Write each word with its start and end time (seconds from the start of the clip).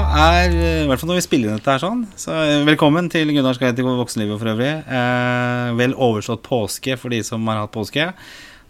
er, 0.00 0.52
i 0.84 0.86
hvert 0.88 1.00
fall 1.02 1.10
når 1.10 1.18
vi 1.20 1.24
spiller 1.24 1.50
inn 1.50 1.58
dette 1.60 1.72
her 1.74 1.82
sånn, 1.82 2.04
så 2.18 2.34
eh, 2.42 2.60
velkommen 2.68 3.08
til 3.12 3.30
Gunnars 3.34 3.58
guide 3.60 3.76
til 3.78 3.86
voksenlivet 3.88 4.40
for 4.40 4.50
øvrig. 4.52 4.70
Eh, 4.84 5.72
vel 5.78 5.94
overstått 5.96 6.42
påske 6.46 6.96
for 7.00 7.12
de 7.14 7.20
som 7.26 7.44
har 7.50 7.62
hatt 7.64 7.74
påske. 7.74 8.06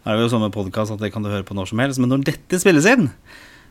Da 0.01 0.12
er 0.12 0.16
det 0.19 0.25
jo 0.27 0.32
sånn 0.32 0.45
med 0.46 0.55
podkast 0.55 0.95
at 0.95 1.03
det 1.03 1.12
kan 1.14 1.25
du 1.25 1.30
høre 1.32 1.46
på 1.46 1.57
når 1.57 1.71
som 1.73 1.82
helst. 1.82 2.01
Men 2.03 2.12
når 2.14 2.25
dette 2.30 2.61
spilles 2.62 2.89
inn, 2.89 3.11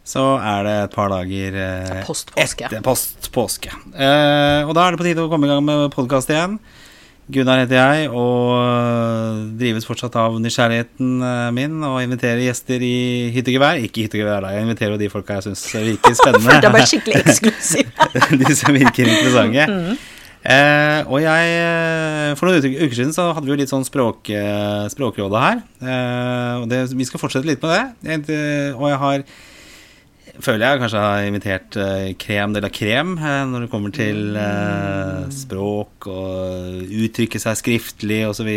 så 0.09 0.25
er 0.41 0.64
det 0.66 0.75
et 0.88 0.93
par 0.95 1.09
dager 1.14 1.57
eh, 1.64 2.04
Postpåske. 2.07 2.70
etter 2.70 2.84
postpåske. 2.86 3.73
Eh, 3.94 4.62
og 4.66 4.73
da 4.78 4.86
er 4.88 4.96
det 4.96 5.02
på 5.02 5.07
tide 5.10 5.26
å 5.26 5.32
komme 5.32 5.50
i 5.50 5.52
gang 5.54 5.66
med 5.66 5.89
podkast 5.96 6.32
igjen. 6.34 6.57
Gunnar 7.30 7.59
heter 7.61 7.77
jeg, 7.77 8.07
og 8.09 8.55
øh, 8.57 9.41
drives 9.59 9.86
fortsatt 9.86 10.16
av 10.18 10.39
nysgjerrigheten 10.41 11.20
øh, 11.21 11.50
min 11.54 11.75
og 11.86 12.00
inviterer 12.02 12.42
gjester 12.42 12.82
i 12.82 13.29
hyttegevær. 13.36 13.78
Ikke 13.86 14.07
hyttegevær, 14.07 14.42
da. 14.47 14.54
Jeg 14.55 14.65
inviterer 14.65 14.96
jo 14.96 15.02
de 15.04 15.10
folka 15.14 15.38
jeg 15.38 15.46
syns 15.52 15.68
virker 15.78 16.15
spennende. 16.21 16.55
Det 16.65 16.71
var 16.74 16.88
skikkelig 16.89 17.19
eksklusiv. 17.21 17.92
de 18.42 18.55
som 18.57 18.74
virker 18.74 19.11
interessante. 19.14 19.68
Eh, 20.39 21.02
og 21.11 21.19
jeg 21.19 21.50
eh, 21.60 22.29
For 22.39 22.47
noen 22.47 22.64
uker 22.79 22.96
siden 22.96 23.11
så 23.14 23.28
hadde 23.36 23.43
vi 23.46 23.52
jo 23.54 23.60
litt 23.60 23.69
sånn 23.74 23.83
språk, 23.86 24.30
eh, 24.33 24.88
Språkrådet 24.89 25.41
her. 25.46 25.61
Eh, 25.83 26.54
og 26.64 26.66
det, 26.71 26.82
vi 26.97 27.05
skal 27.10 27.21
fortsette 27.21 27.46
litt 27.50 27.61
med 27.61 27.75
det. 27.75 27.83
Jeg, 28.10 28.25
det- 28.32 28.74
og 28.74 28.88
jeg 28.89 29.02
har 29.05 29.25
føler 30.43 30.64
jeg 30.66 30.79
kanskje 30.82 31.02
har 31.04 31.25
invitert 31.28 31.78
eh, 31.79 32.11
krem 32.20 32.53
de 32.56 32.61
la 32.64 32.70
krem 32.73 33.14
eh, 33.17 33.42
når 33.50 33.66
det 33.66 33.70
kommer 33.72 33.94
til 33.95 34.38
eh, 34.39 35.28
språk 35.34 36.08
og 36.09 36.94
uttrykke 37.03 37.42
seg 37.42 37.59
skriftlig 37.59 38.22
osv. 38.30 38.47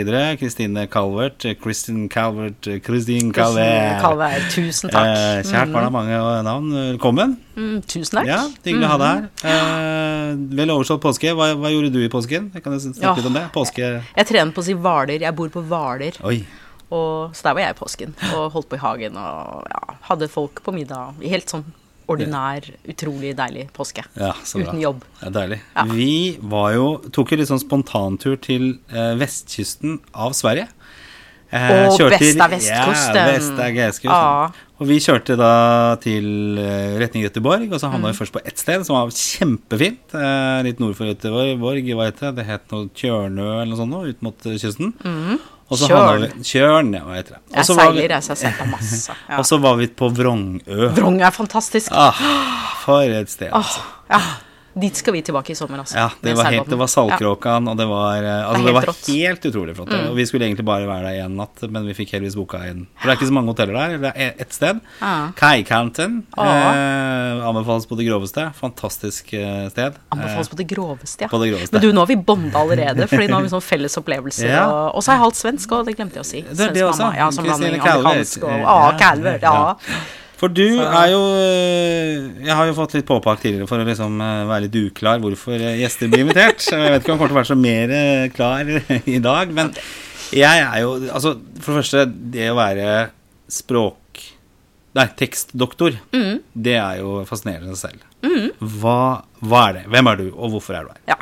Kristine 0.41 0.87
Calvert. 0.93 1.47
Kristin 1.63 2.07
Calvert. 2.13 2.69
Kristin 2.87 3.33
Calvert. 3.35 4.49
Tusen 4.55 4.93
takk. 4.93 5.11
Eh, 5.11 5.43
kjært 5.49 5.75
barn 5.75 5.89
har 5.89 5.95
mange 5.95 6.23
navn. 6.47 6.73
Velkommen. 6.95 7.37
Mm, 7.57 7.83
tusen 7.85 8.21
takk. 8.21 8.31
Ja, 8.31 8.41
Hyggelig 8.65 8.89
å 8.89 8.95
ha 8.95 9.03
deg 9.03 9.29
her. 9.43 9.53
Eh, 9.53 10.33
vel 10.63 10.75
overstått 10.75 11.03
påske. 11.05 11.35
Hva, 11.37 11.53
hva 11.59 11.75
gjorde 11.75 11.93
du 11.95 12.01
i 12.05 12.11
påsken? 12.13 12.51
Jeg 12.55 12.65
kan 12.65 12.79
snakke 12.81 13.19
litt 13.21 13.31
om 13.33 13.39
det. 13.39 13.47
Påske 13.55 13.95
Jeg 14.01 14.29
trener 14.31 14.55
på 14.55 14.63
å 14.63 14.69
si 14.71 14.79
Hvaler. 14.79 15.23
Jeg 15.27 15.37
bor 15.39 15.53
på 15.53 15.65
Hvaler. 15.67 16.19
Og, 16.93 17.33
så 17.33 17.49
der 17.49 17.57
var 17.57 17.65
jeg 17.65 17.75
i 17.75 17.79
påsken. 17.79 18.17
Og 18.37 18.51
holdt 18.53 18.69
på 18.71 18.77
i 18.77 18.83
hagen 18.83 19.17
og 19.21 19.71
ja, 19.73 19.85
hadde 20.11 20.29
folk 20.33 20.61
på 20.65 20.75
middag. 20.77 21.17
Helt 21.25 21.53
sånn 21.53 21.65
ordinær, 22.11 22.67
utrolig 22.89 23.35
deilig 23.37 23.69
påske. 23.77 24.05
Ja, 24.19 24.33
så 24.45 24.59
bra. 24.63 24.71
Uten 24.73 24.81
jobb. 24.83 25.05
Det 25.21 25.29
er 25.31 25.37
deilig. 25.37 25.61
Ja. 25.77 25.85
Vi 25.93 26.39
var 26.43 26.73
jo, 26.75 26.87
tok 27.13 27.33
jo 27.33 27.37
litt 27.41 27.49
sånn 27.53 27.63
spontantur 27.63 28.37
til 28.43 28.79
eh, 28.91 29.13
vestkysten 29.21 30.01
av 30.15 30.33
Sverige. 30.39 30.69
Eh, 31.53 31.87
og 31.93 31.99
best 32.09 32.41
er 32.41 32.49
vestkusten. 32.49 33.17
Ja, 33.19 33.25
best 33.29 33.59
er 33.61 33.75
vestkusten. 33.77 34.09
Ja. 34.09 34.69
Og 34.83 34.89
vi 34.89 34.97
kjørte 35.05 35.37
da 35.39 35.51
til 36.03 36.57
eh, 36.59 36.95
retning 36.99 37.23
Göteborg, 37.27 37.69
og 37.71 37.79
så 37.79 37.91
havna 37.93 38.09
Mm. 38.09 38.15
vi 38.15 38.19
først 38.19 38.33
på 38.35 38.41
ett 38.45 38.59
sted 38.59 38.87
som 38.87 38.97
var 38.97 39.13
kjempefint. 39.13 40.15
Eh, 40.17 40.63
litt 40.65 40.81
nord 40.81 40.97
for 40.97 41.05
Göteborg. 41.07 41.85
Hva 41.95 42.07
heter 42.09 42.33
det? 42.33 42.37
Det 42.41 42.47
het 42.49 42.73
noe 42.73 42.89
Tjørnø 42.97 43.61
eller 43.63 43.71
noe 43.71 43.77
sånt 43.77 43.95
ut 44.09 44.23
mot 44.23 44.39
kysten. 44.43 44.95
kysten. 44.97 45.39
Og 45.73 45.81
så 45.81 45.89
vi 45.89 46.29
Tjørn, 46.45 46.93
ja, 46.97 47.03
hva 47.07 47.17
heter 47.17 47.39
det. 47.39 47.43
Jeg 47.57 47.69
seiler, 47.71 48.15
jeg, 48.17 48.25
så 48.27 48.35
jeg 48.35 48.37
har 48.37 48.59
sett 48.59 48.71
masse. 48.71 49.17
Ja. 49.29 49.37
Og 49.41 49.49
så 49.49 49.59
var 49.63 49.79
vi 49.81 49.89
på 50.03 50.11
Vrongø. 50.13 50.89
Vrong 50.99 51.21
er 51.25 51.35
fantastisk. 51.35 51.93
Ah, 51.97 52.23
for 52.85 53.09
et 53.09 53.33
sted, 53.33 53.49
altså. 53.57 53.85
Ja, 54.13 54.21
dit 54.75 54.97
skal 54.97 55.13
vi 55.13 55.21
tilbake 55.23 55.53
i 55.53 55.55
sommer, 55.59 55.83
altså. 55.83 55.97
Ja, 55.99 56.09
det 56.23 56.33
var, 56.39 56.49
helt, 56.53 56.69
det 56.71 56.79
var 56.81 56.89
Saltkråkan, 56.89 57.69
og 57.69 57.77
det 57.77 57.87
var, 57.91 58.23
eh, 58.25 58.49
altså, 58.49 58.53
Det 58.53 58.63
er 58.63 58.67
det 58.67 58.75
var 58.75 58.87
helt. 58.89 59.09
Mm. 59.09 59.17
helt 59.21 59.47
utrolig 59.51 59.75
flott. 59.77 59.93
Og 60.11 60.17
vi 60.17 60.27
skulle 60.27 60.47
egentlig 60.49 60.65
bare 60.65 60.87
være 60.89 61.11
der 61.13 61.27
én 61.27 61.37
natt, 61.37 61.63
men 61.71 61.87
vi 61.87 61.95
fikk 61.99 62.15
heldigvis 62.17 62.37
boka 62.39 62.63
inn. 62.71 62.87
For 63.01 63.09
det 63.09 63.15
er 63.15 63.21
ikke 63.21 63.29
så 63.33 63.37
mange 63.37 63.53
hoteller 63.53 63.77
der. 63.79 63.99
Det 64.07 64.13
er 64.17 64.33
ett 64.41 64.53
sted. 64.57 64.81
Ah. 65.01 65.29
Kaikanten. 65.37 66.23
Ja. 66.37 66.47
Eh, 66.73 67.47
anbefales 67.49 67.87
på 67.91 67.97
det 68.01 68.07
groveste. 68.09 68.49
Fantastisk 68.61 69.33
eh, 69.35 69.69
sted. 69.69 69.99
Anbefales 70.15 70.49
på 70.49 70.57
det 70.57 70.69
groveste, 70.73 71.25
ja. 71.27 71.29
På 71.29 71.43
det 71.43 71.51
groveste. 71.53 71.75
Men 71.77 71.83
du, 71.85 71.93
nå 71.93 72.01
har 72.07 72.07
vi 72.13 72.17
bonda 72.17 72.59
allerede, 72.65 73.09
Fordi 73.11 73.29
nå 73.29 73.41
har 73.41 73.43
vi 73.43 73.53
sånn 73.53 73.65
felles 73.73 73.99
opplevelser. 74.01 74.49
Ja. 74.49 74.65
Og, 74.71 74.97
og 74.97 75.03
så 75.05 75.13
er 75.13 75.19
jeg 75.21 75.25
halvt 75.27 75.41
svensk, 75.43 75.77
og 75.77 75.87
det 75.91 75.97
glemte 76.01 76.21
jeg 76.21 76.25
å 76.27 76.31
si. 76.33 76.43
Det 76.49 76.69
er 76.71 76.75
det 76.79 76.85
også. 76.89 77.07
mamma, 77.11 77.19
Ja, 77.19 77.31
som 77.31 77.45
Kristine 77.45 77.77
blanding 77.77 77.87
amerikansk 77.87 78.43
og 78.49 78.59
Ja. 78.59 78.67
ah, 78.73 78.91
Calvert, 78.99 79.43
ja. 79.43 79.77
For 80.43 80.51
du 80.51 80.65
er 80.83 81.11
jo 81.13 81.21
eh, 81.39 82.43
Jeg 82.43 82.57
har 82.59 82.67
jo 82.67 82.75
fått 82.75 82.97
litt 82.97 83.07
påpakk 83.07 83.45
tidligere 83.45 83.69
for 83.71 83.79
å 83.79 83.87
liksom 83.87 84.17
eh, 84.19 84.41
være 84.51 84.65
litt 84.67 84.79
uklar 84.81 85.21
hvorfor 85.23 85.55
eh, 85.55 85.77
gjester 85.85 86.11
blir 86.11 86.25
invitert. 86.25 86.65
Jeg 86.67 86.83
vet 86.97 87.05
ikke 87.05 87.15
om 87.15 87.21
jeg 87.21 87.23
kommer 87.23 87.31
til 87.31 87.37
å 87.37 87.41
være 87.41 87.51
så 87.53 87.59
mer 87.63 87.95
klar 88.35 88.73
i 89.17 89.21
dag, 89.23 89.55
men 89.55 89.71
jeg 90.35 90.65
er 90.67 90.79
jo 90.83 90.95
Altså, 91.13 91.37
for 91.61 91.73
det 91.77 91.83
første, 91.85 92.07
det 92.35 92.51
å 92.51 92.59
være 92.59 92.89
språk... 93.53 93.99
Nei, 94.93 95.07
tekstdoktor, 95.17 95.95
Mm. 96.13 96.43
det 96.53 96.75
er 96.77 96.99
jo 97.01 97.23
fascinerende 97.25 97.73
i 97.73 98.12
seg. 98.23 98.51
Hva, 98.81 98.97
hva 99.43 99.61
er 99.69 99.73
det? 99.81 99.83
Hvem 99.91 100.09
er 100.13 100.17
du, 100.21 100.25
og 100.37 100.53
hvorfor 100.55 100.77
er 100.79 100.85
du 100.87 100.91
her? 100.95 101.01
ja. 101.11 101.17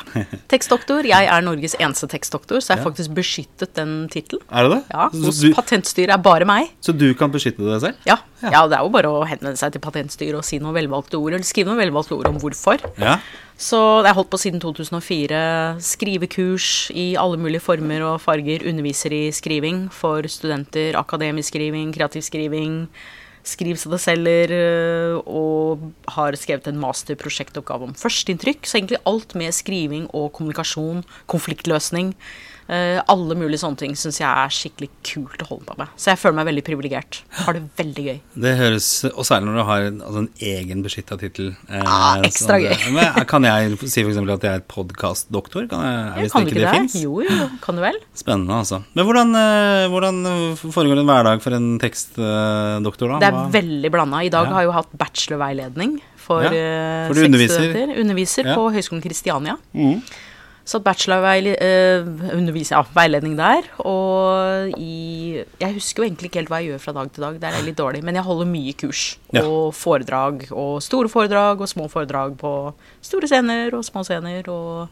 Tekstdoktor. 0.50 1.06
Jeg 1.06 1.28
er 1.30 1.40
Norges 1.46 1.76
eneste 1.80 2.08
tekstdoktor, 2.10 2.58
så 2.60 2.72
jeg 2.74 2.78
har 2.78 2.84
Ja. 2.84 2.90
faktisk 2.90 3.14
beskyttet 3.16 3.72
den 3.74 4.08
tittelen. 4.12 4.42
Er 4.50 4.66
det 4.68 4.72
det? 4.74 4.80
Ja, 4.90 5.08
hos 5.08 5.38
du, 5.40 5.52
Patentstyret 5.54 6.10
er 6.12 6.18
bare 6.18 6.44
meg. 6.44 6.70
så 6.82 6.92
du 6.96 7.14
kan 7.14 7.30
beskytte 7.30 7.62
deg 7.64 7.80
selv? 7.80 7.96
Ja. 8.04 8.18
Ja. 8.42 8.50
ja, 8.50 8.66
det 8.68 8.76
er 8.78 8.82
jo 8.82 8.90
bare 8.90 9.08
å 9.12 9.24
henvende 9.28 9.56
seg 9.56 9.72
til 9.72 9.80
Patentstyret 9.84 10.34
og 10.36 10.44
si 10.44 10.58
noen 10.58 10.74
velvalgte 10.74 11.16
ord, 11.20 11.32
eller 11.34 11.44
skrive 11.44 11.68
noen 11.70 11.78
velvalgte 11.80 12.16
ord 12.18 12.26
om 12.28 12.38
hvorfor. 12.40 12.80
Ja. 12.98 13.18
Så 13.60 13.78
det 14.02 14.08
har 14.08 14.14
holdt 14.16 14.30
på 14.32 14.38
siden 14.40 14.60
2004. 14.60 15.76
Skrivekurs 15.84 16.90
i 16.96 17.14
alle 17.20 17.36
mulige 17.36 17.60
former 17.60 18.02
og 18.08 18.20
farger. 18.24 18.64
Underviser 18.68 19.12
i 19.12 19.22
skriving 19.36 19.88
for 19.92 20.22
studenter. 20.32 20.96
Akademisk 20.96 21.52
skriving, 21.52 21.92
kreativ 21.94 22.24
skriving. 22.24 22.86
Skriv 23.46 23.78
så 23.80 23.90
det 23.92 24.00
selger. 24.02 24.52
øh, 24.52 25.16
Og 25.26 25.80
har 26.08 26.36
skrevet 26.36 26.68
en 26.68 26.80
masterprosjektoppgave 26.80 27.90
om 27.90 27.94
førsteinntrykk. 27.94 28.66
Så 28.66 28.78
egentlig 28.78 29.00
alt 29.06 29.34
med 29.34 29.52
skriving 29.52 30.08
og 30.14 30.32
kommunikasjon, 30.32 31.04
konfliktløsning. 31.26 32.14
Øh, 32.70 33.00
alle 33.10 33.34
mulige 33.34 33.58
sånne 33.58 33.76
ting 33.80 33.96
syns 33.98 34.20
jeg 34.20 34.28
er 34.30 34.48
skikkelig 34.54 34.88
kult 35.02 35.42
å 35.42 35.48
holde 35.48 35.66
på 35.66 35.76
med. 35.80 35.88
Så 35.98 36.12
jeg 36.12 36.20
føler 36.22 36.36
meg 36.38 36.46
veldig 36.50 36.64
privilegert. 36.68 37.20
Har 37.44 37.52
det 37.58 37.62
veldig 37.76 38.04
gøy. 38.06 38.20
Det 38.46 38.52
høres, 38.60 38.88
Og 39.10 39.24
særlig 39.26 39.48
når 39.50 39.56
du 39.58 39.64
har 39.70 39.80
en, 39.88 40.00
altså 40.06 40.18
en 40.22 40.30
egen 40.40 40.82
beskytta 40.86 41.18
tittel. 41.18 41.56
Eh, 41.68 41.82
Ah, 41.84 42.20
ekstra 42.22 42.56
sånn, 42.60 42.68
gøy. 42.70 42.92
men 42.94 43.26
kan 43.26 43.42
jeg 43.42 43.78
si 43.90 44.04
eksempel 44.04 44.34
at 44.36 44.42
jeg 44.46 44.54
er 44.60 44.64
podkastdoktor? 44.70 45.66
Kan 45.68 45.82
jeg, 45.82 45.98
jeg 46.14 46.22
hvis 46.24 46.32
kan 46.32 46.46
ikke 46.46 46.54
du 46.54 46.54
det, 46.54 46.62
ikke 46.62 46.70
det? 46.70 46.80
fins? 46.80 46.94
Jo, 47.02 47.20
jo, 47.26 47.48
kan 47.60 47.74
du 47.76 47.82
vel? 47.82 47.98
Spennende, 48.14 48.54
altså. 48.62 48.82
Men 48.94 49.04
hvordan, 49.10 49.34
eh, 49.34 49.88
hvordan 49.90 50.22
foregår 50.60 51.00
en 51.02 51.10
hverdag 51.10 51.42
for 51.42 51.56
en 51.58 51.68
tekstdoktor, 51.82 53.14
da? 53.14 53.18
Det 53.18 53.28
er 53.28 53.36
Hva- 53.36 53.50
veldig 53.58 53.90
blanda. 53.92 54.22
I 54.24 54.28
dag 54.30 54.46
Ja. 54.46 54.52
har 54.54 54.60
jeg 54.62 54.68
jo 54.68 54.72
hatt 54.78 54.92
bachelorveiledning 54.96 56.00
for, 56.16 56.42
Ja, 56.42 56.50
eh, 56.50 57.08
for 57.08 57.14
du 57.14 57.24
underviser. 57.24 57.60
studenter. 57.72 57.98
Underviser 58.00 58.44
Ja. 58.46 58.54
på 58.54 58.70
Høgskolen 58.72 59.02
Kristiania. 59.02 59.56
Mhm. 59.74 60.02
Så 60.68 60.78
bachelorveiledning 60.84 62.34
underviser, 62.36 62.76
ja, 62.76 62.82
veiledning 62.94 63.36
der. 63.38 63.64
Og 63.82 64.74
i 64.78 65.42
Jeg 65.60 65.74
husker 65.74 66.02
jo 66.02 66.08
egentlig 66.08 66.30
ikke 66.30 66.42
helt 66.42 66.52
hva 66.52 66.60
jeg 66.62 66.72
gjør 66.74 66.82
fra 66.84 66.92
dag 67.00 67.12
til 67.14 67.24
dag. 67.26 67.38
Der 67.40 67.48
er 67.48 67.58
jeg 67.60 67.68
litt 67.70 67.78
dårlig. 67.80 68.02
Men 68.06 68.14
jeg 68.18 68.26
holder 68.26 68.50
mye 68.50 68.74
kurs 68.78 69.16
Ja. 69.32 69.42
og 69.46 69.72
foredrag. 69.74 70.46
Og 70.52 70.82
store 70.84 71.08
foredrag 71.08 71.60
og 71.60 71.68
små 71.70 71.88
foredrag 71.90 72.36
på 72.38 72.52
store 73.02 73.26
scener 73.30 73.74
og 73.74 73.84
små 73.88 74.04
scener. 74.06 74.46
Og 74.52 74.88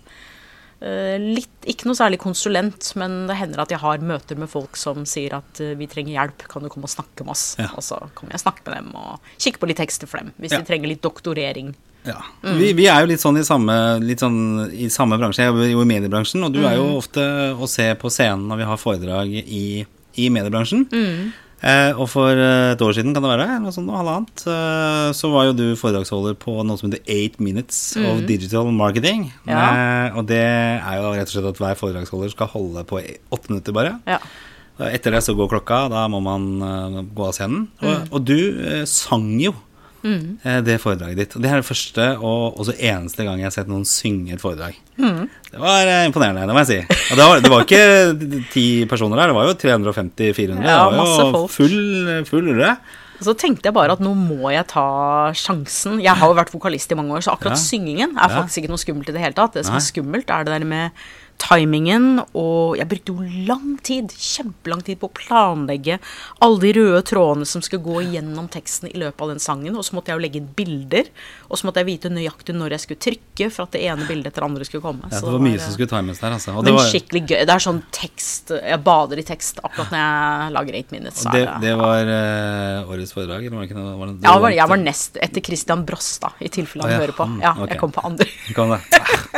uh, 0.82 1.16
litt 1.20 1.68
Ikke 1.68 1.84
noe 1.90 1.98
særlig 1.98 2.18
konsulent, 2.22 2.94
men 2.96 3.26
det 3.28 3.36
hender 3.36 3.60
at 3.60 3.70
jeg 3.74 3.82
har 3.82 3.98
møter 4.00 4.38
med 4.40 4.48
folk 4.48 4.76
som 4.80 5.04
sier 5.04 5.36
at 5.36 5.60
uh, 5.60 5.74
vi 5.78 5.86
trenger 5.90 6.14
hjelp, 6.16 6.46
kan 6.48 6.62
du 6.64 6.70
komme 6.72 6.88
og 6.88 6.94
snakke 6.94 7.26
med 7.26 7.34
oss? 7.36 7.52
Ja. 7.60 7.68
Og 7.76 7.84
så 7.84 7.98
kommer 8.16 8.32
jeg 8.32 8.40
og 8.40 8.46
snakker 8.46 8.64
med 8.72 8.78
dem 8.82 8.96
og 8.96 9.20
kikker 9.36 9.60
på 9.60 9.68
litt 9.68 9.78
tekster 9.82 10.08
for 10.10 10.22
dem, 10.22 10.32
hvis 10.40 10.56
de 10.56 10.64
trenger 10.64 10.88
litt 10.88 11.02
doktorering. 11.04 11.74
Ja. 12.06 12.20
Mm. 12.44 12.58
Vi, 12.58 12.72
vi 12.78 12.86
er 12.88 13.00
jo 13.02 13.08
litt 13.10 13.20
sånn 13.20 13.36
i 13.40 13.44
samme, 13.44 13.74
litt 14.00 14.20
sånn 14.22 14.70
i 14.72 14.86
samme 14.88 15.18
bransje. 15.18 15.42
Jeg 15.42 15.50
jobber 15.52 15.68
jo 15.72 15.82
i 15.82 15.88
mediebransjen, 15.90 16.44
og 16.46 16.52
du 16.54 16.60
er 16.64 16.76
Mm. 16.76 16.78
jo 16.78 16.96
ofte 17.02 17.24
å 17.58 17.68
se 17.68 17.94
på 18.00 18.08
scenen 18.10 18.46
når 18.48 18.56
vi 18.62 18.64
har 18.70 18.76
foredrag 18.80 19.28
i, 19.44 19.84
i 20.16 20.28
mediebransjen. 20.30 20.86
Mm. 20.92 21.32
Eh, 21.60 21.90
og 21.98 22.06
for 22.08 22.30
eh, 22.38 22.70
et 22.72 22.80
år 22.86 22.92
siden, 22.94 23.12
kan 23.12 23.22
det 23.26 23.32
være, 23.32 23.58
noe 23.60 23.72
sånt, 23.74 23.88
noe 23.90 23.98
halvannet, 23.98 24.44
eh, 24.46 25.10
så 25.12 25.26
var 25.32 25.48
jo 25.48 25.56
du 25.58 25.64
foredragsholder 25.76 26.36
på 26.38 26.54
noe 26.64 26.78
som 26.78 26.86
heter 26.88 27.02
Eight 27.10 27.40
Minutes 27.42 27.96
of 27.98 28.20
Digital 28.28 28.70
Marketing. 28.70 29.32
Mm. 29.42 29.50
Ja. 29.50 29.64
Eh, 30.06 30.16
og 30.16 30.28
det 30.30 30.38
er 30.44 31.00
jo 31.02 31.10
rett 31.16 31.26
og 31.26 31.34
slett 31.34 31.50
at 31.50 31.58
hver 31.58 31.74
foredragsholder 31.80 32.30
skal 32.30 32.46
holde 32.54 32.84
på 32.86 33.02
åtte 33.02 33.50
minutter 33.50 33.74
bare. 33.74 33.96
Ja. 34.06 34.20
Etter 34.78 35.10
det 35.10 35.24
så 35.26 35.34
går 35.34 35.50
klokka, 35.50 35.88
da 35.90 36.04
må 36.06 36.20
man 36.22 36.44
eh, 36.62 37.00
gå 37.10 37.26
av 37.26 37.34
scenen. 37.34 37.66
Og, 37.82 37.88
Mm. 37.90 38.08
og 38.14 38.24
du 38.24 38.38
eh, 38.62 38.84
sang 38.86 39.26
jo 39.42 39.50
eh, 40.04 40.60
det 40.64 40.76
foredraget 40.82 41.16
ditt. 41.18 41.36
Og 41.36 41.42
det 41.42 41.50
er 41.50 41.60
det 41.62 41.66
første 41.68 42.06
og 42.18 42.60
også 42.62 42.74
eneste 42.78 43.24
gang 43.26 43.40
jeg 43.40 43.48
har 43.50 43.54
sett 43.56 43.70
noen 43.70 43.84
synge 43.88 44.36
et 44.36 44.42
foredrag. 44.42 44.76
Mm. 44.98 45.24
Det 45.50 45.60
var 45.62 45.86
eh, 45.86 46.04
imponerende, 46.08 46.46
det 46.46 46.54
må 46.56 46.62
jeg 46.64 46.70
si. 46.70 46.78
Og 47.12 47.18
det 47.18 47.26
var, 47.30 47.42
det 47.44 47.50
var 47.52 47.66
ikke 47.66 47.82
ti 48.54 48.66
personer 48.90 49.20
der, 49.22 49.32
det 49.32 49.38
var 49.38 49.50
jo 49.50 49.58
350-400. 49.58 50.64
Ja, 50.64 50.78
det 50.90 51.02
var 51.02 51.12
jo 51.12 51.28
folk. 51.34 51.52
full, 51.56 52.24
full 52.28 52.50
rulle. 52.52 52.72
Og 53.18 53.26
så 53.26 53.32
tenkte 53.34 53.66
jeg 53.66 53.74
bare 53.74 53.96
at 53.96 54.02
nå 54.04 54.12
må 54.14 54.52
jeg 54.54 54.62
ta 54.70 54.84
sjansen. 55.34 55.96
Jeg 56.04 56.14
har 56.20 56.30
jo 56.30 56.36
vært 56.38 56.52
vokalist 56.54 56.92
i 56.94 56.98
mange 56.98 57.16
år, 57.16 57.24
så 57.26 57.32
akkurat 57.34 57.56
Ja. 57.56 57.62
syngingen 57.64 58.12
er 58.14 58.30
faktisk 58.30 58.60
ikke 58.62 58.70
noe 58.70 58.78
skummelt 58.78 59.08
i 59.10 59.14
det 59.16 59.24
hele 59.24 59.34
tatt. 59.34 59.56
Det 59.58 59.64
som 59.66 59.74
er 59.74 59.82
skummelt, 59.82 60.30
er 60.30 60.44
det 60.46 60.54
der 60.54 60.64
med 60.68 60.90
timingen, 61.38 62.18
og 62.36 62.76
jeg 62.78 62.88
brukte 62.90 63.14
jo 63.14 63.26
lang 63.48 63.76
tid, 63.86 64.10
kjempelang 64.10 64.82
tid 64.84 64.98
på 65.00 65.08
å 65.08 65.14
planlegge 65.14 65.98
alle 66.44 66.60
de 66.62 66.72
røde 66.76 67.02
trådene 67.06 67.46
som 67.48 67.62
skulle 67.64 67.84
gå 67.84 68.02
gjennom 68.14 68.48
teksten 68.52 68.90
i 68.90 68.98
løpet 68.98 69.22
av 69.24 69.32
den 69.32 69.42
sangen, 69.42 69.76
og 69.78 69.86
så 69.86 69.96
måtte 69.96 70.12
jeg 70.12 70.18
jo 70.18 70.24
legge 70.24 70.40
inn 70.42 70.50
bilder, 70.58 71.10
og 71.48 71.60
så 71.60 71.68
måtte 71.68 71.82
jeg 71.82 71.88
vite 71.88 72.12
nøyaktig 72.12 72.56
når 72.58 72.74
jeg 72.74 72.84
skulle 72.84 73.04
trykke 73.06 73.50
for 73.54 73.68
at 73.68 73.76
det 73.76 73.84
ene 73.86 74.08
bildet 74.08 74.32
etter 74.32 74.44
det 74.44 74.48
andre 74.50 74.66
skulle 74.68 74.84
komme. 74.84 75.08
Ja, 75.08 75.20
Så 75.20 75.28
det 75.28 75.36
var 75.36 75.44
mye 75.46 75.62
som 75.62 75.76
skulle 75.76 75.92
times 75.92 76.22
der, 76.22 76.36
altså. 76.36 76.56
Men 76.58 76.78
var, 76.78 76.90
skikkelig 76.90 77.22
gøy. 77.24 77.38
Det 77.48 77.54
er 77.54 77.64
sånn 77.64 77.80
tekst 77.94 78.52
Jeg 78.58 78.80
bader 78.84 79.20
i 79.20 79.24
tekst 79.26 79.60
akkurat 79.62 79.92
når 79.94 80.02
jeg 80.02 80.54
lager 80.56 80.78
8 80.82 80.96
minutes. 80.96 81.24
det, 81.32 81.44
det 81.62 81.74
var 81.78 82.12
uh, 82.12 82.90
årets 82.92 83.14
foredrag, 83.14 83.46
eller 83.46 83.60
var 83.60 83.64
det 83.64 83.70
ikke 83.70 83.78
noe? 83.78 83.94
Var 84.02 84.12
det, 84.12 84.18
ja, 84.26 84.34
var, 84.42 84.56
jeg 84.58 84.72
var 84.74 84.82
nest 84.82 85.18
etter 85.22 85.44
Christian 85.48 85.86
Brostad, 85.88 86.42
i 86.42 86.50
tilfelle 86.52 86.84
han 86.84 86.92
ah, 86.92 86.96
ja, 86.96 87.02
hører 87.04 87.16
på. 87.16 87.28
Ja, 87.44 87.54
okay. 87.54 87.72
jeg 87.72 87.82
kom 87.84 87.94
på 87.94 88.04
andre. 88.10 88.28
Kom. 88.56 88.74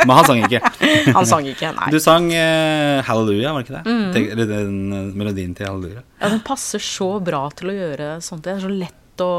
Men 0.01 0.15
han 0.17 0.27
sang 0.27 0.41
ikke. 0.41 0.61
Han 1.17 1.27
sang 1.27 1.45
ikke, 1.47 1.71
nei. 1.75 1.90
Du 1.91 1.99
sang 2.01 2.31
eh, 2.33 3.01
Hallelujah, 3.07 3.53
var 3.53 3.61
det 3.61 3.69
ikke 3.69 3.81
det? 3.81 3.91
Mm. 3.91 4.31
Eller 4.33 4.49
den 4.49 4.79
eh, 4.95 5.11
melodien 5.17 5.53
til 5.57 5.69
Hallelujah. 5.69 6.07
Ja, 6.21 6.31
den 6.33 6.41
passer 6.45 6.83
så 6.83 7.13
bra 7.23 7.45
til 7.57 7.73
å 7.73 7.77
gjøre 7.77 8.15
sånt. 8.23 8.45
Det 8.47 8.55
er 8.55 8.65
så 8.65 8.71
lett 8.71 8.97
å 9.21 9.31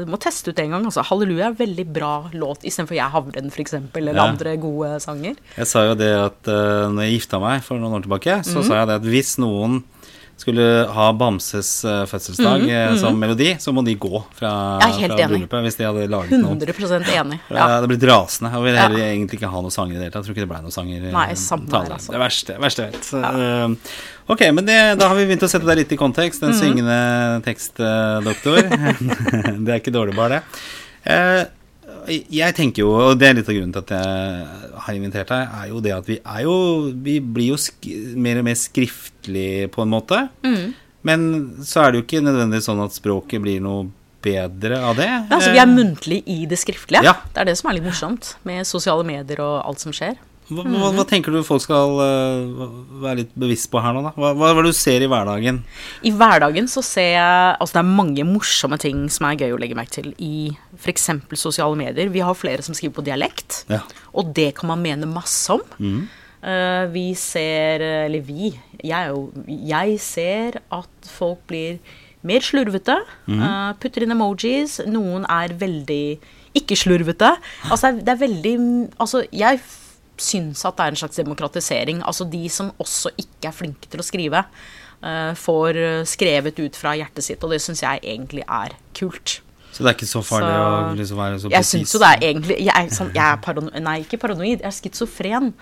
Du 0.00 0.08
må 0.08 0.16
teste 0.22 0.52
ut 0.54 0.60
en 0.62 0.72
gang. 0.76 0.86
Altså. 0.88 1.04
Halleluja 1.04 1.48
er 1.48 1.52
en 1.52 1.58
veldig 1.58 1.86
bra 1.92 2.12
låt 2.32 2.64
istedenfor 2.64 2.96
Jeg 2.96 3.12
havren, 3.12 3.50
f.eks., 3.52 3.74
eller 3.98 4.14
Ja. 4.16 4.28
andre 4.30 4.56
gode 4.56 4.94
sanger. 5.04 5.36
Jeg 5.58 5.68
sa 5.68 5.84
jo 5.84 5.98
det 5.98 6.12
at 6.14 6.48
uh, 6.48 6.88
når 6.88 7.02
jeg 7.04 7.18
gifta 7.18 7.42
meg 7.42 7.62
for 7.66 7.82
noen 7.82 7.98
år 7.98 8.06
tilbake, 8.06 8.38
så 8.46 8.62
mm. 8.62 8.66
sa 8.68 8.80
jeg 8.80 8.88
det 8.88 8.98
at 9.02 9.08
hvis 9.10 9.34
noen 9.42 9.82
skulle 10.38 10.64
ha 10.94 11.06
Bamses 11.18 11.70
eh, 11.84 12.04
fødselsdag 12.06 12.62
mm. 12.68 12.98
som 13.00 13.16
melodi, 13.18 13.50
så 13.60 13.72
må 13.74 13.82
de 13.84 13.94
gå 13.98 14.20
fra, 14.38 14.52
Mhm, 14.78 15.00
fra 15.08 15.16
bryllupet. 15.28 15.64
Hvis 15.66 15.76
de 15.80 15.84
hadde 15.88 16.04
laget 16.12 16.38
noe. 16.38 16.54
100% 16.54 17.10
enig. 17.10 17.40
Ja. 17.50 17.54
Det 17.56 17.74
hadde 17.74 17.90
blitt 17.90 18.06
rasende. 18.08 18.52
Jeg 18.54 18.62
ville 18.68 18.84
Ja. 18.84 19.08
egentlig 19.10 19.40
ikke 19.40 19.50
ha 19.50 19.60
noen 19.64 19.74
sanger 19.74 19.96
i 19.96 19.98
det 19.98 20.04
hele 20.06 20.14
tatt. 20.14 20.22
Jeg 20.22 20.30
tror 20.30 20.36
ikke 20.38 20.46
det 20.46 20.52
ble 20.54 20.62
noen 20.62 20.76
sanger. 20.78 21.08
eh, 21.08 21.12
Nei, 21.12 21.26
samme 21.34 21.66
her, 21.66 21.74
taler. 21.74 21.96
altså. 21.98 22.14
Det 22.14 22.22
verste, 22.22 22.58
verste 22.62 22.86
jeg 22.86 22.92
vet. 22.92 23.12
Ja. 23.18 23.68
ok, 24.28 24.46
men 24.54 24.64
det, 24.68 24.78
da 25.00 25.08
har 25.08 25.16
vi 25.18 25.26
begynt 25.26 25.42
å 25.42 25.50
sette 25.50 25.66
deg 25.66 25.76
litt 25.82 25.92
i 25.92 25.96
kontekst. 26.00 26.40
Mhm. 26.42 26.48
Den 26.48 26.58
syngende 26.62 27.42
tekstdoktor. 27.44 28.62
det 29.64 29.72
er 29.74 29.80
ikke 29.82 29.94
dårlig, 29.94 30.14
bare 30.16 30.38
det. 30.38 30.42
Eh, 31.04 31.44
jeg 32.08 32.54
tenker 32.56 32.86
jo, 32.86 32.92
og 32.94 33.18
det 33.20 33.28
er 33.28 33.34
litt 33.36 33.48
av 33.50 33.56
grunnen 33.56 33.72
til 33.74 33.82
at 33.84 33.90
jeg 33.92 34.67
har 34.88 34.98
invitert 34.98 35.30
deg, 35.30 35.54
er 35.60 35.70
jo 35.70 35.82
det 35.84 35.94
at 35.94 36.08
vi 36.08 36.18
er 36.18 36.42
jo 36.46 36.56
Vi 37.04 37.18
blir 37.20 37.54
jo 37.54 37.58
mer 38.18 38.40
og 38.40 38.48
mer 38.48 38.58
skriftlig 38.58 39.68
på 39.74 39.84
en 39.84 39.92
måte. 39.92 40.24
Mm. 40.46 40.74
Men 41.08 41.28
så 41.64 41.84
er 41.84 41.92
det 41.92 42.00
jo 42.00 42.06
ikke 42.06 42.24
nødvendigvis 42.24 42.66
sånn 42.68 42.82
at 42.82 42.96
språket 42.96 43.42
blir 43.44 43.62
noe 43.64 43.86
bedre 44.24 44.80
av 44.82 44.96
det. 44.98 45.06
Ja, 45.06 45.20
altså, 45.30 45.52
vi 45.54 45.60
er 45.62 45.70
muntlig 45.70 46.22
i 46.26 46.40
det 46.50 46.58
skriftlige. 46.60 47.04
Ja. 47.06 47.14
Det 47.34 47.42
er 47.42 47.50
det 47.50 47.58
som 47.60 47.70
er 47.70 47.78
litt 47.78 47.86
morsomt 47.86 48.34
med 48.48 48.66
sosiale 48.66 49.06
medier 49.06 49.42
og 49.44 49.60
alt 49.62 49.84
som 49.84 49.94
skjer. 49.94 50.18
Hva, 50.48 50.62
hva, 50.64 50.90
hva 50.96 51.04
tenker 51.08 51.34
du 51.34 51.42
folk 51.44 51.60
skal 51.60 51.98
uh, 52.00 52.68
være 53.02 53.18
litt 53.22 53.32
bevisst 53.36 53.68
på 53.72 53.82
her 53.84 53.92
nå, 53.96 54.00
da? 54.06 54.12
Hva, 54.16 54.30
er 54.48 54.60
det 54.62 54.70
du 54.70 54.76
ser 54.76 55.04
i 55.04 55.08
hverdagen? 55.10 55.58
I 56.08 56.12
hverdagen 56.16 56.70
så 56.72 56.80
ser 56.86 57.10
jeg 57.18 57.56
Altså 57.58 57.76
det 57.76 57.82
er 57.82 57.90
mange 57.98 58.24
morsomme 58.24 58.78
ting 58.80 59.02
som 59.12 59.26
er 59.28 59.36
gøy 59.42 59.52
å 59.52 59.58
legge 59.60 59.76
merke 59.76 59.98
til 59.98 60.14
i 60.16 60.48
f.eks. 60.78 61.10
sosiale 61.36 61.76
medier. 61.76 62.08
Vi 62.14 62.22
har 62.24 62.36
flere 62.38 62.64
som 62.64 62.76
skriver 62.76 62.96
på 62.96 63.04
dialekt, 63.10 63.64
Ja. 63.68 63.82
og 64.16 64.32
det 64.36 64.54
kan 64.56 64.70
man 64.72 64.80
mene 64.84 65.08
masse 65.10 65.52
om. 65.52 65.62
Eh, 66.38 66.84
vi 66.94 67.06
ser 67.18 67.82
Eller 68.06 68.22
vi. 68.22 68.52
Jeg, 68.84 69.10
jo, 69.10 69.28
jeg 69.48 69.98
ser 70.00 70.60
at 70.72 71.08
folk 71.18 71.42
blir 71.50 71.80
mer 72.22 72.40
slurvete. 72.46 72.96
eh, 73.28 73.72
putter 73.82 74.06
inn 74.06 74.14
emojis. 74.14 74.78
Noen 74.86 75.26
er 75.28 75.52
veldig 75.60 76.18
ikke 76.58 76.78
slurvete. 76.78 77.34
Altså 77.68 77.92
det 77.92 78.00
er, 78.00 78.04
det 78.06 78.14
er 78.14 78.22
veldig 78.24 78.54
Altså 78.98 79.24
jeg 79.34 79.60
syns 80.20 80.64
at 80.68 80.76
det 80.76 80.84
er 80.86 80.94
en 80.94 81.00
slags 81.02 81.16
demokratisering. 81.16 82.02
Altså 82.06 82.26
de 82.30 82.48
som 82.52 82.70
også 82.78 83.10
ikke 83.18 83.48
er 83.50 83.56
flinke 83.56 83.88
til 83.90 84.00
å 84.02 84.06
skrive, 84.06 84.44
eh, 85.02 85.34
får 85.34 85.76
eh, 85.76 86.04
skrevet 86.04 86.58
ut 86.58 86.76
fra 86.76 86.94
hjertet 86.98 87.24
sitt, 87.24 87.44
og 87.44 87.50
det 87.54 87.60
syns 87.64 87.82
jeg 87.82 88.00
egentlig 88.02 88.44
er 88.48 88.74
kult. 88.98 89.40
Så 89.72 89.84
det 89.84 89.90
er 89.92 89.94
ikke 89.98 90.08
så 90.10 90.22
farlig 90.24 90.48
Så- 90.48 90.64
å 90.64 90.96
liksom 90.96 91.16
være 91.20 91.38
så 91.38 91.50
Jeg 91.50 91.60
presis? 91.60 91.70
syns 91.74 91.92
jo 91.94 91.98
det 92.00 92.08
er 92.08 92.20
egentlig 92.32 92.56
Jeg 92.64 92.74
er, 92.74 92.88
sånn, 92.88 93.10
jeg 93.14 93.22
er 93.32 93.36
paranoid 93.36 93.82
Nei, 93.82 93.98
ikke 94.02 94.18
paranoid, 94.18 94.58
jeg 94.60 94.64
er 94.64 94.70
schizofren. 94.70 95.52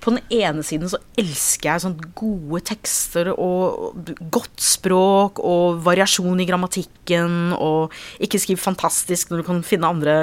På 0.00 0.14
den 0.14 0.22
ene 0.32 0.62
siden 0.64 0.88
så 0.88 0.96
elsker 1.20 1.74
jeg 1.74 1.82
sånn 1.84 1.96
gode 2.16 2.60
tekster 2.64 3.28
og 3.34 3.98
godt 4.32 4.62
språk 4.64 5.40
og 5.44 5.82
variasjon 5.84 6.40
i 6.40 6.46
grammatikken 6.48 7.52
og 7.58 7.92
ikke 8.22 8.40
skriv 8.40 8.60
fantastisk 8.62 9.28
når 9.32 9.42
du 9.42 9.46
kan 9.50 9.60
finne 9.66 9.90
andre 9.90 10.14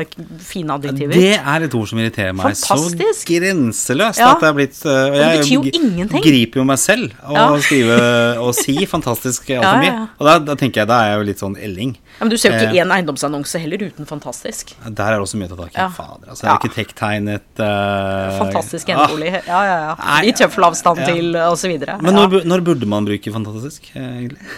fine 0.42 0.74
adjektiver. 0.80 1.14
Det 1.14 1.36
er 1.38 1.66
et 1.68 1.76
ord 1.78 1.88
som 1.92 2.02
irriterer 2.02 2.34
meg 2.34 2.56
Fantastisk. 2.58 3.22
så 3.22 3.30
grenseløst. 3.38 4.22
Ja. 4.24 4.32
At 4.34 4.42
det 4.42 4.50
er 4.50 4.58
blitt 4.58 4.80
uh, 4.86 4.92
og 4.92 5.14
det 5.14 5.22
Jeg 5.22 5.42
betyr 5.44 5.54
jo 5.54 5.64
ingenting. 5.84 6.26
griper 6.26 6.62
jo 6.64 6.66
meg 6.72 6.82
selv 6.82 7.14
å 7.28 7.38
Ja. 7.38 7.46
skrive 7.68 8.00
og 8.42 8.52
si 8.58 8.76
fantastisk 8.90 9.50
altfor 9.60 9.82
mye. 9.84 9.92
ja. 9.94 10.08
Og 10.18 10.26
da, 10.32 10.38
da 10.50 10.56
tenker 10.58 10.82
jeg 10.82 10.90
da 10.90 11.00
er 11.04 11.12
jeg 11.14 11.22
jo 11.22 11.28
litt 11.30 11.44
sånn 11.46 11.58
elling. 11.70 11.94
Ja, 12.18 12.24
men 12.26 12.34
du 12.34 12.38
ser 12.42 12.56
jo 12.56 12.64
ikke 12.66 12.82
Eh. 12.82 12.96
eiendomsannonse 12.98 13.60
heller 13.62 13.78
uten 13.92 14.08
fantastisk. 14.10 14.74
Der 14.88 15.12
er 15.12 15.20
det 15.20 15.26
også 15.28 15.38
mye 15.38 15.52
å 15.52 15.54
ta 15.54 15.68
tak 15.68 15.76
i. 15.78 15.88
Fader, 15.98 16.30
altså. 16.34 16.48
Arkitekttegnet 16.56 17.62
uh, 17.62 18.38
Fantastisk 18.40 18.90
enebolig. 18.90 19.34
Ja, 19.46 19.60
ja, 19.67 19.67
ja. 19.68 19.94
Nei, 20.02 20.20
I 20.30 20.34
tøffelavstand 20.38 21.04
ja. 21.04 21.14
til 21.14 21.72
videre. 21.72 21.98
Men 22.04 22.18
når, 22.18 22.42
når 22.48 22.66
burde 22.66 22.90
man 22.90 23.08
bruke 23.08 23.34
fantastisk, 23.34 23.92
eh, 23.94 24.10
egentlig? 24.24 24.52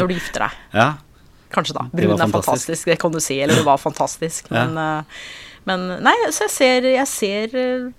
Når 0.00 0.10
du 0.10 0.16
gifter 0.16 0.46
deg. 0.46 0.58
Ja. 0.76 0.90
Kanskje 1.50 1.76
da. 1.76 1.86
Var 1.92 2.14
er 2.14 2.30
fantastisk. 2.30 2.86
det 2.86 2.98
kan 3.02 3.12
du 3.12 3.20
si. 3.22 3.40
Eller 3.42 3.58
det 3.58 3.66
var 3.66 3.80
fantastisk. 3.82 4.50
Ja. 4.50 4.66
Men, 4.66 4.78
eh, 4.78 5.26
men 5.68 5.88
nei, 6.04 6.14
så 6.30 6.46
jeg 6.46 6.54
ser, 6.54 6.86
jeg 6.94 7.08
ser 7.10 7.58
eh, 7.58 7.90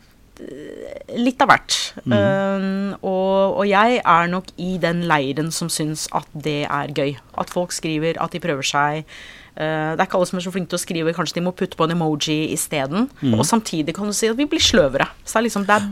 litt 1.19 1.41
av 1.43 1.51
hvert. 1.51 1.77
Mm. 2.05 2.15
Um, 2.15 2.87
og, 3.01 3.59
og 3.61 3.67
jeg 3.69 3.99
er 3.99 4.31
nok 4.31 4.49
i 4.61 4.73
den 4.81 5.03
leiren 5.09 5.51
som 5.53 5.69
syns 5.71 6.07
at 6.17 6.27
det 6.33 6.63
er 6.65 6.95
gøy. 6.95 7.15
At 7.41 7.53
folk 7.53 7.75
skriver, 7.75 8.19
at 8.21 8.33
de 8.33 8.41
prøver 8.43 8.65
seg. 8.65 9.05
Uh, 9.51 9.93
det 9.93 9.99
er 9.99 10.07
ikke 10.07 10.21
alle 10.21 10.29
som 10.31 10.39
er 10.39 10.45
så 10.47 10.53
flinke 10.55 10.71
til 10.71 10.79
å 10.79 10.85
skrive. 10.85 11.15
Kanskje 11.17 11.39
de 11.39 11.45
må 11.45 11.55
putte 11.55 11.79
på 11.79 11.87
en 11.87 11.95
emoji 11.97 12.39
isteden. 12.55 13.09
Mm. 13.21 13.35
Og 13.37 13.45
samtidig 13.47 13.95
kan 13.97 14.09
du 14.09 14.15
si 14.15 14.31
at 14.31 14.39
vi 14.39 14.49
blir 14.49 14.63
sløvere. 14.63 15.09
Så 15.25 15.35
det 15.35 15.41
er 15.41 15.47
liksom, 15.49 15.67
det 15.67 15.77
er 15.77 15.91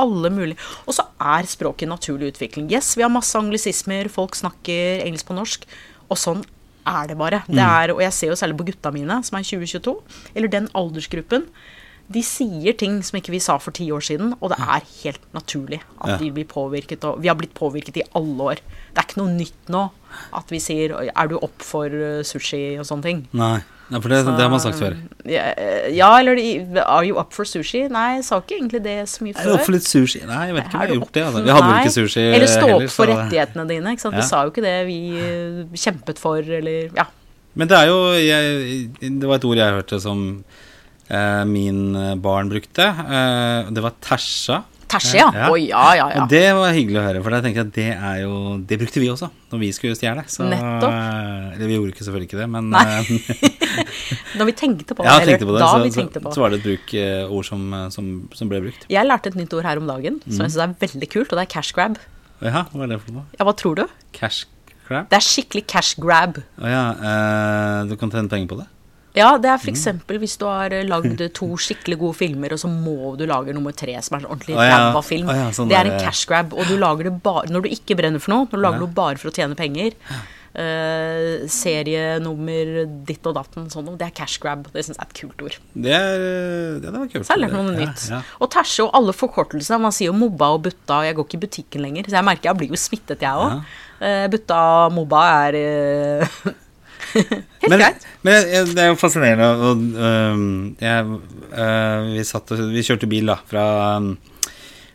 alle 0.00 0.30
mulige. 0.32 0.58
Og 0.86 0.96
så 0.96 1.06
er 1.20 1.48
språket 1.50 1.90
naturlig 1.90 2.34
utvikling. 2.34 2.70
Yes, 2.72 2.94
vi 2.96 3.04
har 3.06 3.12
masse 3.12 3.38
anglisismer, 3.38 4.10
folk 4.12 4.36
snakker 4.38 5.04
engelsk 5.04 5.30
på 5.30 5.38
norsk, 5.38 5.68
og 6.08 6.20
sånn 6.20 6.44
er 6.84 7.08
det 7.08 7.16
bare. 7.16 7.40
Det 7.48 7.62
er, 7.64 7.94
og 7.94 8.02
jeg 8.04 8.12
ser 8.12 8.32
jo 8.32 8.36
særlig 8.36 8.58
på 8.60 8.68
gutta 8.68 8.92
mine, 8.94 9.22
som 9.24 9.38
er 9.38 9.46
2022, 9.46 9.96
eller 10.34 10.52
den 10.52 10.68
aldersgruppen. 10.76 11.48
De 12.12 12.20
sier 12.20 12.76
ting 12.76 12.98
som 13.00 13.16
ikke 13.16 13.32
vi 13.32 13.40
sa 13.40 13.56
for 13.56 13.72
ti 13.72 13.86
år 13.94 14.02
siden, 14.04 14.34
og 14.36 14.52
det 14.52 14.58
er 14.60 14.88
helt 15.00 15.22
naturlig 15.32 15.80
at 16.04 16.18
de 16.20 16.28
blir 16.36 16.44
påvirket. 16.44 17.04
Og 17.08 17.22
vi 17.24 17.30
har 17.32 17.38
blitt 17.38 17.54
påvirket 17.56 18.02
i 18.02 18.04
alle 18.18 18.50
år. 18.52 18.60
Det 18.92 19.00
er 19.00 19.08
ikke 19.08 19.22
noe 19.22 19.32
nytt 19.32 19.72
nå 19.72 19.86
at 20.36 20.52
vi 20.52 20.60
sier 20.60 20.92
'er 20.92 21.28
du 21.28 21.38
opp 21.38 21.62
for 21.64 21.86
eh, 21.86 22.22
sushi' 22.22 22.78
og 22.78 22.84
sånne 22.84 23.02
ting. 23.02 23.28
Nei. 23.32 23.62
Nei, 23.90 24.00
for 24.00 24.08
det, 24.08 24.18
det 24.24 24.40
har 24.40 24.48
man 24.50 24.60
sagt 24.64 24.78
før. 24.80 24.94
Ja, 25.28 25.42
eh, 25.60 25.90
ja, 25.94 26.08
eller 26.18 26.34
de- 26.36 26.80
'are 26.80 27.04
you 27.06 27.18
up 27.20 27.32
for 27.36 27.44
sushi'? 27.44 27.90
Nei, 27.92 28.14
jeg 28.16 28.24
sa 28.24 28.38
ikke 28.40 28.56
egentlig 28.58 28.82
det 28.82 28.94
så 29.08 29.20
mye 29.22 29.34
Er 29.36 29.42
du 29.44 29.48
før. 29.50 29.54
opp 29.58 29.64
for 29.66 29.72
litt 29.72 29.82
sushi? 29.88 30.22
Nei, 30.26 30.46
jeg 30.48 30.54
vet 30.56 30.64
ikke 30.64 30.74
om 30.74 30.80
jeg 30.80 30.88
har 30.88 30.96
gjort 30.96 31.12
det. 31.12 31.22
Altså. 31.24 31.42
Vi 31.44 31.50
hadde 31.50 31.68
vel 31.68 31.80
ikke 31.84 31.96
sushi 31.98 32.20
heller. 32.20 32.34
Eller 32.38 32.46
stå 32.54 32.68
opp 32.78 32.90
for 32.90 33.06
rettighetene 33.12 33.68
dine. 33.68 33.92
Ikke 33.92 34.00
sant? 34.00 34.14
Ja. 34.14 34.20
Vi 34.20 34.26
sa 34.26 34.42
jo 34.44 34.50
ikke 34.50 34.62
det 34.64 34.86
vi 34.86 34.98
eh, 35.20 35.64
kjempet 35.76 36.18
for, 36.18 36.38
eller 36.40 36.90
Ja. 36.96 37.04
Men 37.56 37.68
det 37.68 37.76
er 37.78 37.86
jo 37.86 37.98
jeg, 38.18 38.90
Det 39.20 39.28
var 39.28 39.34
et 39.36 39.44
ord 39.44 39.56
jeg 39.56 39.72
hørte 39.76 40.00
som 40.00 40.44
eh, 41.10 41.44
min 41.44 41.94
eh, 41.94 42.14
barn 42.16 42.48
brukte. 42.48 42.82
Eh, 42.88 43.70
det 43.70 43.82
var 43.82 43.92
tersa. 44.00 44.64
Tæsje, 44.88 45.16
ja. 45.16 45.30
Ja. 45.32 45.48
Oh, 45.50 45.56
ja, 45.56 45.94
ja, 45.96 46.08
ja. 46.14 46.26
Det 46.26 46.52
var 46.54 46.70
hyggelig 46.72 46.98
å 47.00 47.04
høre, 47.06 47.22
for 47.24 47.30
jeg 47.30 47.42
tenker 47.42 47.60
at 47.64 47.72
det 47.72 47.86
er 47.96 48.18
jo 48.20 48.58
Det 48.68 48.76
brukte 48.78 49.00
vi 49.00 49.08
også 49.08 49.30
når 49.50 49.58
vi 49.58 49.70
skulle 49.72 49.96
stjele. 49.96 50.22
Så, 50.28 50.44
Nettopp. 50.44 50.92
eh, 50.92 51.54
Eller 51.56 51.66
vi 51.66 51.74
gjorde 51.78 51.92
ikke 51.94 52.04
selvfølgelig 52.04 52.28
ikke 52.28 52.40
det, 52.42 52.48
men 52.50 52.74
eh, 52.74 53.02
Når 54.38 54.48
vi 54.50 54.54
tenkte 54.58 54.94
på 54.96 55.02
det. 55.02 55.08
ja, 55.10 55.16
eller 55.20 55.32
tenkte 55.34 55.48
på 55.50 55.54
det. 55.56 55.60
da 55.64 55.68
Så, 55.72 55.82
vi 55.84 55.92
tenkte 55.96 56.22
på. 56.24 56.32
så 56.34 56.44
var 56.44 56.50
det 56.54 56.60
et 56.60 56.66
bruk, 56.68 56.94
eh, 57.00 57.30
ord 57.38 57.44
som, 57.48 57.66
eh, 57.74 57.86
som, 57.94 58.10
som 58.34 58.50
ble 58.52 58.60
brukt. 58.66 58.86
Jeg 58.92 59.06
lærte 59.08 59.32
et 59.32 59.38
nytt 59.38 59.54
ord 59.56 59.64
her 59.68 59.80
om 59.82 59.86
dagen 59.90 60.20
som 60.26 60.44
jeg 60.46 60.54
synes 60.54 60.60
er 60.66 60.74
veldig 60.86 61.10
kult, 61.14 61.32
og 61.32 61.38
det 61.40 61.46
er 61.46 61.52
cash 61.54 61.72
grab. 61.76 61.96
Ja, 62.44 62.64
hva 62.74 62.84
er 62.84 62.92
det 62.94 63.00
for 63.04 63.16
noe? 63.20 63.24
Ja, 63.38 63.46
hva 63.48 63.54
tror 63.56 63.78
du? 63.78 63.84
Cash 64.16 64.44
grab? 64.88 65.08
Det 65.08 65.16
er 65.20 65.24
skikkelig 65.24 65.66
cash 65.70 65.94
grab. 66.02 66.42
Å 66.60 66.70
ja, 66.76 66.84
eh, 67.10 67.80
du 67.88 67.96
kan 68.00 68.10
tjene 68.12 68.28
penger 68.32 68.50
på 68.52 68.60
det? 68.62 68.68
Ja, 69.14 69.28
det 69.38 69.46
er 69.46 69.60
f.eks. 69.62 69.84
Mm. 69.94 70.00
hvis 70.18 70.32
du 70.40 70.44
har 70.48 70.72
eh, 70.74 70.82
lagd 70.90 71.20
to 71.38 71.46
skikkelig 71.62 72.00
gode 72.00 72.16
filmer, 72.18 72.50
og 72.56 72.58
så 72.58 72.66
må 72.66 73.12
du 73.16 73.22
lage 73.30 73.54
nummer 73.54 73.70
tre 73.70 73.94
som 74.02 74.16
er 74.18 74.24
en 74.24 74.30
ordentlig 74.34 74.56
Å 74.58 74.64
ja. 74.66 75.02
film. 75.06 75.30
Ja, 75.30 75.52
sånn 75.54 75.70
det 75.70 75.76
er 75.78 75.86
en 75.92 76.00
cash 76.02 76.26
grab, 76.26 76.50
og 76.52 76.66
du 76.66 76.74
lager 76.80 77.06
det 77.06 77.12
bare 77.22 77.46
når 77.54 77.62
du 77.62 77.68
ikke 77.76 77.94
brenner 78.00 78.18
for 78.18 78.34
noe. 78.34 78.48
Når 78.50 78.58
du 78.58 78.64
lager 78.66 78.80
Ja. 78.80 78.86
noe 78.88 78.96
bare 78.98 79.20
for 79.22 79.30
å 79.30 79.36
tjene 79.38 79.54
penger. 79.54 79.94
Uh, 80.54 81.48
serienummer 81.50 82.84
ditt 83.08 83.24
og 83.26 83.34
datten, 83.34 83.66
sånn 83.72 83.88
noe. 83.88 83.98
Det 83.98 84.06
er 84.06 84.12
cash 84.14 84.38
grab. 84.42 84.68
Det 84.70 84.84
syns 84.86 85.00
jeg 85.00 85.02
er 85.02 85.08
et 85.08 85.16
kult 85.18 85.40
ord. 85.42 85.56
Det, 85.74 85.94
er, 85.96 86.26
eh, 86.28 86.76
det, 86.78 86.92
er 86.92 87.08
kult. 87.10 87.26
Så 87.26 87.38
jeg 87.40 87.50
har 87.50 87.56
noe 87.56 87.74
nytt. 87.74 88.04
ja. 88.12 88.20
Og 88.38 88.52
tæsje 88.54 88.86
og 88.86 88.92
alle 88.94 89.14
forkortelser. 89.16 89.82
Man 89.82 89.94
sier 89.94 90.12
jo 90.12 90.18
mobba 90.18 90.52
og 90.54 90.62
butta, 90.68 91.00
og 91.00 91.08
jeg 91.08 91.18
går 91.18 91.26
ikke 91.26 91.40
i 91.40 91.42
butikken 91.46 91.82
lenger. 91.82 92.06
Så 92.06 92.20
jeg 92.20 92.28
merker 92.30 92.52
jeg 92.52 92.60
blir 92.60 92.76
jo 92.76 92.78
smittet, 92.78 93.24
jeg 93.26 93.34
òg. 93.34 93.74
butta 94.30 94.60
og 94.84 94.94
mobba 94.94 95.24
er 95.48 95.58
eh, 95.58 96.38
helt 97.18 97.68
men, 97.72 97.78
greit. 97.80 98.06
Men 98.22 98.46
det 98.70 98.84
er 98.84 98.92
jo 98.92 99.00
fascinerende. 99.00 99.50
Og, 99.72 99.84
uh, 99.98 100.46
jeg, 100.86 101.18
uh, 101.50 102.12
vi, 102.12 102.24
satt, 102.30 102.54
vi 102.70 102.86
kjørte 102.86 103.10
bil 103.10 103.32
da 103.32 103.40
fra, 103.50 103.66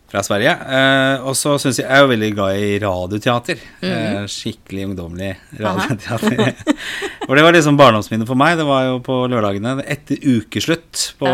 fra 0.10 0.24
Sverige. 0.26 0.54
Eh, 0.78 1.26
og 1.30 1.36
så 1.38 1.56
syns 1.62 1.78
jeg 1.80 1.86
jeg 1.86 1.96
er 1.96 2.04
jo 2.04 2.10
veldig 2.12 2.30
glad 2.36 2.58
i 2.58 2.70
radioteater. 2.82 3.62
Mhm. 3.82 3.92
eh, 3.94 4.26
skikkelig 4.34 4.88
ungdommelig 4.90 5.32
radioteater. 5.60 6.42
og 7.28 7.34
det 7.38 7.46
var 7.46 7.56
liksom 7.56 7.78
barndomsminnet 7.80 8.30
for 8.30 8.40
meg. 8.40 8.58
Det 8.60 8.68
var 8.70 8.88
jo 8.90 9.00
på 9.06 9.20
lørdagene 9.32 9.78
etter 9.86 10.18
ukeslutt 10.26 11.14
på, 11.22 11.34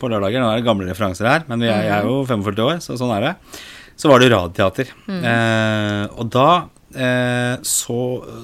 på 0.00 0.10
lørdager. 0.12 0.40
Nå 0.40 0.50
er 0.52 0.60
det 0.62 0.68
gamle 0.68 0.88
referanser 0.90 1.28
her, 1.30 1.46
men 1.50 1.62
er, 1.66 1.74
jeg 1.84 1.94
er 2.00 2.08
jo 2.08 2.22
45 2.28 2.64
år, 2.68 2.80
så 2.84 2.96
sånn 3.00 3.12
er 3.18 3.28
det. 3.28 3.34
Så 4.00 4.10
var 4.10 4.18
det 4.20 4.30
jo 4.30 4.34
radioteater. 4.38 4.88
Eh, 5.14 6.04
og 6.18 6.30
da 6.34 6.48
eh, 6.96 7.54
så, 7.62 7.98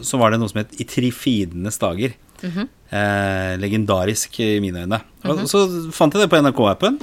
så 0.07 0.21
var 0.21 0.31
det 0.35 0.39
noe 0.43 0.53
som 0.53 0.61
het 0.63 0.77
I 0.79 0.87
trifidenes 0.89 1.81
dager. 1.83 2.15
eh, 2.41 3.57
legendarisk 3.61 4.39
i 4.41 4.55
mine 4.63 4.85
øyne. 4.87 5.01
Og 5.29 5.43
så 5.51 5.65
fant 5.93 6.15
jeg 6.15 6.25
det 6.25 6.31
på 6.33 6.39
NRK-appen 6.41 6.97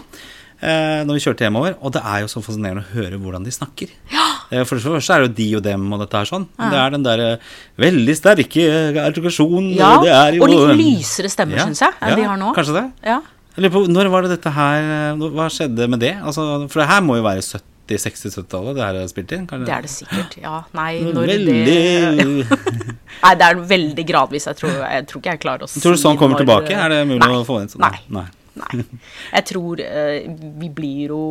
eh, 0.61 1.03
når 1.07 1.13
vi 1.17 1.23
kjørte 1.25 1.45
hjemover, 1.47 1.75
og 1.81 1.93
det 1.93 2.01
er 2.03 2.23
jo 2.23 2.27
så 2.31 2.41
fascinerende 2.45 2.83
å 2.85 2.91
høre 2.95 3.19
hvordan 3.21 3.43
de 3.45 3.51
snakker. 3.53 3.91
Ja. 4.13 4.25
For 4.65 4.79
det 4.79 4.83
første 4.87 5.13
er 5.17 5.25
det 5.25 5.27
jo 5.27 5.33
de 5.37 5.47
og 5.59 5.63
dem 5.65 5.87
og 5.93 5.99
dette 6.05 6.17
her 6.21 6.29
sånn. 6.29 6.45
Men 6.57 6.69
det 6.71 6.77
er 6.79 6.93
den 6.95 7.03
derre 7.03 7.29
veldig 7.83 8.13
sterke 8.15 8.67
artikulasjonen. 9.03 9.73
Ja, 9.75 9.95
er 10.07 10.37
og 10.39 10.47
litt 10.53 10.77
lysere 10.79 11.27
stemmer, 11.33 11.59
Ja, 11.59 11.65
syns 11.67 11.81
jeg, 11.83 11.97
enn 11.99 12.13
ja, 12.13 12.19
de 12.21 12.27
har 12.31 12.37
nå. 12.39 12.53
Kanskje 12.55 12.77
det. 12.79 12.85
Ja. 13.09 13.19
På, 13.73 13.81
når 13.89 14.07
var 14.13 14.21
det 14.27 14.35
dette 14.35 14.51
her 14.53 14.83
eh, 14.85 15.23
Hva 15.33 15.47
skjedde 15.49 15.87
med 15.89 15.99
det? 16.03 16.11
Altså, 16.21 16.43
for 16.69 16.83
det 16.83 16.85
her 16.91 17.01
må 17.01 17.15
jo 17.17 17.23
være 17.25 17.41
70-, 17.41 17.63
60-, 18.03 18.35
70-tallet 18.37 18.75
det 18.77 18.83
her 18.85 18.99
er 19.01 19.07
spilt 19.09 19.31
inn? 19.33 19.47
Kanskje? 19.49 19.65
Det 19.65 19.73
er 19.73 19.81
det 19.87 19.91
sikkert. 19.91 20.35
Ja, 20.43 20.59
nei, 20.77 20.91
når 21.01 21.31
Veldig 21.33 21.55
det 21.65 22.57
Nei, 23.23 23.31
det 23.41 23.47
er 23.49 23.61
veldig 23.73 24.05
gradvis. 24.13 24.45
Jeg 24.51 24.59
tror, 24.61 24.75
jeg 24.85 25.07
tror 25.09 25.23
ikke 25.23 25.33
jeg 25.33 25.41
klarer 25.43 25.65
å 25.65 25.71
si 25.71 25.81
Tror 25.81 25.97
du 25.97 26.01
sånn 26.03 26.19
kommer 26.21 26.37
når- 26.37 26.45
tilbake? 26.45 26.77
Er 26.77 26.93
det 26.93 27.01
mulig 27.09 27.19
Nei. 27.25 27.31
å 27.41 27.45
få 27.47 27.57
inn 27.63 27.71
sånn? 27.73 27.81
Nei. 27.83 27.97
Nei. 28.13 28.27
Nei. 28.63 28.83
Jeg 29.33 29.47
tror 29.53 29.79
eh, 29.83 30.27
vi 30.63 30.69
blir 30.73 31.13
jo 31.13 31.21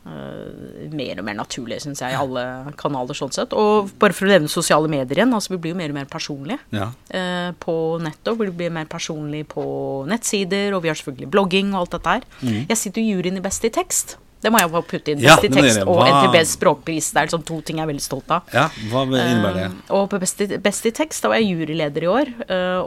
Uh, 0.00 0.88
mer 0.96 1.18
og 1.20 1.26
mer 1.26 1.36
naturlige, 1.36 1.82
syns 1.84 2.00
jeg, 2.00 2.14
i 2.14 2.16
alle 2.16 2.42
kanaler 2.80 3.12
sånn 3.14 3.34
sett. 3.36 3.52
Og 3.52 3.90
bare 4.00 4.16
for 4.16 4.24
å 4.24 4.30
nevne 4.32 4.48
sosiale 4.48 4.88
medier 4.88 5.20
igjen, 5.20 5.34
altså 5.36 5.52
vi 5.52 5.58
blir 5.60 5.74
jo 5.74 5.76
mer 5.76 5.92
og 5.92 5.98
mer 5.98 6.08
personlige 6.08 6.56
Ja. 6.72 6.86
uh, 7.12 7.50
på 7.60 7.74
nettet. 8.00 8.30
Vi 8.40 8.48
blir 8.48 8.72
mer 8.72 8.88
personlige 8.88 9.50
på 9.52 9.64
nettsider, 10.08 10.72
og 10.72 10.86
vi 10.86 10.88
har 10.88 10.96
selvfølgelig 10.96 11.28
blogging 11.34 11.74
og 11.74 11.82
alt 11.82 11.98
dette 11.98 12.14
her. 12.16 12.24
Jeg 12.72 12.80
sitter 12.80 13.04
jo 13.04 13.18
juryen 13.18 13.36
i 13.36 13.44
Best 13.44 13.68
i 13.68 13.72
tekst. 13.76 14.16
Det 14.40 14.48
må 14.48 14.62
jeg 14.62 14.72
bare 14.72 14.88
putte 14.88 15.12
inn. 15.12 15.20
Mm. 15.20 15.26
Ja, 15.28 15.36
Best 15.36 15.50
i 15.50 15.52
tekst 15.52 15.84
og 15.84 16.00
NTBs 16.08 16.56
språkpris. 16.56 17.12
Det 17.12 17.20
er 17.20 17.28
liksom 17.28 17.44
to 17.52 17.60
ting 17.60 17.76
jeg 17.76 17.84
er 17.84 17.92
veldig 17.92 18.06
stolt 18.06 18.32
av. 18.32 18.48
ja, 18.56 18.66
hva 18.88 19.04
innebærer 19.04 19.60
det? 19.60 19.68
Uh, 19.84 19.94
og 20.00 20.08
på 20.14 20.22
Best 20.24 20.40
i, 20.40 20.48
Best 20.56 20.88
i 20.88 20.96
tekst, 20.96 21.20
da 21.22 21.34
var 21.34 21.44
jeg 21.44 21.52
juryleder 21.52 22.08
i 22.08 22.12
år, 22.16 22.32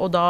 og 0.02 0.10
da 0.18 0.26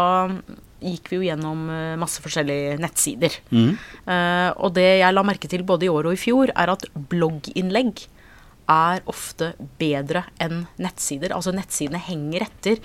gikk 0.84 1.12
vi 1.12 1.20
jo 1.20 1.28
gjennom 1.28 1.66
eh, 1.72 1.94
masse 2.00 2.24
forskjellige 2.24 2.78
nettsider. 2.84 3.38
Mm. 3.54 3.72
Eh, 4.06 4.50
og 4.58 4.76
det 4.78 4.90
jeg 5.02 5.16
la 5.16 5.26
merke 5.26 5.50
til 5.52 5.66
både 5.68 5.88
i 5.88 5.94
år 5.94 6.10
og 6.10 6.18
i 6.18 6.22
fjor, 6.22 6.54
er 6.54 6.74
at 6.74 6.88
blogginnlegg 7.12 8.06
er 8.72 9.02
ofte 9.12 9.54
bedre 9.80 10.24
enn 10.42 10.64
nettsider. 10.82 11.34
Altså 11.36 11.52
nettsidene 11.56 12.00
henger 12.00 12.46
etter. 12.48 12.80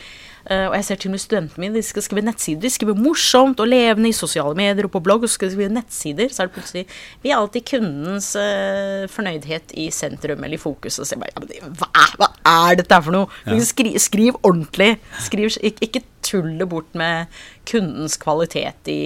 Eh, 0.48 0.64
og 0.70 0.74
jeg 0.78 0.86
ser 0.88 1.00
til 1.02 1.10
og 1.10 1.14
med 1.16 1.22
studentene 1.22 1.60
mine, 1.64 1.76
de 1.76 1.82
skal 1.84 2.04
skrive 2.06 2.24
nettsider. 2.24 2.62
De 2.64 2.70
skriver 2.72 2.96
morsomt 2.98 3.60
og 3.60 3.68
levende 3.68 4.08
i 4.08 4.16
sosiale 4.16 4.56
medier 4.58 4.88
og 4.88 4.94
på 4.94 5.02
blogg, 5.04 5.26
og 5.28 5.32
skal 5.32 5.52
skrive 5.52 5.72
nettsider. 5.74 6.32
Så 6.32 6.42
er 6.44 6.48
det 6.50 6.56
plutselig 6.56 6.84
Vi 7.24 7.32
er 7.32 7.36
alltid 7.38 7.66
kundens 7.68 8.30
eh, 8.40 9.04
fornøydhet 9.12 9.76
i 9.76 9.90
sentrum 9.94 10.44
eller 10.44 10.56
i 10.56 10.62
fokus. 10.62 10.98
Og 11.02 11.08
så 11.08 11.16
jeg 11.16 11.24
bare 11.24 11.58
ja, 11.60 11.72
hva, 11.80 11.90
er, 11.92 12.14
hva 12.20 12.30
er 12.70 12.80
dette 12.80 13.02
for 13.04 13.14
noe? 13.18 13.60
Skriv, 13.68 13.98
skriv 14.00 14.38
ordentlig. 14.42 14.94
Skriv, 15.26 15.52
ikke, 15.60 15.90
ikke 15.90 16.04
tull 16.28 16.58
bort 16.68 16.96
med 16.98 17.28
kundens 17.68 18.16
kvalitet 18.20 18.88
i 18.90 18.98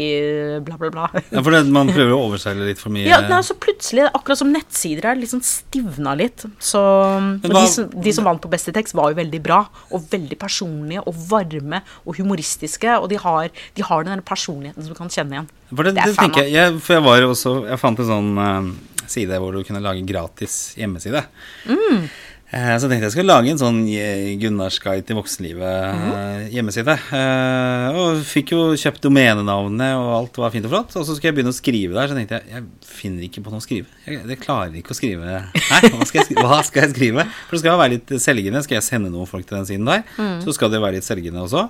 bla, 0.65 0.77
bla, 0.81 0.89
bla. 0.95 1.09
Ja, 1.35 1.43
for 1.43 1.55
det, 1.55 1.65
man 1.75 1.91
prøver 1.93 2.15
å 2.15 2.21
overseile 2.29 2.67
litt 2.69 2.81
for 2.81 2.95
mye. 2.95 3.05
Ja, 3.11 3.19
nei, 3.29 3.41
så 3.45 3.57
plutselig, 3.59 4.07
akkurat 4.15 4.41
som 4.41 4.53
nettsider 4.55 5.11
er 5.11 5.19
liksom 5.21 5.43
stivna 5.45 6.15
litt. 6.19 6.45
Så 6.63 6.81
hva- 6.81 7.53
de, 7.53 7.65
som, 7.71 7.91
de 8.07 8.15
som 8.15 8.27
vant 8.27 8.43
på 8.43 8.51
Best 8.53 8.71
i 8.71 8.75
tekst, 8.77 8.95
var 8.99 9.13
jo 9.13 9.19
veldig 9.19 9.43
bra. 9.45 9.61
Og 9.93 10.07
veldig 10.13 10.39
personlige 10.41 11.03
og 11.05 11.19
varme 11.33 11.83
og 12.05 12.17
humoristiske. 12.21 12.97
Og 13.01 13.09
de 13.13 13.21
har, 13.23 13.51
de 13.77 13.87
har 13.89 14.09
den 14.09 14.25
personligheten 14.27 14.85
som 14.85 14.93
du 14.93 14.99
kan 14.99 15.13
kjenne 15.13 15.39
igjen. 15.39 15.51
For 15.73 15.89
det, 15.89 15.97
Det 15.97 16.05
er 16.05 16.13
det 16.13 16.19
tenker 16.21 16.49
jeg, 16.49 16.53
jeg 16.53 16.81
For 16.85 16.99
jeg 16.99 17.05
var 17.07 17.25
også 17.25 17.53
Jeg 17.65 17.81
fant 17.81 18.01
en 18.03 18.09
sånn 18.11 18.33
uh, 18.37 18.67
side 19.09 19.39
hvor 19.41 19.55
du 19.57 19.63
kunne 19.67 19.83
lage 19.85 20.05
gratis 20.09 20.77
hjemmeside. 20.79 21.25
Mm. 21.69 22.07
Eh, 22.53 22.75
så 22.77 22.85
tenkte 22.85 23.07
jeg 23.09 23.15
skulle 23.15 23.33
lage 23.33 23.49
en 23.49 23.57
sånn 23.61 23.79
eh, 23.89 24.35
Gunnars 24.37 24.77
guide 24.85 25.07
til 25.09 25.17
voksenlivet 25.17 25.95
Mhm. 25.97 26.11
eh, 26.13 26.49
hjemmeside. 26.53 26.95
Eh, 27.17 27.97
og 27.97 28.19
fikk 28.29 28.53
jo 28.53 28.75
kjøpt 28.77 29.01
domenenavnet, 29.07 29.95
og 29.97 30.11
alt 30.19 30.37
var 30.37 30.51
fint 30.53 30.67
og 30.69 30.73
flott. 30.75 30.93
Og 31.01 31.07
så 31.09 31.17
skulle 31.17 31.31
jeg 31.33 31.37
begynne 31.39 31.55
å 31.55 31.57
skrive 31.57 31.97
der, 31.97 32.09
så 32.13 32.15
tenkte 32.19 32.41
jeg 32.43 32.53
jeg 32.53 32.65
finner 32.85 33.23
ikke 33.25 33.41
på 33.47 33.51
noe 33.55 33.63
å 33.63 33.65
skrive. 33.65 33.87
Jeg, 34.07 34.21
jeg 34.29 34.41
klarer 34.43 34.77
ikke 34.77 34.93
å 34.93 34.99
skrive 34.99 35.25
Nei, 35.25 35.81
hva 35.95 36.05
skal, 36.05 36.21
jeg 36.21 36.27
skrive? 36.29 36.45
hva 36.53 36.61
skal 36.69 36.83
jeg 36.85 36.93
skrive? 36.95 37.25
For 37.49 37.57
det 37.57 37.61
skal 37.63 37.73
jo 37.73 37.81
være 37.81 37.95
litt 37.97 38.13
selgende. 38.21 38.63
Skal 38.67 38.77
jeg 38.77 38.85
sende 38.91 39.11
noen 39.15 39.27
folk 39.33 39.47
til 39.49 39.57
den 39.57 39.67
siden 39.73 39.89
der, 39.89 40.05
Mm. 40.19 40.43
så 40.45 40.53
skal 40.53 40.69
det 40.71 40.81
være 40.85 40.99
litt 41.01 41.09
selgende 41.09 41.41
også. 41.49 41.65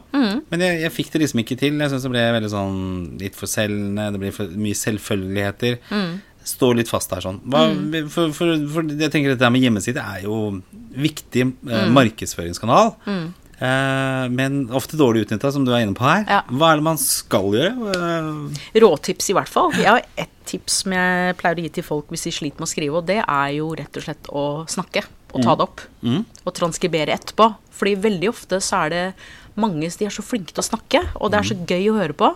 Men 0.50 0.60
jeg, 0.66 0.80
jeg 0.82 0.92
fikk 0.98 1.12
det 1.12 1.22
liksom 1.22 1.40
ikke 1.44 1.58
til. 1.62 1.78
Jeg 1.78 1.90
syns 1.94 2.02
det 2.02 2.10
ble 2.10 2.26
veldig 2.40 2.50
sånn 2.50 3.18
litt 3.22 3.34
for 3.38 3.46
selgende. 3.46 4.10
Det 4.12 4.20
blir 4.20 4.32
for 4.34 4.46
mye 4.58 4.74
selvfølgeligheter. 4.74 5.78
Mm. 5.94 6.12
Stå 6.44 6.72
litt 6.74 6.88
fast 6.90 7.10
her 7.14 7.20
sånn. 7.22 7.38
Hva, 7.46 7.66
for, 8.10 8.32
for, 8.34 8.56
for 8.72 8.82
jeg 8.90 9.10
tenker 9.14 9.34
dette 9.36 9.50
med 9.54 9.62
hjemmeside 9.62 10.02
er 10.02 10.24
jo 10.26 10.60
viktig 10.92 11.44
eh, 11.46 11.84
Mm. 11.86 11.92
markedsføringskanal. 11.94 12.96
Eh, 13.62 14.24
men 14.34 14.64
ofte 14.74 14.96
dårlig 14.98 15.26
utnytta, 15.26 15.52
som 15.54 15.64
du 15.64 15.70
er 15.72 15.84
inne 15.84 15.94
på 15.94 16.02
her. 16.06 16.24
Ja. 16.26 16.40
Hva 16.50 16.72
er 16.72 16.80
det 16.80 16.86
man 16.88 16.98
skal 16.98 17.52
gjøre? 17.54 17.92
Eh, 17.94 18.80
Råtips 18.82 19.30
i 19.30 19.36
hvert 19.38 19.52
fall. 19.52 19.70
Jeg 19.78 19.86
har 19.86 20.02
ett 20.18 20.32
tips 20.50 20.80
som 20.82 20.92
jeg 20.96 21.36
pleier 21.38 21.60
å 21.60 21.62
gi 21.62 21.70
til 21.78 21.86
folk 21.86 22.10
hvis 22.10 22.24
de 22.26 22.32
sliter 22.34 22.58
med 22.58 22.66
å 22.66 22.72
skrive, 22.72 22.98
og 22.98 23.06
det 23.06 23.20
er 23.22 23.52
jo 23.60 23.68
rett 23.78 23.94
og 24.00 24.02
slett 24.08 24.32
å 24.34 24.42
snakke 24.68 25.04
og 25.32 25.44
ta 25.46 25.54
det 25.56 25.64
opp. 25.64 25.80
Og 26.44 26.50
transkribere 26.58 27.14
etterpå. 27.14 27.46
Fordi 27.72 27.94
veldig 28.02 28.28
ofte 28.34 28.58
så 28.60 28.82
er 28.84 28.90
det 28.92 29.04
mange 29.56 29.86
de 29.88 30.04
er 30.08 30.12
så 30.12 30.24
flinke 30.24 30.52
til 30.52 30.60
å 30.64 30.66
snakke, 30.66 31.00
og 31.20 31.30
det 31.32 31.38
er 31.38 31.48
så 31.52 31.56
gøy 31.70 31.86
å 31.92 31.96
høre 32.02 32.16
på. 32.18 32.32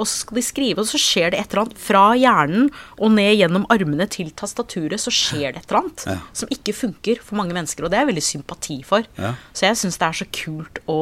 Og 0.00 0.08
så 0.08 0.22
skal 0.24 0.40
de 0.40 0.44
skrive, 0.46 0.80
og 0.80 0.88
så 0.88 0.98
skjer 1.00 1.34
det 1.34 1.40
et 1.42 1.52
eller 1.52 1.66
annet 1.66 1.80
fra 1.84 2.02
hjernen 2.16 2.68
og 2.96 3.12
ned 3.12 3.34
gjennom 3.36 3.66
armene 3.70 4.06
til 4.10 4.30
tastaturet, 4.32 4.96
så 5.02 5.12
skjer 5.12 5.52
det 5.52 5.60
et 5.62 5.66
eller 5.70 5.82
annet 5.84 6.04
Ja. 6.08 6.18
som 6.32 6.48
ikke 6.56 6.72
funker 6.74 7.20
for 7.22 7.36
mange 7.36 7.52
mennesker, 7.56 7.84
og 7.84 7.90
det 7.92 7.98
er 8.00 8.06
jeg 8.06 8.14
veldig 8.14 8.24
sympati 8.32 8.78
for. 8.88 9.04
Ja. 9.20 9.34
Så 9.52 9.66
jeg 9.68 9.76
syns 9.82 9.98
det 10.00 10.08
er 10.08 10.18
så 10.24 10.28
kult 10.32 10.80
å 10.88 11.00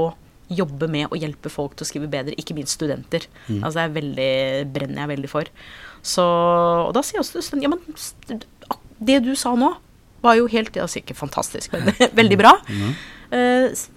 jobbe 0.48 0.86
med 0.88 1.10
å 1.12 1.16
hjelpe 1.20 1.50
folk 1.52 1.74
til 1.76 1.84
å 1.84 1.88
skrive 1.90 2.08
bedre, 2.08 2.32
ikke 2.40 2.54
minst 2.56 2.74
studenter. 2.78 3.26
Mm. 3.48 3.58
Altså 3.62 3.74
det 3.76 3.82
er 3.84 3.96
veldig, 4.00 4.72
brenner 4.72 5.02
jeg 5.04 5.10
veldig 5.14 5.28
for. 5.30 5.50
Så, 6.02 6.24
og 6.88 6.94
da 6.96 7.02
sier 7.04 7.18
jeg 7.18 7.24
også 7.26 7.36
til 7.38 7.44
studenter 7.44 7.68
Ja, 7.68 7.74
men 7.76 8.42
det 9.10 9.18
du 9.26 9.34
sa 9.36 9.52
nå, 9.58 9.74
var 10.24 10.34
jo 10.34 10.48
helt 10.50 10.74
Altså 10.80 10.98
ikke 11.02 11.14
fantastisk, 11.14 11.70
men 11.76 11.92
veldig 12.20 12.38
bra. 12.40 12.56
Mm. 12.66 12.94
S- 13.76 13.90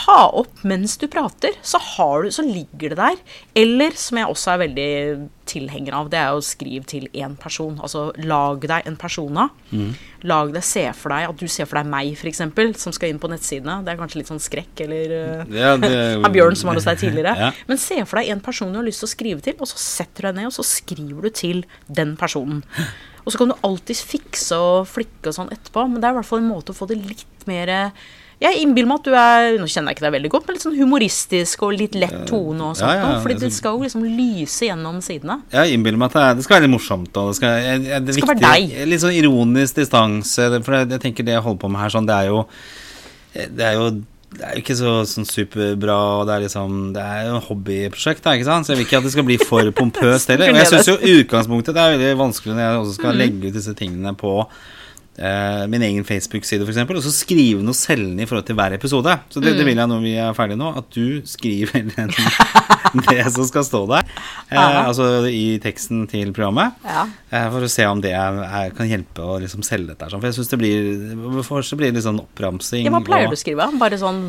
ta 0.00 0.30
opp 0.36 0.62
mens 0.66 0.96
du 1.00 1.06
prater, 1.10 1.56
så, 1.62 1.78
har 1.96 2.24
du, 2.24 2.30
så 2.32 2.44
ligger 2.46 2.92
det 2.92 2.98
der. 3.00 3.18
Eller, 3.58 3.96
som 3.98 4.20
jeg 4.20 4.30
også 4.30 4.54
er 4.54 4.62
veldig 4.64 4.90
tilhenger 5.50 5.96
av, 5.98 6.10
det 6.12 6.20
er 6.20 6.36
å 6.36 6.44
skrive 6.44 6.86
til 6.88 7.08
én 7.16 7.34
person. 7.40 7.78
Altså 7.82 8.08
lag 8.22 8.62
deg 8.70 8.86
en 8.88 8.98
persona. 9.00 9.48
Mm. 9.70 9.92
Lag 10.30 10.52
deg, 10.54 10.64
se 10.66 10.84
for 10.96 11.14
deg 11.14 11.28
at 11.30 11.42
du 11.42 11.46
ser 11.50 11.68
for 11.68 11.80
deg 11.80 11.90
meg, 11.90 12.12
f.eks., 12.14 12.42
som 12.82 12.94
skal 12.96 13.12
inn 13.12 13.20
på 13.22 13.30
nettsidene. 13.32 13.80
Det 13.86 13.92
er 13.92 14.00
kanskje 14.00 14.20
litt 14.22 14.30
sånn 14.30 14.42
skrekk, 14.42 14.84
eller 14.86 15.16
eh, 15.16 15.54
ja, 15.58 15.74
det, 15.80 15.92
av 16.26 16.30
Bjørn 16.34 16.58
som 16.58 16.70
var 16.70 16.80
hos 16.80 16.88
deg 16.88 17.00
tidligere. 17.04 17.36
Ja. 17.40 17.52
Men 17.70 17.82
se 17.82 18.00
for 18.04 18.20
deg 18.20 18.32
en 18.34 18.44
person 18.44 18.72
du 18.72 18.80
har 18.80 18.86
lyst 18.86 19.04
til 19.04 19.10
å 19.10 19.14
skrive 19.14 19.44
til, 19.46 19.58
og 19.58 19.70
så 19.70 19.80
setter 19.80 20.26
du 20.26 20.30
deg 20.30 20.40
ned 20.40 20.50
og 20.52 20.56
så 20.60 20.66
skriver 20.66 21.26
du 21.26 21.34
til 21.42 21.64
den 21.88 22.16
personen. 22.20 22.64
Og 23.24 23.34
så 23.34 23.40
kan 23.40 23.52
du 23.52 23.58
alltid 23.66 23.98
fikse 24.00 24.56
og 24.56 24.88
flikke 24.88 25.30
og 25.30 25.36
sånn 25.36 25.52
etterpå, 25.52 25.84
men 25.90 26.00
det 26.00 26.08
er 26.08 26.16
i 26.16 26.20
hvert 26.20 26.28
fall 26.30 26.40
en 26.42 26.50
måte 26.50 26.72
å 26.72 26.78
få 26.78 26.88
det 26.90 27.02
litt 27.02 27.44
mer 27.50 27.92
Jeg 28.40 28.62
innbiller 28.62 28.88
meg 28.88 29.02
at 29.02 29.08
du 29.08 29.14
er 29.20 29.58
Nå 29.60 29.66
kjenner 29.68 29.92
jeg 29.92 29.98
ikke 29.98 30.06
deg 30.06 30.14
veldig 30.16 30.30
godt, 30.32 30.46
men 30.48 30.56
litt 30.56 30.64
sånn 30.64 30.76
humoristisk 30.78 31.64
og 31.66 31.74
litt 31.76 31.96
lett 31.98 32.22
tone 32.28 32.70
og 32.70 32.78
sånt. 32.78 32.88
ja, 32.88 33.02
ja, 33.02 33.16
fordi 33.20 33.36
det 33.42 33.50
skal 33.52 33.76
jo 33.76 33.84
liksom 33.84 34.06
lyse 34.06 34.70
gjennom 34.70 35.02
sidene. 35.04 35.40
Jeg 35.52 35.76
innbiller 35.76 36.00
meg 36.00 36.08
at 36.08 36.16
det, 36.16 36.22
er, 36.24 36.38
det 36.38 36.46
skal 36.46 36.56
være 36.56 36.66
litt 36.66 36.74
morsomt. 36.74 37.10
Og 37.20 37.32
det 37.32 37.40
skal, 37.40 37.58
jeg, 37.60 37.82
jeg, 37.90 38.06
det 38.06 38.16
skal 38.16 38.32
være 38.32 38.44
deg. 38.46 38.78
Litt 38.88 39.04
sånn 39.04 39.18
ironisk 39.18 39.82
distanse. 39.82 40.48
For 40.64 40.78
jeg, 40.78 40.88
jeg 40.96 41.04
tenker 41.04 41.28
det 41.28 41.36
jeg 41.36 41.44
holder 41.44 41.60
på 41.66 41.72
med 41.74 41.84
her, 41.84 41.92
sånn, 41.92 42.08
det 42.08 42.16
er 42.16 42.32
jo 42.32 42.46
Det 43.34 43.68
er 43.68 43.76
jo 43.78 43.90
det 44.30 44.44
er 44.46 44.54
jo 44.54 44.62
ikke 44.62 44.74
så 44.78 44.90
sånn 45.10 45.26
superbra, 45.26 45.94
og 46.20 46.28
det 46.28 46.34
er 46.36 46.42
liksom 46.44 46.74
Det 46.94 47.02
er 47.02 47.24
jo 47.26 47.38
et 47.40 47.46
hobbyprosjekt, 47.48 48.22
da, 48.22 48.36
ikke 48.38 48.46
sant? 48.46 48.66
så 48.66 48.72
jeg 48.72 48.78
vil 48.80 48.86
ikke 48.86 49.00
at 49.00 49.08
det 49.08 49.14
skal 49.16 49.26
bli 49.26 49.38
for 49.42 49.70
pompøst 49.80 50.30
heller. 50.30 50.52
Og 50.52 50.60
jeg 50.62 50.70
syns 50.70 50.90
jo 50.92 50.98
utgangspunktet 51.16 51.76
det 51.76 51.82
er 51.82 51.96
veldig 51.96 52.20
vanskelig 52.20 52.54
når 52.54 52.62
jeg 52.62 52.84
også 52.84 52.94
skal 53.00 53.18
legge 53.18 53.50
ut 53.50 53.58
disse 53.58 53.74
tingene 53.76 54.14
på 54.18 54.36
eh, 55.18 55.64
min 55.70 55.82
egen 55.82 56.04
Facebook-side, 56.06 56.62
f.eks., 56.66 56.78
og 56.90 57.02
så 57.04 57.12
skrive 57.14 57.64
noe 57.64 57.76
selgende 57.76 58.22
i 58.24 58.28
forhold 58.30 58.46
til 58.48 58.58
hver 58.58 58.76
episode. 58.76 59.16
Så 59.32 59.42
det, 59.42 59.56
det 59.58 59.66
vil 59.66 59.76
jeg 59.80 59.90
når 59.90 60.04
vi 60.04 60.14
er 60.20 60.36
ferdige 60.36 60.60
nå, 60.60 60.70
at 60.78 60.90
du 60.94 61.20
skriver 61.28 61.88
det 63.10 63.24
som 63.32 63.46
skal 63.48 63.64
stå 63.66 63.82
der. 63.90 64.06
Eh, 64.50 64.78
altså 64.86 65.08
i 65.30 65.58
teksten 65.62 66.06
til 66.10 66.32
programmet. 66.36 66.76
Ja. 66.84 67.06
Eh, 67.30 67.48
For 67.54 67.66
å 67.66 67.70
se 67.70 67.86
om 67.90 68.00
det 68.04 68.14
er, 68.16 68.40
er, 68.46 68.70
kan 68.76 68.90
hjelpe 68.90 69.24
å 69.24 69.38
liksom 69.42 69.64
selge 69.66 69.92
dette. 69.94 70.10
sånn. 70.10 70.22
For 70.22 70.30
jeg 70.30 70.38
syns 70.40 70.52
det 70.54 70.60
blir 70.60 71.42
For 71.46 71.62
det 71.64 71.80
blir 71.80 71.94
litt 71.96 72.06
sånn 72.06 72.22
oppramsing. 72.22 72.86
Ja, 72.88 72.94
hva 72.94 73.02
pleier 73.06 73.28
og- 73.28 73.34
du 73.34 73.38
å 73.38 73.42
skrive? 73.44 73.70
Bare 73.80 73.98
sånn 74.00 74.24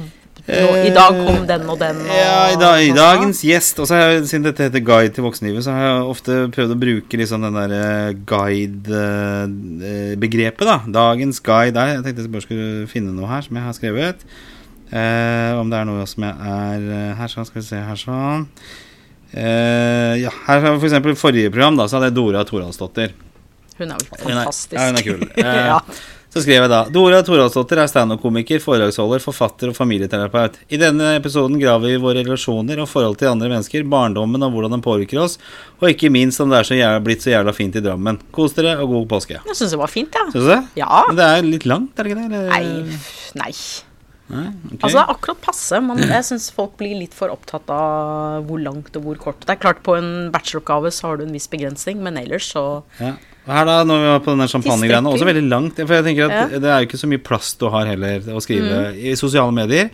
Nå, 0.48 0.70
I 0.88 0.90
dag 0.96 1.14
kom 1.26 1.44
den 1.48 1.68
og 1.70 1.78
den. 1.80 1.98
Og, 2.02 2.08
Ja, 2.18 2.50
i, 2.50 2.56
dag, 2.60 2.80
i 2.82 2.92
dagens 2.98 3.44
gjest 3.46 3.78
Og 3.80 3.86
så 3.88 3.94
har 3.96 4.08
jeg, 4.16 4.24
siden 4.32 4.44
dette 4.48 4.64
heter 4.66 4.82
Guide 4.84 5.14
til 5.14 5.24
voksenlivet, 5.28 5.62
så 5.64 5.72
har 5.76 5.84
jeg 5.86 6.08
ofte 6.10 6.38
prøvd 6.56 6.74
å 6.74 6.80
bruke 6.82 7.20
liksom 7.22 7.46
den 7.46 7.60
der 7.60 8.16
guide-begrepet, 9.22 10.66
da. 10.68 10.78
Dagens 10.92 11.40
guide 11.46 11.78
er 11.80 11.94
Jeg 11.96 12.04
tenkte 12.06 12.26
jeg 12.26 12.32
bare 12.34 12.46
skulle 12.46 12.88
finne 12.92 13.14
noe 13.16 13.30
her 13.30 13.42
som 13.46 13.58
jeg 13.60 13.66
har 13.68 13.76
skrevet. 13.78 14.26
Eh, 14.92 15.52
om 15.60 15.70
det 15.72 15.78
er 15.80 15.86
noe 15.88 16.06
som 16.10 16.26
jeg 16.28 16.36
er 16.52 16.88
eh, 16.92 17.12
Her 17.22 17.30
sånn, 17.32 17.46
skal 17.48 17.62
vi 17.62 17.68
se 17.70 17.80
her 17.88 18.00
sånn. 18.00 18.48
Eh, 19.32 20.14
ja, 20.26 20.32
her 20.50 20.58
for 20.66 20.88
eksempel 20.90 21.16
forrige 21.20 21.52
program, 21.54 21.78
da, 21.80 21.86
så 21.88 21.96
hadde 22.00 22.10
jeg 22.12 22.18
Dora 22.18 22.42
Toralsdottir. 22.48 23.14
Hun 23.80 23.88
er 23.94 24.02
jo 24.02 24.10
Hun 24.10 24.18
er- 24.18 24.42
fantastisk. 24.42 24.76
Ja, 24.76 24.90
hun 24.90 24.98
er 25.00 25.06
kul. 25.08 25.22
Eh, 25.46 25.68
ja. 25.72 25.80
Så 26.32 26.40
skrev 26.46 26.64
jeg 26.64 26.72
da 26.72 26.86
Dora 26.88 27.18
Toralsdottir 27.28 27.82
er 27.84 27.90
standup-komiker, 27.92 28.62
foredragsholder, 28.64 29.20
forfatter 29.20 29.72
og 29.72 29.76
familieterapeut. 29.76 30.62
I 30.72 30.80
denne 30.80 31.10
episoden 31.18 31.60
graver 31.60 31.92
vi 31.92 32.00
våre 32.00 32.24
relasjoner 32.24 32.80
og 32.80 32.88
forhold 32.88 33.20
til 33.20 33.34
andre 33.34 33.50
mennesker, 33.52 33.84
barndommen 33.92 34.48
og 34.48 34.56
hvordan 34.56 34.78
den 34.78 34.86
påvirker 34.86 35.20
oss, 35.26 35.36
og 35.82 35.90
ikke 35.92 36.12
minst 36.14 36.40
om 36.40 36.54
det 36.54 36.62
er 36.62 36.70
så 36.70 36.80
jævla, 36.80 37.04
blitt 37.04 37.26
så 37.26 37.34
jævla 37.34 37.52
fint 37.58 37.76
i 37.76 37.84
Drammen. 37.84 38.22
Kos 38.32 38.56
dere, 38.56 38.78
og 38.80 38.94
god 38.96 39.10
påske. 39.12 39.42
Jeg 39.44 39.60
syns 39.60 39.76
det 39.76 39.82
var 39.84 39.92
fint, 39.92 40.16
ja. 40.16 40.24
Syns 40.32 40.48
du 40.48 40.52
det? 40.54 40.62
Ja. 40.80 41.04
Men 41.10 41.20
det 41.20 41.28
er 41.28 41.48
litt 41.50 41.68
langt, 41.68 42.00
er 42.00 42.08
det 42.08 42.14
ikke 42.14 42.22
det? 42.22 42.44
Eller? 42.46 42.52
Nei. 42.56 43.00
Nei. 43.42 43.56
Nei, 44.32 44.48
ok. 44.48 44.78
Altså, 44.78 44.94
det 44.96 45.02
er 45.02 45.12
akkurat 45.12 45.42
passe. 45.44 45.82
Man, 45.84 46.00
jeg 46.16 46.28
syns 46.30 46.48
folk 46.56 46.78
blir 46.80 46.96
litt 46.96 47.18
for 47.18 47.34
opptatt 47.34 47.68
av 47.76 48.48
hvor 48.48 48.62
langt 48.64 48.96
og 48.96 49.08
hvor 49.08 49.20
kort. 49.28 49.44
Det 49.44 49.58
er 49.58 49.60
klart, 49.68 49.84
på 49.84 49.98
en 50.00 50.32
bacheloroppgave 50.32 50.94
så 50.96 51.10
har 51.10 51.20
du 51.20 51.26
en 51.28 51.36
viss 51.36 51.50
begrensning, 51.52 52.00
men 52.06 52.20
ellers 52.22 52.48
så 52.54 52.66
ja. 53.02 53.18
Her 53.52 53.66
da, 53.68 53.80
når 53.84 54.04
vi 54.04 54.12
var 54.14 54.22
på 54.26 54.32
denne 54.36 54.48
champagnegreiene, 54.52 55.12
også 55.12 55.28
veldig 55.28 55.44
langt. 55.52 55.76
For 55.82 55.98
jeg 55.98 56.06
tenker 56.08 56.30
at 56.30 56.38
Ja. 56.38 56.46
Mm. 56.48 56.62
det 56.62 56.70
er 56.72 56.80
jo 56.80 56.88
ikke 56.90 57.02
så 57.04 57.10
mye 57.12 57.24
plass 57.30 57.54
du 57.60 57.68
har 57.74 57.86
heller 57.92 58.20
å 58.32 58.42
skrive 58.44 58.80
i 58.96 59.16
sosiale 59.20 59.52
medier. 59.52 59.92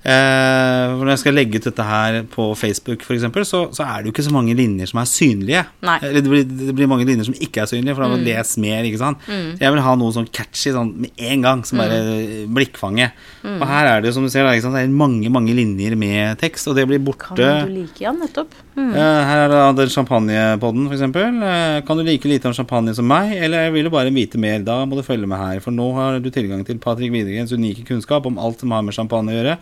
Eh, 0.00 0.92
når 0.96 1.10
jeg 1.12 1.20
skal 1.20 1.34
legge 1.36 1.58
ut 1.60 1.66
dette 1.68 1.84
her 1.84 2.14
på 2.32 2.44
Facebook, 2.56 3.02
f.eks., 3.04 3.26
så, 3.44 3.58
så 3.76 3.84
er 3.84 4.00
det 4.00 4.08
jo 4.08 4.14
ikke 4.14 4.24
så 4.24 4.32
mange 4.32 4.54
linjer 4.56 4.88
som 4.88 5.02
er 5.02 5.08
synlige. 5.10 5.64
Mm. 5.84 5.90
Eller 5.98 6.22
det 6.24 6.30
blir, 6.32 6.46
det 6.70 6.74
blir 6.78 6.88
mange 6.88 7.04
linjer 7.04 7.28
som 7.28 7.36
ikke 7.36 7.60
er 7.60 7.68
synlige, 7.68 7.92
for 7.98 8.06
da 8.06 8.08
må 8.08 8.16
du 8.16 8.24
lese 8.24 8.62
mer. 8.64 8.80
ikke 8.88 9.02
sant? 9.02 9.28
Jeg 9.28 9.74
vil 9.74 9.82
ha 9.84 9.92
noe 10.00 10.14
sånn 10.16 10.30
catchy 10.32 10.72
sånn 10.72 10.94
med 11.04 11.10
en 11.30 11.44
gang, 11.44 11.64
som 11.68 11.82
bare 11.82 11.98
Mm. 12.00 12.54
blikkfange. 12.56 13.10
Og 13.44 13.66
her 13.68 13.86
er 13.90 14.00
det 14.00 14.08
jo, 14.08 14.14
som 14.16 14.24
du 14.24 14.30
ser, 14.32 14.48
det 14.48 14.64
er 14.64 14.88
mange 14.88 15.28
mange 15.30 15.52
linjer 15.52 15.94
med 16.00 16.38
tekst, 16.40 16.66
og 16.72 16.76
det 16.80 16.88
blir 16.88 16.98
borte. 17.04 17.36
kan 17.36 17.66
du 17.68 17.74
like 17.82 18.00
Ja, 18.00 18.12
nettopp. 18.16 18.48
Mm. 18.76 18.92
Eh, 18.94 19.20
her 19.26 19.44
er 19.44 19.50
det 19.50 19.60
den 19.80 19.90
champagnepodden, 19.90 20.86
f.eks. 20.86 21.02
Uh, 21.02 21.80
kan 21.86 21.98
du 21.98 22.04
like 22.06 22.28
lite 22.30 22.46
om 22.46 22.54
champagne 22.54 22.94
som 22.94 23.08
meg, 23.10 23.34
eller 23.42 23.72
vil 23.74 23.88
du 23.88 23.90
bare 23.92 24.12
vite 24.14 24.38
mer? 24.38 24.62
Da 24.64 24.78
må 24.86 24.96
du 24.96 25.02
følge 25.06 25.26
med 25.26 25.40
her, 25.42 25.60
for 25.64 25.74
nå 25.74 25.90
har 25.98 26.20
du 26.22 26.30
tilgang 26.30 26.62
til 26.66 26.78
Patrick 26.78 27.12
Widergrens 27.12 27.52
unike 27.52 27.84
kunnskap 27.88 28.26
om 28.30 28.38
alt 28.38 28.62
som 28.62 28.70
har 28.70 28.86
med 28.86 28.96
champagne 28.96 29.34
å 29.34 29.38
gjøre. 29.38 29.58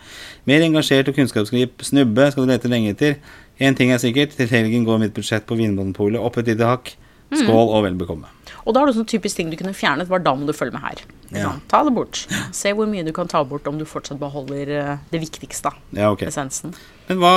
Mer 0.50 0.66
engasjert 0.68 1.08
og 1.08 1.18
kunnskapsgrip 1.18 1.84
snubbe 1.88 2.30
skal 2.32 2.44
du 2.44 2.52
lete 2.52 2.70
lenge 2.70 2.92
etter. 2.94 3.18
Én 3.58 3.76
ting 3.78 3.90
er 3.90 4.02
sikkert, 4.02 4.36
til 4.36 4.50
helgen 4.52 4.86
går 4.86 5.00
mitt 5.02 5.16
budsjett 5.16 5.48
på 5.48 5.58
Vinmonopolet 5.58 6.20
opp 6.20 6.38
et 6.38 6.52
lite 6.52 6.68
hakk. 6.68 6.94
Mm. 7.32 7.40
Skål 7.42 7.72
og 7.76 7.88
vel 7.88 7.96
bekomme. 7.98 8.37
Og 8.68 8.74
da 8.76 8.82
har 8.82 8.90
du 8.90 8.92
sånn 8.98 9.08
typisk 9.08 9.38
ting 9.38 9.48
du 9.48 9.56
kunne 9.56 9.72
fjernet, 9.72 10.10
var 10.10 10.20
da 10.20 10.34
må 10.36 10.44
du 10.44 10.52
følge 10.52 10.74
med 10.76 10.82
her. 10.84 11.00
Ja. 11.32 11.54
Ta 11.72 11.80
det 11.84 11.92
bort. 11.96 12.20
Se 12.52 12.70
hvor 12.76 12.84
mye 12.88 13.04
du 13.04 13.10
kan 13.16 13.28
ta 13.28 13.40
bort 13.48 13.66
om 13.68 13.78
du 13.80 13.84
fortsatt 13.88 14.20
beholder 14.20 14.68
eh, 14.76 14.98
det 15.12 15.20
viktigste. 15.22 15.72
Ja, 15.96 16.10
okay. 16.12 16.28
Essensen. 16.28 16.74
Men 17.08 17.18
hva 17.22 17.32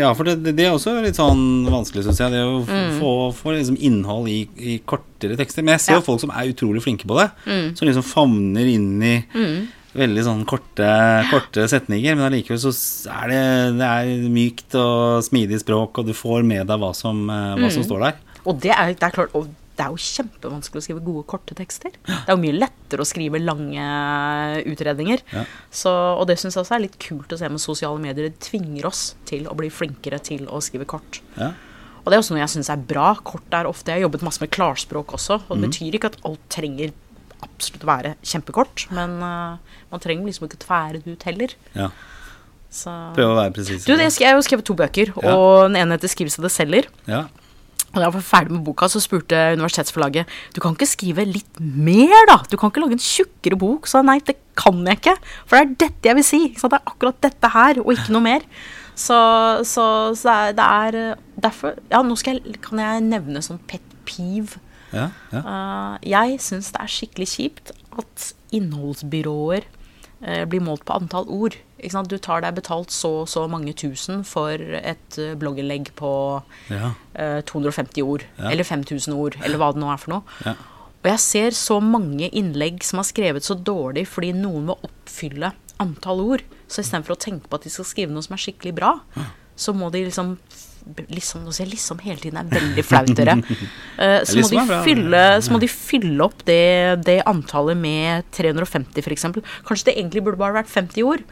Ja, 0.00 0.10
for 0.18 0.26
det, 0.26 0.40
det 0.58 0.66
er 0.66 0.74
også 0.74 0.96
litt 1.04 1.14
sånn 1.18 1.64
vanskelig, 1.70 2.02
syns 2.08 2.18
jeg. 2.24 2.34
Det 2.34 2.42
å 2.42 2.58
mm. 2.66 2.98
få, 2.98 3.12
få 3.38 3.54
liksom 3.54 3.78
innhold 3.78 4.26
i, 4.30 4.40
i 4.58 4.76
kortere 4.82 5.38
tekster. 5.38 5.62
Men 5.62 5.76
jeg 5.78 5.84
ser 5.86 5.94
jo 5.98 6.02
Ja. 6.02 6.06
folk 6.10 6.20
som 6.26 6.34
er 6.34 6.50
utrolig 6.50 6.82
flinke 6.82 7.06
på 7.06 7.18
det. 7.22 7.30
Som 7.78 7.86
liksom 7.88 8.02
favner 8.10 8.66
inn 8.74 8.92
i 9.02 9.14
Mm. 9.34 9.68
veldig 9.94 10.22
sånn 10.26 10.44
korte, 10.44 10.86
korte 11.30 11.68
setninger. 11.70 12.16
Men 12.18 12.26
allikevel 12.32 12.58
så 12.58 12.74
er 13.14 13.28
det, 13.30 13.42
det 13.78 13.90
er 13.94 14.28
mykt 14.34 14.74
og 14.74 15.22
smidig 15.22 15.62
språk, 15.62 15.98
og 16.02 16.06
du 16.10 16.14
får 16.18 16.42
med 16.42 16.66
deg 16.66 16.82
hva 16.82 16.90
som, 16.98 17.28
eh, 17.30 17.54
hva 17.62 17.70
som 17.70 17.82
Mm. 17.86 17.90
står 17.92 18.00
der. 18.08 18.14
Og 18.44 18.58
det 18.60 18.72
er, 18.74 18.90
det 18.94 19.02
er 19.06 19.10
klart 19.14 19.30
det 19.74 19.82
er 19.82 19.90
jo 19.90 19.98
kjempevanskelig 19.98 20.80
å 20.80 20.84
skrive 20.86 21.02
gode, 21.02 21.24
korte 21.30 21.56
tekster. 21.58 21.94
Det 22.06 22.28
er 22.30 22.36
jo 22.36 22.42
mye 22.42 22.54
lettere 22.54 23.02
å 23.02 23.08
skrive 23.08 23.40
lange 23.42 23.84
utredninger. 24.70 25.24
Ja. 25.34 25.44
Så, 25.74 25.90
og 25.90 26.28
det 26.30 26.38
syns 26.38 26.54
jeg 26.54 26.62
også 26.62 26.76
er 26.76 26.84
litt 26.86 26.98
kult 27.02 27.34
å 27.34 27.38
se 27.40 27.50
med 27.50 27.62
sosiale 27.62 27.98
medier. 28.02 28.30
Det 28.30 28.46
tvinger 28.46 28.86
oss 28.90 29.02
til 29.28 29.48
å 29.50 29.56
bli 29.58 29.72
flinkere 29.74 30.20
til 30.22 30.46
å 30.46 30.62
skrive 30.62 30.86
kort. 30.88 31.20
Ja. 31.40 31.50
Og 32.04 32.10
det 32.12 32.16
er 32.16 32.22
også 32.22 32.36
noe 32.36 32.44
jeg 32.44 32.54
syns 32.54 32.70
er 32.70 32.86
bra. 32.86 33.14
Kort 33.26 33.56
er 33.56 33.66
ofte 33.66 33.90
Jeg 33.90 34.02
har 34.02 34.06
jobbet 34.06 34.26
masse 34.26 34.42
med 34.44 34.52
klarspråk 34.54 35.16
også, 35.18 35.40
og 35.48 35.56
det 35.56 35.70
betyr 35.70 35.98
ikke 35.98 36.12
at 36.12 36.20
alt 36.28 36.42
trenger 36.52 36.92
absolutt 37.44 37.84
å 37.84 37.90
være 37.90 38.16
kjempekort, 38.24 38.86
men 38.94 39.16
uh, 39.20 39.78
man 39.90 40.02
trenger 40.02 40.28
liksom 40.28 40.46
ikke 40.46 40.62
tvære 40.64 41.00
det 41.02 41.16
ut 41.16 41.26
heller. 41.28 41.56
ja. 41.76 41.92
Så 42.74 42.90
Prøve 43.14 43.36
å 43.36 43.38
være 43.38 43.52
presis. 43.54 43.84
Du, 43.86 43.92
jeg 43.94 44.26
har 44.26 44.34
jo 44.34 44.42
skrevet 44.42 44.66
to 44.66 44.74
bøker, 44.74 45.12
og 45.22 45.68
den 45.68 45.76
ene 45.78 45.94
heter 45.94 46.10
'Skriv 46.10 46.30
så 46.32 46.42
det 46.42 46.50
selger'. 46.50 46.88
Ja. 47.06 47.20
Og 47.94 48.00
da 48.00 48.08
jeg 48.08 48.14
var 48.16 48.26
ferdig 48.26 48.56
med 48.56 48.64
boka, 48.66 48.88
så 48.90 49.00
spurte 49.02 49.38
universitetsforlaget 49.54 50.30
Du 50.54 50.60
kan 50.62 50.74
ikke 50.74 50.90
skrive 50.90 51.26
litt 51.28 51.60
mer, 51.62 52.26
da? 52.30 52.40
Du 52.50 52.58
kan 52.58 52.72
ikke 52.72 52.82
lage 52.82 52.98
en 52.98 53.04
tjukkere 53.04 53.58
bok? 53.58 53.86
Så 53.90 54.02
nei, 54.02 54.18
det 54.26 54.36
kan 54.58 54.80
jeg 54.82 54.98
ikke. 55.00 55.14
For 55.46 55.56
det 55.56 55.62
er 55.62 55.76
dette 55.86 56.10
jeg 56.10 56.18
vil 56.18 56.26
si. 56.26 56.42
så? 56.58 56.70
Det 56.70 56.80
er 56.80 56.90
akkurat 56.90 57.20
dette 57.22 57.50
her, 57.54 57.80
og 57.84 57.94
ikke 57.94 58.14
noe 58.14 58.26
mer. 58.26 58.46
Så, 58.94 59.16
så, 59.66 59.86
så 60.18 60.34
det, 60.54 60.64
er, 60.64 60.98
eh, 61.00 61.22
derfor 61.42 61.74
Ja, 61.90 62.02
nå 62.06 62.14
jeg, 62.22 62.42
kan 62.62 62.78
jeg 62.78 63.02
nevne 63.06 63.42
sånn 63.42 63.62
pet 63.70 63.82
peeve. 64.06 64.60
Ja. 64.94 65.08
ja. 65.32 65.40
Uh, 65.42 65.94
jeg 66.06 66.36
syns 66.44 66.68
det 66.74 66.82
er 66.84 66.90
skikkelig 66.92 67.26
kjipt 67.32 67.72
at 67.98 68.26
innholdsbyråer 68.54 69.64
uh, 69.66 70.44
blir 70.46 70.62
målt 70.62 70.84
på 70.86 70.94
antall 70.94 71.26
ord. 71.26 71.56
Du 72.08 72.16
tar 72.18 72.40
deg 72.44 72.54
betalt 72.56 72.90
så 72.94 73.10
og 73.22 73.28
så 73.28 73.44
mange 73.50 73.74
tusen 73.76 74.24
for 74.24 74.58
et 74.58 75.18
eh, 75.20 75.34
blogginnlegg 75.38 75.92
på 75.98 76.10
ja. 76.72 76.92
eh, 77.14 77.40
250 77.46 78.02
ord, 78.02 78.24
Ja. 78.38 78.50
eller 78.50 78.64
5000 78.64 79.14
ord, 79.14 79.36
eller 79.44 79.60
hva 79.60 79.72
det 79.74 79.82
nå 79.82 79.90
er 79.92 80.00
for 80.00 80.16
noe. 80.16 80.38
Ja. 80.44 80.54
Og 81.04 81.10
jeg 81.10 81.20
ser 81.20 81.50
så 81.58 81.80
mange 81.84 82.30
innlegg 82.32 82.82
som 82.82 82.98
er 83.02 83.04
skrevet 83.04 83.44
så 83.44 83.54
dårlig 83.60 84.06
fordi 84.08 84.32
noen 84.32 84.70
må 84.70 84.78
oppfylle 84.86 85.52
antall 85.82 86.22
ord. 86.24 86.44
Så 86.66 86.80
istedenfor 86.80 87.12
å 87.16 87.20
tenke 87.20 87.50
på 87.50 87.58
at 87.58 87.66
de 87.66 87.72
skal 87.74 87.84
skrive 87.84 88.14
noe 88.14 88.24
som 88.24 88.36
er 88.38 88.40
skikkelig 88.40 88.72
bra, 88.78 88.94
så 89.56 89.76
må 89.76 89.92
de 89.94 90.06
liksom 90.08 90.38
Liksom, 90.84 91.46
nå 91.46 91.52
sier 91.56 91.64
jeg 91.64 91.78
liksom 91.78 92.00
hele 92.04 92.20
tiden 92.20 92.36
er 92.36 92.48
veldig 92.50 92.82
flaut, 92.84 93.08
dere. 93.16 93.38
Eh, 94.04 94.18
så, 94.26 94.34
må 94.36 94.42
liksom 94.42 94.68
de 94.68 94.78
fylle, 94.84 95.20
så 95.40 95.52
må 95.54 95.58
de 95.62 95.68
fylle 95.70 96.24
opp 96.26 96.42
det, 96.44 96.98
det 97.06 97.14
antallet 97.30 97.78
med 97.78 98.26
350, 98.36 99.00
f.eks. 99.00 99.24
Kanskje 99.64 99.86
det 99.88 99.94
egentlig 99.94 100.24
burde 100.26 100.40
bare 100.42 100.58
vært 100.58 100.68
50 100.68 101.06
ord. 101.08 101.22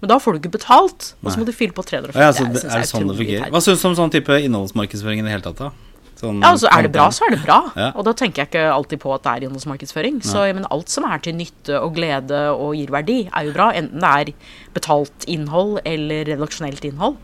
Men 0.00 0.10
da 0.12 0.18
får 0.22 0.36
du 0.36 0.38
ikke 0.44 0.54
betalt, 0.58 1.12
og 1.24 1.32
så 1.32 1.40
må 1.40 1.44
du 1.48 1.52
fylle 1.52 1.74
på 1.74 1.82
350. 1.82 2.18
Ja, 2.22 2.30
så 2.32 2.44
det, 2.46 2.62
er 2.64 2.82
det 2.84 2.88
sånn 2.90 3.08
det 3.10 3.16
fungerer? 3.18 3.50
Hva 3.50 3.60
syns 3.64 3.82
du 3.82 3.88
om 3.90 3.96
sånn 3.98 4.12
type 4.14 4.36
innholdsmarkedsføring 4.46 5.22
i 5.22 5.26
det 5.26 5.32
hele 5.34 5.42
tatt? 5.48 5.58
da? 5.58 5.70
Sånn, 6.18 6.40
Ja, 6.42 6.50
altså 6.50 6.66
Er 6.74 6.82
det 6.82 6.90
bra, 6.94 7.08
så 7.14 7.26
er 7.28 7.34
det 7.36 7.40
bra. 7.44 7.58
Ja. 7.78 7.92
Og 7.94 8.02
da 8.06 8.12
tenker 8.18 8.42
jeg 8.42 8.50
ikke 8.50 8.62
alltid 8.74 8.98
på 9.02 9.12
at 9.14 9.22
det 9.22 9.32
er 9.32 9.46
innholdsmarkedsføring. 9.46 10.20
Så 10.26 10.42
mener, 10.54 10.66
alt 10.74 10.90
som 10.90 11.06
er 11.06 11.18
til 11.22 11.34
nytte 11.38 11.78
og 11.78 11.94
glede 11.98 12.40
og 12.54 12.74
gir 12.78 12.90
verdi, 12.94 13.20
er 13.30 13.46
jo 13.46 13.54
bra. 13.54 13.68
Enten 13.78 14.02
det 14.02 14.10
er 14.32 14.32
betalt 14.74 15.26
innhold 15.30 15.78
eller 15.86 16.26
redaksjonelt 16.30 16.82
innhold. 16.90 17.16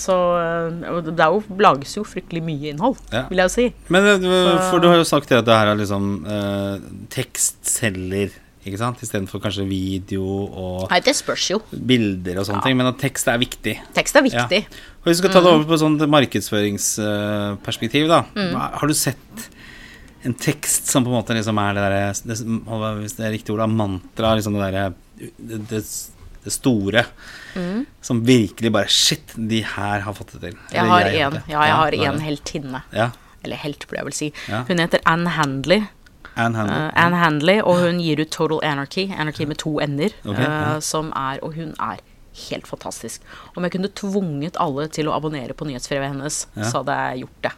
Så 0.00 0.14
øh, 0.14 1.00
det 1.10 1.18
er 1.20 1.34
jo, 1.34 1.42
lages 1.58 1.96
jo 1.96 2.04
fryktelig 2.06 2.42
mye 2.46 2.70
innhold, 2.72 2.96
Ja. 3.12 3.24
vil 3.28 3.42
jeg 3.42 3.50
jo 3.50 3.54
si. 3.54 3.64
Men 3.90 4.06
eh, 4.06 4.70
for 4.70 4.78
du 4.82 4.86
har 4.88 4.96
jo 5.02 5.06
sagt 5.06 5.28
det 5.28 5.38
at 5.42 5.46
det 5.48 5.54
her 5.58 5.72
er 5.74 5.78
liksom 5.80 6.06
eh, 6.26 6.76
tekstselger, 7.14 8.30
ikke 8.60 8.76
sant? 8.80 9.00
Istedenfor 9.00 9.40
kanskje 9.40 9.64
video 9.68 10.24
og 10.46 10.90
Nei, 10.90 10.98
det 11.04 11.14
spørs 11.16 11.46
jo. 11.54 11.58
bilder 11.72 12.42
og 12.42 12.46
sånne 12.48 12.60
ting. 12.66 12.76
Men 12.76 12.90
at 12.90 12.98
tekst 13.00 13.28
er 13.32 13.38
viktig. 13.40 13.74
Tekst 13.96 14.18
er 14.20 14.26
viktig. 14.26 14.60
Og 15.00 15.08
Hvis 15.08 15.16
vi 15.16 15.22
skal 15.22 15.32
ta 15.32 15.40
det 15.40 15.52
over 15.54 15.64
på 15.68 15.76
et 15.78 15.82
sånt 15.82 16.04
markedsføringsperspektiv, 16.12 18.08
da. 18.10 18.20
Mm. 18.36 18.54
Har 18.60 18.86
du 18.90 18.94
sett 18.96 19.48
en 20.28 20.34
tekst 20.36 20.90
som 20.92 21.04
på 21.06 21.08
en 21.08 21.16
måte 21.16 21.32
liksom 21.32 21.56
er 21.62 21.78
det 21.78 21.84
derre 21.86 22.96
Hvis 23.00 23.16
det 23.16 23.24
er 23.24 23.32
riktig 23.32 23.54
ord, 23.54 23.62
da. 23.64 23.68
Mantra, 23.80 24.34
liksom 24.36 24.58
det 24.58 24.66
derre 24.66 24.84
det, 25.20 25.62
det, 25.70 25.80
det 26.44 26.52
store. 26.52 27.06
Mm. 27.56 27.86
Som 28.04 28.20
virkelig 28.28 28.72
bare 28.76 28.92
Shit, 28.92 29.32
de 29.36 29.62
her 29.64 30.04
har 30.04 30.16
fått 30.16 30.36
det 30.36 30.42
til. 30.50 30.60
Jeg 30.72 30.82
Eller 30.82 30.92
har 30.92 31.00
jeg 31.08 31.32
det. 31.38 31.42
ja, 31.48 31.64
jeg 31.64 31.76
har 31.80 31.96
det. 31.96 32.22
heltinne. 32.28 32.82
Ja. 32.92 33.08
Eller 33.40 33.56
helt, 33.62 33.86
burde 33.88 34.02
jeg 34.02 34.08
vel 34.10 34.16
si. 34.16 34.28
Ja. 34.52 34.64
Hun 34.68 34.82
heter 34.82 35.00
Anne 35.08 35.32
Handley. 35.38 35.86
Anne 36.36 36.58
Handley. 36.58 36.76
Uh, 36.76 36.90
Anne 37.04 37.16
Handley, 37.20 37.62
og 37.62 37.80
hun 37.84 37.98
gir 38.02 38.22
ut 38.22 38.30
Total 38.34 38.60
Anarchy, 38.72 39.08
Anarchy 39.10 39.48
med 39.50 39.58
to 39.62 39.76
n-er, 39.84 40.14
okay, 40.24 40.46
uh, 40.46 40.76
som 40.84 41.10
er 41.16 41.42
og 41.44 41.56
hun 41.58 41.74
er 41.78 42.02
helt 42.46 42.68
fantastisk. 42.70 43.24
Om 43.56 43.66
jeg 43.66 43.74
kunne 43.74 43.90
tvunget 43.98 44.60
alle 44.62 44.86
til 44.94 45.10
å 45.10 45.16
abonnere 45.16 45.56
på 45.56 45.66
nyhetsbrevet 45.68 46.12
hennes, 46.12 46.44
så 46.60 46.80
hadde 46.80 47.00
jeg 47.00 47.24
gjort 47.24 47.42
det. 47.48 47.52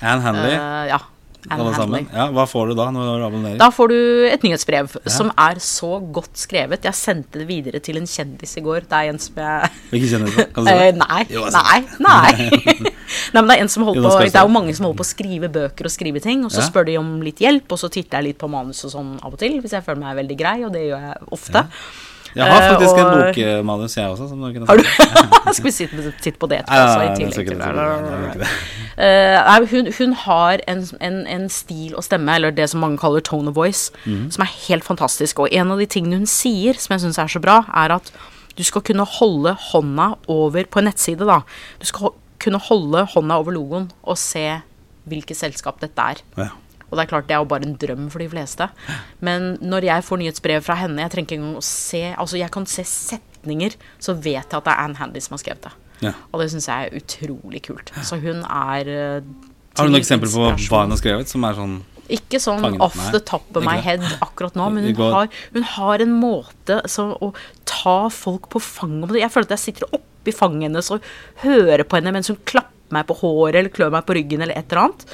Anne 0.00 0.24
Handley. 0.24 0.54
Uh, 0.56 0.84
ja, 0.92 1.00
alle 1.48 1.72
sammen. 1.74 2.06
Ja, 2.12 2.26
hva 2.34 2.44
får 2.46 2.68
du 2.68 2.74
da 2.78 2.86
når 2.92 3.06
du 3.20 3.24
abonnerer? 3.26 3.58
Da 3.60 3.70
får 3.72 3.88
du 3.88 3.96
et 4.28 4.42
nyhetsbrev 4.44 4.90
som 5.08 5.30
er 5.40 5.60
så 5.64 5.92
godt 6.12 6.36
skrevet. 6.36 6.84
Jeg 6.84 6.94
sendte 6.98 7.40
det 7.40 7.46
videre 7.48 7.80
til 7.80 7.96
en 7.96 8.06
kjendis 8.06 8.56
i 8.60 8.62
går. 8.66 8.84
Det 8.90 8.98
er 8.98 9.08
en 9.14 9.18
som 9.18 9.40
jeg 9.40 9.70
Hvilken 9.90 10.10
kjendis? 10.12 10.36
Kan 10.54 10.64
du 10.64 10.70
si 10.70 10.74
Eh, 10.74 10.84
det? 10.92 10.98
nei, 11.00 11.22
Jo, 11.30 11.46
nei, 11.54 11.78
nei. 11.98 12.50
nei, 13.34 13.40
men 13.40 13.48
det 13.48 13.56
er 13.56 13.62
en 13.64 13.72
som 13.72 13.84
holder 13.88 14.02
på 14.10 14.18
Det 14.26 14.34
er 14.36 14.46
jo 14.46 14.54
mange 14.58 14.74
som 14.76 14.84
holder 14.90 15.00
på 15.00 15.06
å 15.08 15.12
skrive 15.14 15.48
bøker 15.48 15.88
og 15.88 15.90
skrive 15.96 16.20
ting, 16.20 16.44
og 16.44 16.50
så 16.52 16.60
Ja. 16.60 16.68
spør 16.68 16.86
de 16.86 16.98
om 17.00 17.20
litt 17.24 17.40
hjelp, 17.40 17.72
og 17.72 17.78
så 17.80 17.88
titter 17.90 18.18
jeg 18.20 18.24
litt 18.34 18.38
på 18.38 18.48
manus 18.50 18.84
og 18.84 18.92
sånn 18.92 19.16
av 19.24 19.32
og 19.32 19.38
til, 19.40 19.60
hvis 19.62 19.72
jeg 19.72 19.82
føler 19.86 20.00
meg 20.04 20.16
veldig 20.20 20.36
grei, 20.38 20.58
og 20.66 20.72
det 20.76 20.84
gjør 20.90 21.08
jeg 21.08 21.16
ofte. 21.32 21.64
Jeg 22.36 22.46
har 22.46 22.62
Eh, 22.62 22.68
faktisk 22.70 22.98
en 22.98 23.06
og- 23.06 23.34
bokmanus, 23.34 23.96
jeg 23.96 24.06
også. 24.10 24.28
Som 24.28 24.40
du 24.40 24.64
Har 24.66 24.76
du? 24.76 24.82
Skal 25.52 25.64
vi 25.64 25.70
sitte, 25.70 26.12
sitte 26.20 26.38
på 26.38 26.48
det 26.48 26.60
etterpå, 26.60 26.74
Nei, 26.76 26.96
nei, 26.96 27.08
nei, 27.08 27.16
til 27.16 27.26
hun, 29.70 29.88
hun 29.98 30.12
har 30.12 30.60
en, 30.68 30.84
en, 31.00 31.26
en 31.26 31.48
stil 31.48 31.94
og 31.96 32.04
stemme, 32.04 32.34
eller 32.34 32.50
det 32.54 32.68
som 32.70 32.80
mange 32.80 32.98
kaller 32.98 33.20
tone 33.20 33.48
of 33.48 33.56
voice, 33.56 33.90
mm. 34.04 34.30
som 34.30 34.42
er 34.44 34.52
helt 34.68 34.84
fantastisk. 34.86 35.38
Og 35.40 35.48
en 35.52 35.70
av 35.74 35.78
de 35.80 35.86
tingene 35.90 36.20
hun 36.20 36.26
sier 36.30 36.74
som 36.78 36.94
jeg 36.94 37.00
syns 37.06 37.18
er 37.18 37.26
så 37.32 37.40
bra, 37.42 37.64
er 37.74 37.96
at 37.96 38.12
du 38.58 38.62
skal 38.66 38.82
kunne 38.84 39.06
holde 39.18 39.54
hånda 39.72 40.10
over 40.28 40.64
på 40.70 40.78
en 40.82 40.90
nettside, 40.90 41.26
da. 41.26 41.40
Du 41.80 41.86
skal 41.88 42.08
ho- 42.10 42.16
kunne 42.40 42.58
holde 42.60 43.06
hånda 43.14 43.38
over 43.40 43.52
logoen 43.56 43.90
og 44.04 44.18
se 44.20 44.60
hvilket 45.08 45.36
selskap 45.38 45.80
dette 45.80 45.98
er. 46.14 46.20
Ja. 46.36 46.50
Og 46.90 46.98
det 46.98 47.04
er 47.04 47.10
klart, 47.12 47.28
det 47.28 47.36
er 47.36 47.42
jo 47.42 47.50
bare 47.50 47.66
en 47.66 47.76
drøm 47.78 48.08
for 48.10 48.22
de 48.22 48.28
fleste. 48.30 48.66
Men 49.24 49.52
når 49.62 49.86
jeg 49.86 50.06
får 50.06 50.20
nyhetsbrev 50.22 50.64
fra 50.66 50.76
henne, 50.82 51.04
jeg 51.04 51.14
trenger 51.14 51.28
ikke 51.28 51.38
engang 51.38 51.60
å 51.60 51.66
se 51.66 52.02
Altså, 52.10 52.40
jeg 52.40 52.50
kan 52.54 52.66
se 52.66 52.84
setninger, 52.88 53.76
så 54.02 54.16
vet 54.18 54.42
jeg 54.42 54.58
at 54.58 54.66
det 54.66 54.72
er 54.74 54.82
Anne 54.82 54.98
Handy 54.98 55.22
som 55.22 55.36
har 55.36 55.44
skrevet 55.44 55.68
det. 55.68 55.76
Ja. 56.00 56.14
Og 56.32 56.42
det 56.42 56.50
syns 56.52 56.68
jeg 56.68 56.88
er 56.88 56.98
utrolig 57.00 57.62
kult. 57.68 57.92
Så 58.06 58.18
hun 58.22 58.42
er 58.44 58.90
eh, 58.90 59.20
Har 59.20 59.86
du 59.86 59.90
noe 59.90 59.94
noen 59.94 60.00
eksempler 60.00 60.32
på 60.32 60.42
hva 60.42 60.84
hun 60.84 60.94
har 60.96 61.00
skrevet, 61.00 61.30
som 61.30 61.44
er 61.46 61.58
sånn 61.58 61.76
Ikke 62.10 62.40
sånn 62.42 62.64
Fangen, 62.64 62.82
off 62.82 62.98
the 63.14 63.20
top 63.22 63.46
of 63.54 63.66
my 63.66 63.76
head 63.84 64.02
akkurat 64.18 64.56
nå, 64.58 64.70
men 64.74 64.88
hun 64.88 65.14
har, 65.14 65.30
hun 65.54 65.66
har 65.76 66.02
en 66.02 66.16
måte 66.16 66.80
så, 66.90 67.10
å 67.20 67.30
ta 67.68 67.98
folk 68.12 68.50
på 68.50 68.62
fanget 68.64 69.20
Jeg 69.20 69.32
føler 69.32 69.50
at 69.50 69.56
jeg 69.58 69.66
sitter 69.68 70.00
oppi 70.00 70.34
fanget 70.34 70.70
hennes 70.70 70.90
og 70.96 71.06
hører 71.44 71.84
på 71.86 72.00
henne 72.00 72.16
mens 72.16 72.32
hun 72.32 72.40
klapper 72.48 72.69
meg 72.96 73.06
på 73.08 73.18
håret 73.22 73.60
eller 73.60 73.74
klør 73.74 73.94
meg 73.94 74.06
på 74.08 74.16
ryggen 74.18 74.44
eller 74.44 74.58
et 74.58 74.70
eller 74.70 74.86
annet. 74.86 75.06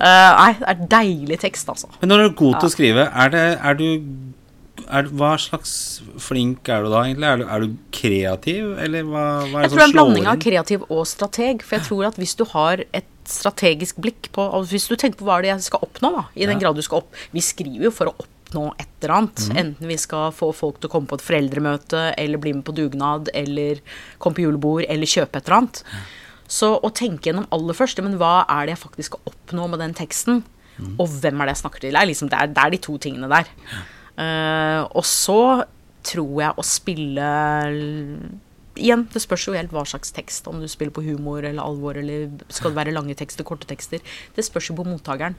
Uh, 0.00 0.32
nei, 0.32 0.50
det 0.56 0.68
er 0.72 0.84
deilig 0.94 1.40
tekst, 1.42 1.68
altså. 1.68 1.90
Men 2.00 2.12
når 2.12 2.22
du 2.22 2.26
er 2.30 2.36
god 2.38 2.60
til 2.60 2.70
å 2.70 2.72
skrive, 2.72 3.02
er, 3.10 3.32
det, 3.34 3.46
er 3.60 3.76
du 3.76 3.86
er, 4.88 5.10
Hva 5.12 5.34
slags 5.40 5.72
flink 6.24 6.70
er 6.72 6.86
du 6.86 6.92
da, 6.92 7.02
egentlig? 7.04 7.28
Er 7.28 7.42
du, 7.42 7.44
er 7.44 7.64
du 7.64 7.74
kreativ, 7.94 8.70
eller 8.80 9.04
hva, 9.08 9.24
hva 9.44 9.60
er 9.60 9.66
Jeg 9.66 9.72
tror 9.74 9.82
det 9.82 9.84
er 9.84 9.90
en 9.90 9.96
blanding 9.98 10.28
av 10.32 10.40
kreativ 10.40 10.86
og 10.88 11.04
strateg. 11.08 11.64
For 11.66 11.76
jeg 11.76 11.88
tror 11.90 12.08
at 12.08 12.20
hvis 12.20 12.36
du 12.38 12.46
har 12.54 12.84
et 12.86 13.10
strategisk 13.30 14.00
blikk 14.02 14.30
på 14.34 14.42
altså 14.42 14.74
Hvis 14.74 14.88
du 14.90 14.96
tenker 14.98 15.20
på 15.20 15.28
hva 15.28 15.36
det 15.38 15.50
er 15.50 15.50
det 15.50 15.52
jeg 15.60 15.68
skal 15.68 15.84
oppnå, 15.86 16.12
da, 16.16 16.24
i 16.34 16.48
den 16.48 16.62
grad 16.62 16.78
du 16.78 16.82
skal 16.82 17.04
opp 17.04 17.20
Vi 17.36 17.44
skriver 17.44 17.90
jo 17.90 17.92
for 17.94 18.10
å 18.10 18.14
oppnå 18.16 18.64
et 18.80 18.88
eller 19.04 19.16
annet. 19.18 19.44
Mm. 19.50 19.60
Enten 19.62 19.92
vi 19.92 19.98
skal 20.00 20.32
få 20.36 20.50
folk 20.56 20.80
til 20.80 20.90
å 20.90 20.94
komme 20.96 21.10
på 21.10 21.20
et 21.20 21.26
foreldremøte, 21.26 22.08
eller 22.18 22.40
bli 22.42 22.56
med 22.56 22.64
på 22.66 22.74
dugnad, 22.76 23.30
eller 23.36 23.84
komme 24.18 24.40
på 24.40 24.48
julebord, 24.48 24.88
eller 24.88 25.08
kjøpe 25.08 25.38
et 25.38 25.46
eller 25.46 25.60
annet. 25.60 25.84
Så 26.50 26.72
å 26.82 26.90
tenke 26.90 27.30
gjennom 27.30 27.46
aller 27.54 27.76
først 27.78 28.00
Men 28.02 28.16
hva 28.18 28.40
er 28.50 28.66
det 28.66 28.74
jeg 28.74 28.82
faktisk 28.82 29.12
skal 29.12 29.30
oppnå 29.30 29.68
med 29.70 29.82
den 29.84 29.94
teksten? 29.94 30.42
Mm. 30.80 30.94
Og 30.98 31.06
hvem 31.22 31.40
er 31.40 31.48
det 31.48 31.56
jeg 31.56 31.62
snakker 31.62 31.84
til? 31.84 31.94
Det 31.94 32.00
er, 32.00 32.10
liksom, 32.10 32.30
det 32.32 32.38
er, 32.40 32.52
det 32.54 32.64
er 32.64 32.74
de 32.74 32.80
to 32.82 32.96
tingene 33.02 33.30
der. 33.30 33.50
Uh, 34.20 34.82
og 34.96 35.04
så 35.06 35.40
tror 36.06 36.32
jeg 36.40 36.56
å 36.56 36.64
spille 36.64 37.30
Igjen, 38.78 39.06
det 39.12 39.20
spørs 39.22 39.48
jo 39.48 39.54
helt 39.56 39.72
hva 39.74 39.82
slags 39.88 40.12
tekst. 40.14 40.46
Om 40.48 40.60
du 40.62 40.68
spiller 40.70 40.92
på 40.94 41.02
humor 41.04 41.42
eller 41.44 41.62
alvor, 41.62 41.96
eller 41.98 42.28
skal 42.48 42.70
det 42.70 42.78
være 42.78 42.94
lange 42.94 43.16
tekster, 43.18 43.44
korte 43.44 43.66
tekster. 43.70 44.00
Det 44.36 44.44
spørs 44.46 44.70
jo 44.70 44.76
på 44.78 44.86
mottakeren. 44.86 45.34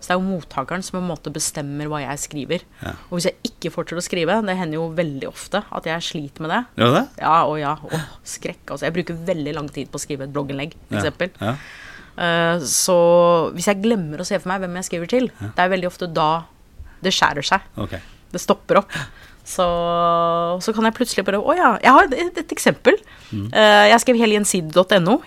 Så 0.00 0.06
det 0.08 0.14
er 0.14 0.20
jo 0.20 0.28
mottakeren 0.30 0.80
som 0.86 0.96
på 0.96 1.02
en 1.02 1.10
måte 1.10 1.32
bestemmer 1.34 1.90
hva 1.90 1.98
jeg 2.00 2.22
skriver. 2.22 2.62
Ja. 2.80 2.94
Og 3.10 3.18
hvis 3.18 3.26
jeg 3.28 3.50
ikke 3.50 3.72
får 3.74 3.90
til 3.90 4.00
å 4.00 4.04
skrive, 4.06 4.38
det 4.46 4.54
hender 4.56 4.78
jo 4.78 4.86
veldig 4.96 5.28
ofte 5.28 5.60
at 5.68 5.88
jeg 5.90 6.06
sliter 6.06 6.46
med 6.46 6.54
det. 6.54 6.60
Gjør 6.80 6.94
det? 6.96 7.02
Ja, 7.20 7.34
og 7.50 7.58
ja. 7.60 7.74
Åh, 7.84 8.06
skrekk. 8.24 8.62
Altså, 8.70 8.86
jeg 8.88 8.96
bruker 8.96 9.18
veldig 9.28 9.54
lang 9.58 9.68
tid 9.74 9.90
på 9.92 10.00
å 10.00 10.04
skrive 10.06 10.24
et 10.24 10.32
blogginnlegg, 10.32 10.72
Ja. 10.94 11.02
f.eks. 11.10 11.36
Ja. 11.42 11.52
Eh, 12.20 12.62
så 12.64 12.96
hvis 13.54 13.68
jeg 13.68 13.82
glemmer 13.84 14.22
å 14.22 14.26
se 14.28 14.38
for 14.40 14.48
meg 14.54 14.64
hvem 14.64 14.80
jeg 14.80 14.88
skriver 14.88 15.12
til, 15.12 15.28
det 15.40 15.60
er 15.66 15.74
veldig 15.74 15.90
ofte 15.90 16.08
da 16.08 16.30
det 17.04 17.12
skjærer 17.16 17.44
seg. 17.44 17.68
Okay. 17.80 18.00
Det 18.32 18.40
stopper 18.40 18.80
opp. 18.80 18.96
Så, 19.50 19.64
så 20.62 20.72
kan 20.76 20.86
jeg 20.86 20.94
plutselig 20.94 21.24
bare 21.26 21.40
Å 21.42 21.54
ja, 21.58 21.70
jeg 21.82 21.94
har 21.96 22.06
et, 22.14 22.38
et 22.44 22.52
eksempel. 22.54 22.94
Eh, 23.34 23.86
jeg 23.90 24.02
skrev 24.04 24.20
hele 24.20 24.36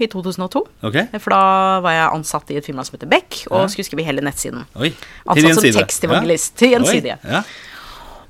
i 0.04 0.08
2002. 0.12 0.62
Okay. 0.90 1.10
For 1.20 1.36
da 1.36 1.42
var 1.84 1.98
jeg 1.98 2.08
ansatt 2.20 2.54
i 2.56 2.60
et 2.60 2.68
firma 2.68 2.86
som 2.88 2.96
heter 2.98 3.12
Beck, 3.12 3.42
og 3.52 3.66
Ja. 3.66 3.68
skulle 3.74 3.88
skrive 3.90 4.08
hele 4.08 4.24
nettsiden. 4.24 4.64
Oi. 4.80 4.94
Ansatt 5.28 5.60
som 5.60 5.80
tekstevangelist 5.82 6.56
til 6.60 6.76
Gjensidige. 6.76 7.20
Ja. 7.28 7.44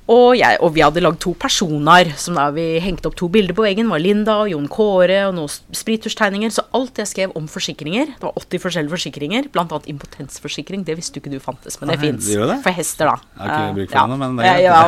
Og, 0.04 0.34
jeg, 0.36 0.58
og 0.60 0.74
vi 0.74 0.82
hadde 0.84 1.00
lagd 1.00 1.16
to 1.24 1.30
personer, 1.40 2.10
som 2.20 2.36
da 2.36 2.50
vi 2.52 2.64
hengte 2.84 3.08
opp 3.08 3.14
to 3.16 3.30
bilder 3.32 3.56
på 3.56 3.64
veggen. 3.64 3.88
var 3.88 4.02
Linda 4.02 4.34
og 4.42 4.50
Jon 4.52 4.66
Kåre 4.68 5.22
og 5.30 5.32
noen 5.38 5.48
sprittusjtegninger. 5.48 6.52
Så 6.52 6.66
alt 6.76 7.00
jeg 7.00 7.08
skrev 7.08 7.32
om 7.38 7.46
forsikringer, 7.48 8.10
det 8.12 8.26
var 8.26 8.36
80 8.36 8.60
forskjellige 8.66 8.92
forsikringer, 8.92 9.48
annet 9.62 9.88
impotensforsikring. 9.94 10.82
Det 10.84 10.98
visste 10.98 11.16
du 11.16 11.22
ikke 11.22 11.32
du 11.32 11.38
fantes, 11.40 11.78
men 11.80 11.94
det 11.94 11.98
fins. 12.02 12.28
For 12.66 12.76
hester, 12.76 13.14
da. 13.14 13.16
Jeg 13.16 13.40
har 13.40 13.54
ikke 13.54 13.62
Eh, 13.64 13.76
bruk 13.78 13.94
for 13.94 14.00
det 14.04 14.10
nå, 14.10 14.16
men 14.20 14.36
det 14.36 14.50
er 14.50 14.58
ja. 14.60 14.82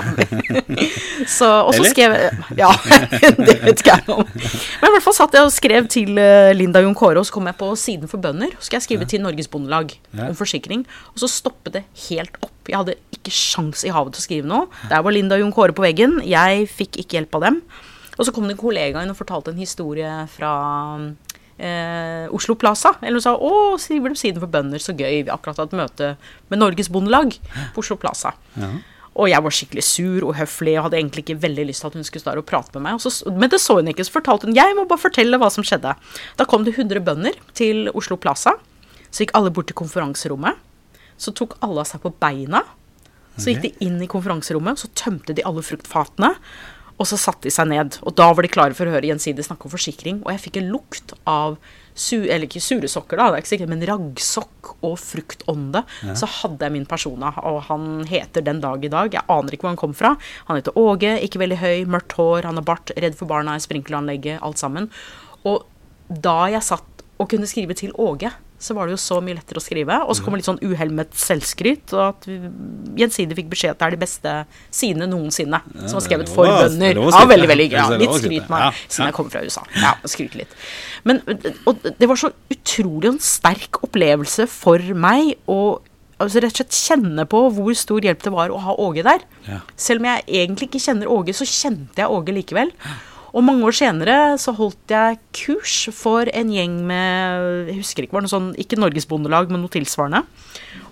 så, 1.39 1.49
og 1.65 1.73
så 1.79 1.87
skrev 1.89 2.13
Ja, 2.59 2.69
det 3.47 3.57
vet 3.65 3.81
ikke 3.81 3.97
jeg 3.97 4.13
om. 4.13 4.21
Men 4.27 4.91
i 4.91 4.95
hvert 4.99 5.07
fall 5.07 5.17
satt 5.17 5.39
jeg 5.39 5.49
og 5.49 5.55
skrev 5.55 5.89
til 5.93 6.21
eh, 6.21 6.53
Linda 6.57 6.83
og 6.83 6.91
Jon 6.91 6.99
Kåre, 6.99 7.23
og 7.23 7.29
så 7.29 7.39
kom 7.39 7.49
jeg 7.49 7.57
på 7.63 7.71
siden 7.81 8.11
for 8.13 8.21
bønder. 8.21 8.53
Så 8.61 8.69
skal 8.69 8.83
jeg 8.83 8.89
skrive 8.91 9.09
til 9.09 9.25
Norges 9.25 9.49
Bondelag 9.49 9.97
Ja. 10.17 10.29
om 10.29 10.37
forsikring, 10.37 10.85
og 11.15 11.25
så 11.25 11.29
stoppet 11.31 11.81
det 11.81 11.85
helt 12.11 12.37
opp. 12.43 12.53
Jeg 12.71 12.79
hadde 12.79 12.97
ikke 13.15 13.33
sjans 13.35 13.85
i 13.87 13.93
havet 13.95 14.17
til 14.17 14.23
å 14.23 14.27
skrive 14.27 14.51
noe. 14.51 14.67
Der 14.91 15.05
var 15.05 15.15
Linda 15.15 15.39
og 15.39 15.45
Jon 15.45 15.55
Kåre 15.55 15.77
på 15.77 15.85
veggen. 15.85 16.19
Jeg 16.27 16.67
fikk 16.73 17.01
ikke 17.03 17.21
hjelp 17.21 17.39
av 17.39 17.47
dem. 17.49 17.63
Og 18.17 18.27
så 18.27 18.33
kom 18.33 18.49
det 18.49 18.57
en 18.57 18.63
kollega 18.63 19.03
inn 19.05 19.13
og 19.13 19.19
fortalte 19.19 19.53
en 19.53 19.61
historie 19.61 20.11
fra 20.33 20.53
eh, 21.59 22.27
Oslo 22.35 22.57
Plaza. 22.57 22.95
Eller 23.03 23.19
hun 23.19 23.25
sa 23.25 23.37
'Å, 23.37 23.77
skriver 23.81 24.13
de 24.13 24.21
siden 24.21 24.41
for 24.41 24.49
bønder, 24.49 24.81
så 24.81 24.97
gøy'. 24.97 25.25
Vi 25.25 25.31
har 25.31 25.39
akkurat 25.39 25.59
hatt 25.65 25.73
møte 25.77 26.17
med 26.49 26.59
Norges 26.59 26.89
Bondelag 26.89 27.39
på 27.75 27.85
Oslo 27.85 27.97
Plaza. 27.97 28.33
Ja. 28.57 28.73
Og 29.17 29.31
jeg 29.31 29.43
var 29.43 29.55
skikkelig 29.55 29.85
sur 29.85 30.27
og 30.29 30.35
høflig 30.37 30.77
og 30.77 30.87
hadde 30.87 30.99
egentlig 31.01 31.25
ikke 31.25 31.41
veldig 31.41 31.65
lyst 31.71 31.81
til 31.81 31.89
at 31.89 31.95
hun 31.97 32.05
skulle 32.05 32.21
stå 32.21 32.35
der 32.35 32.43
og 32.43 32.49
prate 32.49 32.77
med 32.77 32.85
meg. 32.85 32.99
Og 32.99 33.01
så, 33.01 33.31
men 33.33 33.49
det 33.49 33.63
så 33.65 33.79
hun 33.79 33.89
ikke, 33.89 34.05
så 34.05 34.13
fortalte 34.13 34.49
hun 34.49 34.57
jeg 34.57 34.77
må 34.77 34.85
bare 34.85 35.01
fortelle 35.01 35.41
hva 35.41 35.49
som 35.53 35.65
skjedde. 35.65 35.95
Da 36.37 36.45
kom 36.45 36.65
det 36.65 36.77
100 36.77 37.01
bønder 37.01 37.39
til 37.57 37.89
Oslo 37.97 38.17
Plaza. 38.21 38.59
Så 39.09 39.25
gikk 39.25 39.33
alle 39.39 39.51
bort 39.51 39.71
til 39.71 39.79
konferanserommet. 39.79 40.61
Så 41.19 41.35
tok 41.37 41.57
alle 41.65 41.83
av 41.83 41.91
seg 41.91 42.03
på 42.05 42.15
beina. 42.23 42.63
Så 43.37 43.53
gikk 43.53 43.67
de 43.67 43.75
inn 43.85 43.99
i 44.01 44.09
konferanserommet, 44.09 44.81
så 44.81 44.89
tømte 44.97 45.37
de 45.37 45.45
alle 45.45 45.65
fruktfatene. 45.65 46.33
Og 46.97 47.09
så 47.09 47.19
satte 47.21 47.45
de 47.45 47.53
seg 47.53 47.69
ned. 47.69 47.99
Og 48.09 48.15
da 48.17 48.31
var 48.33 48.47
de 48.47 48.49
klare 48.49 48.77
for 48.77 48.89
å 48.89 48.95
høre 48.95 49.11
Gjensidig 49.11 49.45
snakke 49.45 49.69
om 49.69 49.73
forsikring. 49.75 50.23
Og 50.25 50.33
jeg 50.33 50.47
fikk 50.47 50.63
en 50.63 50.71
lukt 50.73 51.13
av 51.29 51.59
su 51.97 52.19
eller 52.25 52.45
ikke 52.45 52.61
sure 52.61 52.89
sokker, 52.93 53.17
da, 53.17 53.31
det 53.33 53.39
er 53.39 53.43
ikke 53.43 53.51
sikkert, 53.55 53.71
men 53.73 53.85
raggsokk 53.89 54.71
og 54.85 54.97
fruktånde. 55.01 55.81
Så 56.17 56.29
hadde 56.43 56.69
jeg 56.69 56.75
min 56.75 56.89
persona, 56.89 57.33
og 57.49 57.63
han 57.71 58.05
heter 58.09 58.45
den 58.45 58.61
dag 58.65 58.85
i 58.85 58.93
dag. 58.93 59.13
Jeg 59.17 59.25
aner 59.33 59.57
ikke 59.57 59.65
hvor 59.65 59.73
han 59.73 59.81
kom 59.81 59.97
fra. 59.97 60.15
Han 60.49 60.61
heter 60.61 60.77
Åge, 60.77 61.15
ikke 61.25 61.41
veldig 61.41 61.61
høy, 61.63 61.77
mørkt 61.89 62.17
hår, 62.21 62.49
han 62.49 62.61
har 62.61 62.67
bart, 62.69 62.93
redd 62.97 63.17
for 63.17 63.29
barna 63.31 63.57
i 63.57 63.65
sprinkleranlegget, 63.65 64.43
alt 64.45 64.61
sammen. 64.61 64.91
Og 65.49 65.65
da 66.09 66.39
jeg 66.53 66.69
satt 66.69 67.07
og 67.17 67.31
kunne 67.33 67.49
skrive 67.49 67.77
til 67.77 67.97
Åge, 67.97 68.33
så 68.59 68.75
var 68.77 68.89
det 68.89 68.97
jo 68.97 69.01
så 69.03 69.19
mye 69.25 69.37
lettere 69.37 69.61
å 69.61 69.65
skrive. 69.65 69.99
Og 70.07 70.17
så 70.17 70.25
kommer 70.25 70.41
litt 70.41 70.49
sånn 70.49 70.61
uhelmet 70.65 71.13
selvskryt, 71.19 71.93
og 71.97 72.03
at 72.07 72.29
Gjensidig 72.97 73.37
fikk 73.37 73.51
beskjed 73.53 73.75
at 73.75 73.81
det 73.83 73.87
er 73.89 73.97
de 73.97 74.01
beste 74.01 74.35
sidene 74.75 75.09
noensinne 75.11 75.61
som 75.85 75.99
har 75.99 76.05
skrevet 76.07 76.31
for 76.33 76.49
bønder. 76.49 76.97
er 76.97 77.21
Ja, 77.21 77.25
veldig, 77.33 77.51
veldig 77.53 77.67
ja, 77.73 77.89
Litt 78.01 78.15
skryt 78.21 78.49
meg, 78.53 78.79
siden 78.89 79.11
jeg 79.11 79.17
kommer 79.19 79.35
fra 79.35 79.43
USA. 79.45 79.67
Ja, 79.77 79.93
skryte 80.09 80.41
litt. 80.41 80.55
Men 81.07 81.21
og 81.69 81.85
det 81.85 82.09
var 82.09 82.19
så 82.21 82.33
utrolig 82.53 83.13
en 83.13 83.21
sterk 83.23 83.83
opplevelse 83.87 84.49
for 84.51 84.83
meg 84.97 85.35
å 85.51 85.61
altså 86.17 86.41
rett 86.41 86.55
og 86.55 86.63
slett 86.63 86.77
kjenne 86.79 87.27
på 87.29 87.43
hvor 87.53 87.75
stor 87.77 88.01
hjelp 88.09 88.23
det 88.25 88.33
var 88.33 88.49
å 88.55 88.61
ha 88.65 88.77
Åge 88.81 89.05
der. 89.05 89.21
Selv 89.77 90.01
om 90.01 90.09
jeg 90.09 90.25
egentlig 90.41 90.71
ikke 90.71 90.81
kjenner 90.87 91.11
Åge, 91.13 91.35
så 91.37 91.45
kjente 91.45 92.01
jeg 92.01 92.09
Åge 92.13 92.33
likevel. 92.33 92.73
Og 93.37 93.45
mange 93.45 93.67
år 93.69 93.75
senere 93.77 94.17
så 94.41 94.55
holdt 94.57 94.93
jeg 94.95 95.19
kurs 95.37 95.75
for 95.93 96.25
en 96.33 96.53
gjeng 96.55 96.79
med 96.89 97.69
Jeg 97.69 97.83
husker 97.83 98.07
ikke, 98.07 98.17
var 98.17 98.25
noe 98.25 98.33
sånn, 98.33 98.55
ikke 98.57 98.79
Norges 98.81 99.09
Bondelag, 99.11 99.53
men 99.53 99.61
noe 99.61 99.73
tilsvarende. 99.73 100.23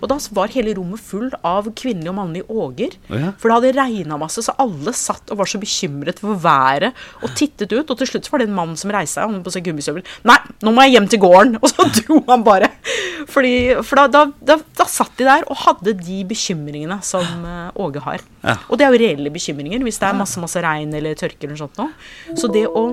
Og 0.05 0.11
da 0.11 0.19
var 0.37 0.53
hele 0.53 0.75
rommet 0.77 1.01
full 1.01 1.31
av 1.41 1.67
kvinnelige 1.73 2.11
og 2.11 2.17
mannlige 2.19 2.45
åger. 2.51 2.95
Oh, 3.09 3.17
ja. 3.17 3.31
For 3.41 3.49
det 3.49 3.57
hadde 3.57 3.73
regna 3.79 4.19
masse, 4.21 4.43
så 4.45 4.53
alle 4.61 4.93
satt 4.95 5.33
og 5.33 5.39
var 5.41 5.49
så 5.49 5.61
bekymret 5.61 6.21
for 6.21 6.37
været 6.41 6.93
og 7.23 7.33
tittet 7.37 7.73
ut. 7.73 7.89
Og 7.89 7.97
til 7.97 8.11
slutt 8.11 8.29
var 8.29 8.43
det 8.43 8.49
en 8.49 8.57
mann 8.57 8.75
som 8.77 8.93
reiste 8.93 9.17
seg, 9.17 9.25
han 9.25 9.37
hadde 9.37 9.47
på 9.47 9.55
seg 9.55 9.65
gummistøvler. 9.65 10.15
Nei, 10.29 10.37
nå 10.61 10.73
må 10.75 10.85
jeg 10.85 10.97
hjem 10.97 11.09
til 11.09 11.23
gården! 11.25 11.57
Og 11.65 11.71
så 11.71 11.87
dro 11.97 12.19
han 12.29 12.43
bare. 12.45 12.69
Fordi, 13.31 13.55
for 13.81 13.97
da, 13.97 14.05
da, 14.11 14.23
da, 14.53 14.59
da 14.77 14.85
satt 14.89 15.15
de 15.17 15.25
der 15.25 15.45
og 15.49 15.57
hadde 15.63 15.95
de 15.97 16.19
bekymringene 16.29 16.99
som 17.05 17.25
eh, 17.25 17.79
Åge 17.81 18.03
har. 18.05 18.21
Ja. 18.43 18.57
Og 18.69 18.77
det 18.77 18.85
er 18.85 18.93
jo 18.93 19.01
reelle 19.01 19.31
bekymringer 19.33 19.81
hvis 19.85 19.97
det 20.01 20.09
er 20.09 20.19
masse 20.19 20.41
masse 20.41 20.61
regn 20.61 20.93
eller 20.93 21.17
tørke 21.17 21.41
eller 21.47 21.55
noe 21.55 21.63
sånt 21.63 21.79
noe. 21.81 22.35
Så 22.37 22.51
det 22.53 22.67
å, 22.69 22.83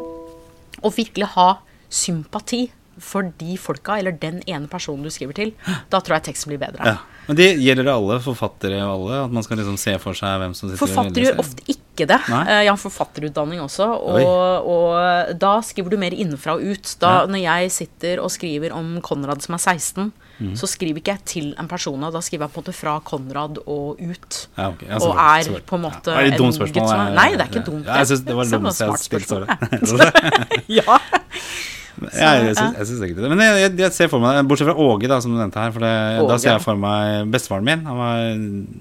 å 0.81 0.92
virkelig 0.94 1.29
ha 1.35 1.48
sympati 1.92 2.64
for 3.01 3.23
de 3.39 3.57
folka, 3.57 3.99
eller 3.99 4.13
den 4.13 4.43
ene 4.47 4.69
personen 4.69 5.03
du 5.03 5.11
skriver 5.11 5.35
til, 5.35 5.55
da 5.91 6.01
tror 6.01 6.19
jeg 6.19 6.27
teksten 6.33 6.53
blir 6.53 6.59
bedre. 6.61 6.85
Ja. 6.85 6.97
Men 7.29 7.37
det 7.39 7.47
gjelder 7.63 7.85
det 7.87 7.93
alle 7.95 8.17
forfattere 8.21 8.81
og 8.83 8.93
alle? 9.07 9.25
At 9.29 9.31
man 9.33 9.45
skal 9.47 9.57
liksom 9.61 9.77
se 9.79 9.93
for 10.03 10.13
seg 10.19 10.41
hvem 10.43 10.55
som 10.59 10.69
sitter 10.69 10.81
Forfattere 10.83 11.23
gjør 11.29 11.39
ofte 11.39 11.63
ikke 11.71 12.07
det. 12.11 12.19
Nei. 12.29 12.41
Eh, 12.51 12.63
Jeg 12.65 12.73
har 12.73 12.81
forfatterutdanning 12.83 13.61
også, 13.63 13.87
og, 13.87 14.67
og 14.67 15.39
da 15.39 15.53
skriver 15.63 15.91
du 15.95 15.97
mer 16.03 16.11
innenfra 16.17 16.57
og 16.59 16.63
ut. 16.67 16.97
Da, 16.99 17.13
Ja. 17.23 17.27
Når 17.31 17.43
jeg 17.45 17.71
sitter 17.71 18.19
og 18.25 18.31
skriver 18.35 18.73
om 18.75 18.97
Konrad 19.01 19.41
som 19.45 19.55
er 19.55 19.63
16, 19.63 20.13
så 20.59 20.67
skriver 20.67 20.99
ikke 20.99 21.13
jeg 21.15 21.25
til 21.25 21.55
en 21.61 21.69
person. 21.71 22.01
Da 22.11 22.19
skriver 22.19 22.49
jeg 22.49 22.51
på 22.51 22.59
en 22.59 22.65
måte 22.65 22.75
fra 22.75 22.97
Konrad 23.07 23.59
og 23.71 24.01
ut. 24.03 24.39
Ja, 24.59 24.71
okay. 24.73 24.89
Ja, 24.91 24.99
og 24.99 25.15
er 25.23 25.61
på 25.63 25.77
en 25.79 25.85
måte 25.85 26.11
ja. 26.11 26.25
Det 26.27 26.33
et 26.35 26.39
dumt 26.43 26.57
spørsmål. 26.59 26.89
som 26.89 27.01
er- 27.07 27.15
Nei, 27.15 27.29
det 27.37 27.41
er 27.47 27.53
ikke 27.53 27.65
dumt, 27.71 27.87
jeg 27.87 28.07
synes 28.11 28.25
det 28.27 28.35
var 28.35 28.43
det 28.45 28.51
Det 28.51 28.59
dummeste 28.59 28.85
jeg 28.85 28.99
spørsmål, 28.99 29.47
svaret. 29.87 30.67
ja. 30.81 30.99
Ja, 32.11 32.31
jeg 32.43 32.57
syns, 32.57 32.77
jeg 32.79 32.87
syns 32.91 33.03
ikke 33.07 33.17
det. 33.23 33.29
Men 33.33 33.41
jeg, 33.45 33.61
jeg, 33.62 33.73
jeg 33.79 33.93
ser 33.97 34.09
for 34.12 34.23
meg 34.25 34.41
Bortsett 34.51 34.69
fra 34.71 34.75
Åge, 34.77 35.09
da, 35.11 35.21
som 35.23 35.33
du 35.35 35.38
nevnte 35.38 35.61
her. 35.62 35.73
For 35.75 35.85
det, 35.85 35.93
da 36.29 36.38
ser 36.43 36.53
jeg 36.57 36.62
for 36.65 36.81
meg 36.83 37.31
bestefaren 37.33 37.65
min. 37.69 37.85
Han 37.87 38.01
var 38.01 38.23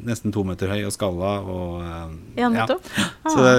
nesten 0.10 0.34
to 0.36 0.44
meter 0.48 0.72
høy 0.74 0.82
og 0.90 0.94
skalla. 0.96 1.32
Og, 1.46 1.82
eh, 1.86 2.42
Ja, 2.42 2.50
nettopp. 2.54 2.86
Så 3.28 3.38
det, 3.46 3.56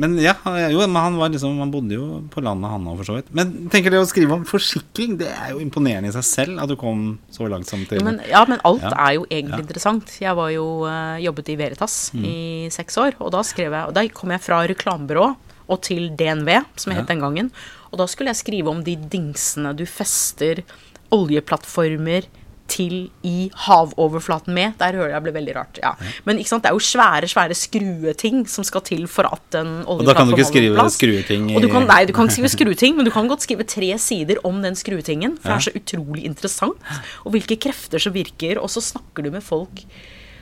men 0.00 0.16
ja, 0.18 0.34
jo, 0.72 0.80
men 0.86 0.96
han, 1.00 1.16
var 1.20 1.30
liksom, 1.32 1.58
han 1.62 1.70
bodde 1.72 1.94
jo 1.94 2.06
på 2.32 2.42
landet, 2.44 2.70
han 2.72 2.88
òg, 2.90 2.96
for 3.02 3.10
så 3.12 3.18
vidt. 3.18 3.30
Men 3.36 3.52
tenker 3.72 3.92
det 3.94 4.00
å 4.02 4.08
skrive 4.08 4.34
om 4.38 4.44
forsikring, 4.48 5.18
det 5.20 5.28
er 5.30 5.52
jo 5.54 5.60
imponerende 5.62 6.10
i 6.10 6.16
seg 6.16 6.26
selv 6.26 6.62
at 6.64 6.70
du 6.72 6.76
kom 6.80 7.18
så 7.32 7.48
langt 7.50 7.68
som 7.70 7.82
til 7.88 8.02
men, 8.04 8.18
ja, 8.28 8.42
men 8.48 8.58
alt 8.64 8.82
Ja. 8.82 8.90
er 9.08 9.12
jo 9.18 9.26
egentlig 9.30 9.64
interessant. 9.66 10.16
Jeg 10.20 10.34
var 10.36 10.50
jo 10.54 10.66
eh, 10.88 11.20
jobbet 11.26 11.48
i 11.52 11.56
Veritas 11.60 11.98
Mm. 12.14 12.24
i 12.24 12.68
seks 12.72 12.96
år, 12.98 13.14
og 13.20 13.30
da 13.34 13.40
skrev 13.46 13.70
jeg 13.72 13.86
Og 13.88 13.94
da 13.94 14.02
kom 14.08 14.30
jeg 14.32 14.40
fra 14.40 14.62
reklamebyrå 14.66 15.36
og 15.70 15.80
til 15.86 16.10
DNV, 16.18 16.64
som 16.76 16.92
jeg 16.92 17.00
het 17.02 17.08
Ja. 17.08 17.14
den 17.14 17.22
gangen. 17.24 17.50
Og 17.92 17.98
da 17.98 18.06
skulle 18.10 18.30
jeg 18.30 18.36
skrive 18.42 18.68
om 18.70 18.82
de 18.84 18.96
dingsene 18.96 19.74
du 19.76 19.84
fester 19.86 20.62
oljeplattformer 21.10 22.26
til 22.70 23.08
i 23.26 23.50
havoverflaten 23.66 24.54
med. 24.54 24.76
Der 24.78 24.94
hører 24.94 25.16
jeg 25.16 25.24
ble 25.24 25.32
veldig 25.34 25.54
rart. 25.56 25.80
Ja. 25.82 25.90
Men 26.24 26.38
ikke 26.38 26.52
sant, 26.52 26.62
det 26.62 26.70
er 26.70 26.76
jo 26.78 26.84
svære, 26.86 27.26
svære 27.26 27.56
skrueting 27.58 28.44
som 28.50 28.66
skal 28.66 28.84
til 28.86 29.08
for 29.10 29.26
at 29.26 29.58
en 29.58 29.72
Og 29.90 30.04
da 30.06 30.14
kan 30.14 30.30
du 30.30 30.36
ikke 30.36 30.46
skrive 30.52 30.86
skrueting 30.94 31.50
i 31.50 31.58
du 31.64 31.68
kan, 31.72 31.88
nei, 31.90 32.04
du 32.06 32.14
kan 32.14 32.28
ikke 32.28 32.38
skrive 32.38 32.52
skrueting, 32.54 32.96
men 32.96 33.08
du 33.08 33.10
kan 33.10 33.26
godt 33.26 33.42
skrive 33.42 33.66
tre 33.66 33.90
sider 33.98 34.38
om 34.46 34.62
den 34.62 34.78
skruetingen. 34.78 35.36
For 35.40 35.50
det 35.50 35.56
er 35.58 35.66
så 35.66 35.74
utrolig 35.74 36.24
interessant. 36.30 36.78
Og 37.26 37.34
hvilke 37.34 37.58
krefter 37.58 37.98
som 37.98 38.14
virker. 38.14 38.62
Og 38.62 38.70
så 38.70 38.80
snakker 38.80 39.26
du 39.26 39.32
med 39.34 39.42
folk 39.42 39.82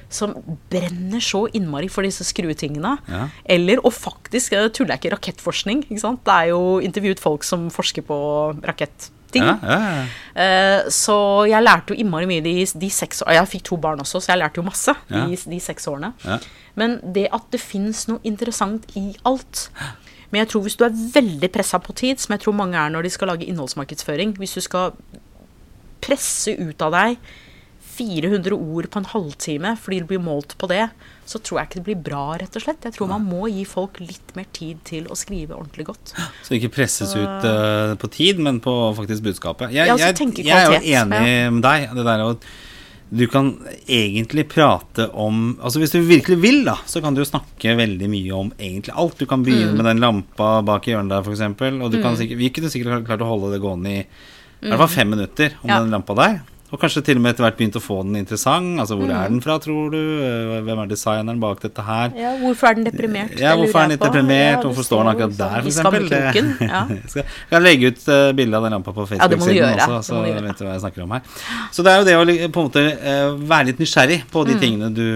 som 0.09 0.33
brenner 0.73 1.21
så 1.21 1.45
innmari 1.53 1.91
for 1.93 2.07
disse 2.07 2.25
skruetingene. 2.25 2.95
Ja. 3.09 3.29
Eller, 3.45 3.83
og 3.85 3.93
faktisk, 3.93 4.55
jeg 4.57 4.73
tuller 4.77 4.97
jeg 4.97 5.05
ikke, 5.05 5.15
rakettforskning. 5.17 5.85
Ikke? 5.89 6.15
Det 6.25 6.35
er 6.35 6.51
jo 6.55 6.79
intervjuet 6.85 7.21
folk 7.21 7.45
som 7.45 7.69
forsker 7.73 8.07
på 8.09 8.19
raketting. 8.65 9.45
ja, 9.45 9.59
ja, 9.61 9.79
ja. 9.85 10.05
Uh, 10.33 10.91
Så 10.91 11.19
jeg 11.51 11.63
lærte 11.63 11.93
jo 11.93 12.01
innmari 12.01 12.29
mye 12.31 12.45
de, 12.45 12.55
de 12.65 12.91
seks 12.91 13.21
årene. 13.21 13.37
Jeg 13.37 13.53
fikk 13.53 13.65
to 13.69 13.77
barn 13.77 14.01
også, 14.01 14.23
så 14.25 14.33
jeg 14.33 14.41
lærte 14.41 14.63
jo 14.63 14.65
masse 14.65 14.95
de, 15.13 15.37
de 15.37 15.61
seks 15.61 15.89
årene. 15.93 16.15
Men 16.79 17.01
det 17.15 17.29
at 17.35 17.49
det 17.53 17.61
fins 17.61 18.07
noe 18.09 18.23
interessant 18.25 18.87
i 18.97 19.11
alt 19.27 19.69
Men 20.31 20.45
jeg 20.45 20.51
tror 20.53 20.63
hvis 20.63 20.77
du 20.79 20.85
er 20.87 20.95
veldig 20.95 21.49
pressa 21.51 21.81
på 21.83 21.93
tid, 21.97 22.21
som 22.23 22.37
jeg 22.37 22.45
tror 22.45 22.55
mange 22.55 22.79
er 22.79 22.93
når 22.93 23.03
de 23.03 23.11
skal 23.11 23.33
lage 23.33 23.49
innholdsmarkedsføring 23.49 24.37
Hvis 24.39 24.55
du 24.55 24.61
skal 24.63 24.93
presse 26.05 26.55
ut 26.55 26.85
av 26.87 26.95
deg 26.95 27.17
400 27.99 28.55
ord 28.57 28.89
på 28.95 29.01
en 29.03 29.09
halvtime 29.13 29.73
fordi 29.83 29.99
det 30.05 30.09
blir 30.13 30.23
målt 30.23 30.55
på 30.61 30.69
det, 30.71 30.85
så 31.29 31.41
tror 31.43 31.59
jeg 31.61 31.69
ikke 31.69 31.81
det 31.81 31.87
blir 31.91 31.99
bra, 32.09 32.23
rett 32.41 32.55
og 32.57 32.63
slett. 32.65 32.87
Jeg 32.89 32.95
tror 32.97 33.11
man 33.11 33.27
må 33.29 33.49
gi 33.53 33.65
folk 33.69 33.99
litt 34.01 34.33
mer 34.39 34.47
tid 34.57 34.81
til 34.89 35.11
å 35.13 35.17
skrive 35.19 35.59
ordentlig 35.59 35.89
godt. 35.91 36.15
Så 36.47 36.57
ikke 36.57 36.71
presses 36.79 37.13
ut 37.19 37.45
uh, 37.45 37.93
på 38.01 38.11
tid, 38.15 38.41
men 38.41 38.63
på 38.65 38.73
faktisk 38.97 39.27
budskapet. 39.29 39.75
Jeg, 39.75 39.91
Ja, 39.91 39.99
altså, 39.99 40.15
jeg, 40.15 40.47
jeg 40.47 40.57
er 40.57 40.79
jo 40.79 40.81
enig 41.03 41.53
med 41.59 41.63
deg. 41.69 41.89
Det 41.99 42.07
der 42.09 42.25
å 42.31 42.33
du 43.09 43.23
kan 43.33 43.55
egentlig 43.89 44.43
prate 44.53 45.07
om 45.17 45.55
Altså 45.65 45.81
Hvis 45.81 45.95
du 45.95 46.03
virkelig 46.05 46.37
vil, 46.43 46.59
da, 46.67 46.75
så 46.85 47.01
kan 47.01 47.15
du 47.17 47.23
snakke 47.25 47.73
veldig 47.79 48.09
mye 48.13 48.35
om 48.37 48.51
egentlig 48.59 48.93
alt. 49.01 49.17
Du 49.17 49.25
kan 49.25 49.41
begynne 49.47 49.73
Mm. 49.73 49.79
med 49.81 49.87
den 49.89 50.03
lampa 50.05 50.51
bak 50.63 50.85
i 50.89 50.93
hjørnet 50.93 51.15
der, 51.15 51.25
f.eks. 51.25 51.41
Og 51.81 51.89
du 51.95 52.03
kan 52.03 52.19
sikkert, 52.21 52.37
vi 52.37 52.51
kunne 52.53 52.69
sikkert 52.69 53.07
klart 53.09 53.25
å 53.25 53.31
holde 53.31 53.55
det 53.55 53.63
gående 53.65 53.95
i 53.95 54.03
i 54.05 54.69
hvert 54.69 54.81
fall 54.83 54.89
fem 54.93 55.09
minutter 55.15 55.55
om 55.63 55.71
Mm. 55.71 55.73
Ja. 55.73 55.81
den 55.81 55.91
lampa 55.97 56.15
der. 56.19 56.41
Og 56.71 56.77
kanskje 56.83 57.01
til 57.07 57.17
og 57.17 57.23
med 57.25 57.33
etter 57.33 57.45
hvert 57.47 57.57
begynt 57.57 57.77
å 57.79 57.81
få 57.81 58.03
den 58.05 58.17
interessant. 58.21 58.77
Altså 58.83 58.97
Hvor 58.99 59.09
Mm. 59.09 59.15
er 59.25 59.29
den 59.33 59.41
fra, 59.41 59.55
tror 59.59 59.91
du? 59.91 59.97
Eh, 60.21 60.61
Hvem 60.67 60.79
er 60.83 60.87
designeren 60.91 61.41
bak 61.41 61.61
dette 61.63 61.81
her? 61.83 62.11
Ja, 62.15 62.35
hvorfor 62.43 62.69
er 62.69 62.75
den 62.75 62.85
deprimert? 62.85 63.39
Ja, 63.41 63.55
hvorfor 63.57 63.79
er 63.81 63.89
den 63.89 63.91
litt 63.97 64.01
deprimert? 64.05 64.59
Ja, 64.59 64.63
hvorfor 64.69 64.85
står 64.85 65.01
den 65.05 65.13
akkurat 65.15 65.37
der, 65.39 65.63
f.eks.? 65.63 65.79
eksempel? 65.79 66.09
ja. 66.69 66.83
Jeg 66.91 67.25
kan 67.51 67.63
legge 67.63 67.87
ut 67.89 68.03
uh, 68.09 68.33
bilde 68.37 68.55
av 68.59 68.63
den 68.67 68.73
lampa 68.77 68.93
på 68.93 69.07
Facebook-siden 69.09 69.57
ja, 69.79 69.87
også, 69.87 70.01
så 70.13 70.21
du 70.27 70.43
vet 70.45 70.59
du 70.59 70.65
hva 70.67 70.73
jeg 70.77 70.83
snakker 70.85 71.03
om 71.07 71.11
her. 71.17 71.23
Så 71.73 71.83
det 71.87 71.93
er 71.95 71.99
jo 72.03 72.05
det 72.05 72.17
å 72.19 72.51
på 72.53 72.61
en 72.61 72.69
måte 72.69 72.83
uh, 73.01 73.39
være 73.49 73.67
litt 73.71 73.79
nysgjerrig 73.81 74.21
på 74.31 74.45
Mm. 74.45 74.51
de 74.53 74.59
tingene 74.61 74.89
du, 74.95 75.09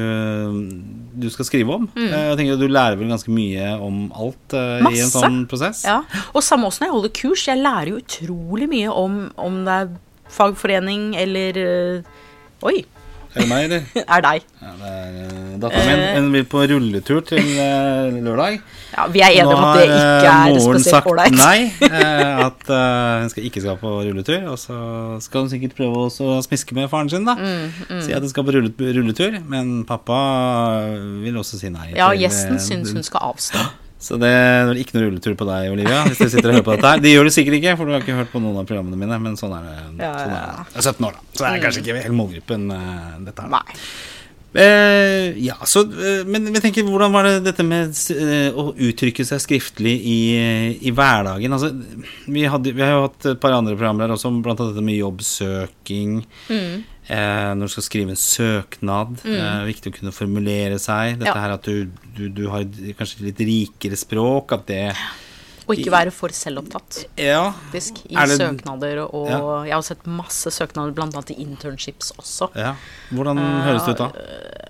du 1.22 1.28
skal 1.30 1.44
skrive 1.48 1.74
om. 1.76 1.84
Eh, 1.96 2.08
jeg 2.30 2.38
tenker 2.40 2.56
at 2.56 2.60
Du 2.62 2.68
lærer 2.68 2.96
vel 2.98 3.08
ganske 3.12 3.28
mye 3.32 3.68
om 3.82 4.06
alt 4.16 4.56
i 4.56 5.00
en 5.02 5.12
sånn 5.12 5.42
prosess? 5.50 5.84
Ja, 5.84 6.00
og 6.34 6.42
samme 6.42 6.66
også 6.68 6.80
når 6.82 6.88
jeg 6.88 6.96
holder 6.96 7.14
kurs. 7.20 7.44
Jeg 7.48 7.60
lærer 7.62 7.92
jo 7.92 8.00
utrolig 8.00 8.68
mye 8.72 8.88
om 9.04 9.20
om 9.36 9.60
det 9.66 9.76
er 9.82 9.92
fagforening 10.32 11.12
eller 11.20 11.62
øh, 11.62 12.02
Oi, 12.62 12.84
Er 13.34 13.40
det 13.40 13.48
meg, 13.48 13.64
eller? 13.64 13.82
er 14.16 14.20
deg. 14.22 14.42
Ja, 14.62 14.72
det 14.78 14.88
er 14.92 15.14
eh, 15.22 15.52
datteren 15.62 15.88
min. 15.88 16.02
Hun 16.18 16.26
vil 16.34 16.44
på 16.52 16.60
rulletur 16.68 17.22
til 17.26 17.40
eh, 17.64 18.18
lørdag. 18.22 18.58
Ja, 18.92 19.06
vi 19.08 19.22
er 19.24 19.32
enige 19.32 19.54
om 19.56 19.64
at 19.64 19.78
det 19.80 19.86
ikke 19.88 20.34
er 20.34 20.58
spesielt 20.66 21.08
ålreit. 21.08 21.32
Nå 21.32 21.40
har 21.40 21.56
moren 21.56 21.72
sagt 21.72 21.88
nei. 21.88 21.88
eh, 21.88 22.44
At 22.44 22.70
eh, 22.76 23.22
hun 23.24 23.32
skal 23.32 23.48
ikke 23.48 23.62
skal 23.64 23.78
på 23.80 23.92
rulletur. 24.04 24.44
Og 24.52 24.58
så 24.60 24.76
skal 25.24 25.46
hun 25.46 25.50
sikkert 25.54 25.74
prøve 25.80 26.04
også 26.10 26.28
å 26.36 26.40
smiske 26.44 26.76
med 26.76 26.90
faren 26.92 27.08
sin, 27.10 27.24
da. 27.26 27.34
Mm, 27.40 28.02
Si 28.04 28.12
at 28.12 28.20
hun 28.22 28.30
skal 28.34 28.46
på 28.46 28.54
rulletur. 28.60 29.40
Men 29.48 29.78
pappa 29.88 30.20
vil 31.24 31.40
også 31.40 31.58
si 31.64 31.72
nei. 31.72 31.88
Ja, 31.96 32.12
til, 32.12 32.20
gjesten 32.26 32.60
eh, 32.60 32.66
syns 32.68 32.92
hun 32.92 33.02
skal 33.08 33.32
avstå. 33.32 33.64
Så 34.02 34.18
det 34.18 34.30
er 34.30 34.72
ikke 34.82 34.96
noe 34.96 35.06
rulletur 35.06 35.36
på 35.38 35.46
deg, 35.46 35.68
Olivia. 35.72 36.00
Hvis 36.08 36.18
du 36.18 36.26
sitter 36.26 36.50
og 36.50 36.56
hører 36.58 36.66
på 36.66 36.74
dette 36.74 36.90
her 36.90 37.02
Det 37.04 37.12
gjør 37.12 37.28
du 37.28 37.34
sikkert 37.34 37.58
ikke, 37.60 37.76
for 37.78 37.86
du 37.86 37.94
har 37.94 38.02
ikke 38.02 38.16
hørt 38.18 38.32
på 38.32 38.42
noen 38.42 38.58
av 38.62 38.66
programmene 38.66 38.98
mine. 38.98 39.18
Men 39.22 39.36
sånn 39.38 39.54
er 39.58 39.68
det. 39.68 39.76
Ja, 40.02 40.14
Sånn 40.18 40.34
er 40.34 40.48
det. 40.48 40.64
Jeg 40.72 40.80
er 40.82 40.88
17 40.90 41.06
år, 41.08 41.20
da. 41.20 41.28
Så 41.30 41.44
det 41.44 41.52
er 41.52 41.62
kanskje 41.66 41.84
ikke 41.84 42.00
helt 42.00 42.18
målgruppen, 42.18 42.66
uh, 42.74 43.14
dette 43.28 43.46
her. 43.46 43.54
Nei. 43.54 43.78
Eh, 44.52 45.38
ja, 45.40 45.54
så, 45.64 45.80
eh, 45.80 46.26
men 46.28 46.50
jeg 46.52 46.60
tenker, 46.60 46.84
hvordan 46.84 47.12
var 47.14 47.24
det 47.24 47.38
dette 47.46 47.64
med 47.64 47.94
eh, 48.12 48.52
å 48.52 48.66
uttrykke 48.76 49.24
seg 49.24 49.40
skriftlig 49.40 49.94
i, 49.96 50.18
i 50.84 50.92
hverdagen? 50.92 51.56
Altså, 51.56 51.70
vi, 52.26 52.44
hadde, 52.44 52.74
vi 52.76 52.84
har 52.84 52.92
jo 52.92 53.06
hatt 53.06 53.30
et 53.32 53.40
par 53.40 53.56
andre 53.56 53.78
programmer 53.78 54.04
her 54.04 54.16
også, 54.18 54.34
blant 54.44 54.60
annet 54.60 54.76
dette 54.76 54.84
med 54.84 54.98
jobbsøking. 54.98 56.18
Eh, 57.10 57.54
når 57.58 57.66
du 57.66 57.72
skal 57.74 57.82
skrive 57.82 58.10
en 58.14 58.16
søknad. 58.20 59.16
Eh, 59.26 59.64
viktig 59.66 59.90
å 59.92 59.96
kunne 59.98 60.12
formulere 60.14 60.78
seg. 60.78 61.18
Dette 61.18 61.32
Ja. 61.34 61.40
her 61.40 61.50
at 61.56 61.62
du, 61.66 61.86
du, 62.16 62.28
du 62.28 62.48
har 62.48 62.62
kanskje 62.98 63.26
litt 63.26 63.38
rikere 63.42 63.98
språk. 63.98 64.52
At 64.52 64.66
det 64.66 64.94
Og 65.66 65.76
ikke 65.78 65.90
være 65.92 66.10
for 66.12 66.28
selvopptatt, 66.28 67.04
Ja. 67.16 67.52
faktisk. 67.70 68.04
I 68.10 68.14
det- 68.26 68.38
søknader 68.38 69.02
og 69.12 69.28
Ja. 69.28 69.62
Jeg 69.64 69.72
har 69.72 69.82
sett 69.82 70.06
masse 70.06 70.50
søknader, 70.50 70.92
annet 71.02 71.30
i 71.30 71.34
internships 71.42 72.12
også. 72.18 72.54
ja. 72.56 72.74
Hvordan 73.10 73.38
høres 73.38 73.84
det 73.86 73.94
ut 73.94 73.98
da? 73.98 74.10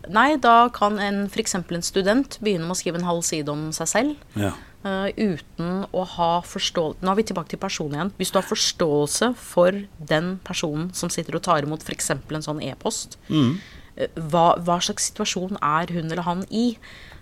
Nei, 0.08 0.36
da 0.36 0.68
kan 0.68 0.98
en 0.98 1.26
f.eks. 1.28 1.54
en 1.54 1.82
student 1.82 2.38
begynne 2.42 2.66
med 2.66 2.70
å 2.76 2.76
skrive 2.76 2.96
en 2.96 3.04
halv 3.04 3.22
side 3.22 3.48
om 3.48 3.70
seg 3.72 3.86
selv. 3.86 4.16
Ja. 4.36 4.52
Eh, 4.84 5.12
uten 5.16 5.86
å 5.92 6.04
ha 6.16 6.30
forståelse 6.42 7.02
Nå 7.02 7.10
er 7.12 7.18
vi 7.20 7.26
tilbake 7.30 7.48
til 7.54 7.58
personen 7.62 7.94
igjen. 7.98 8.12
Hvis 8.18 8.32
du 8.32 8.38
har 8.40 8.48
forståelse 8.48 9.32
for 9.36 9.72
den 9.98 10.38
personen 10.44 10.90
som 10.94 11.08
sitter 11.10 11.36
og 11.38 11.42
tar 11.46 11.62
imot 11.62 11.82
f.eks. 11.86 12.10
en 12.10 12.42
sånn 12.48 12.62
e-post, 12.62 13.16
Mm. 13.28 13.58
eh, 13.96 14.08
hva, 14.16 14.56
hva 14.58 14.80
slags 14.80 15.10
situasjon 15.12 15.56
er 15.62 15.92
hun 15.92 16.10
eller 16.10 16.22
han 16.22 16.44
i? 16.50 16.76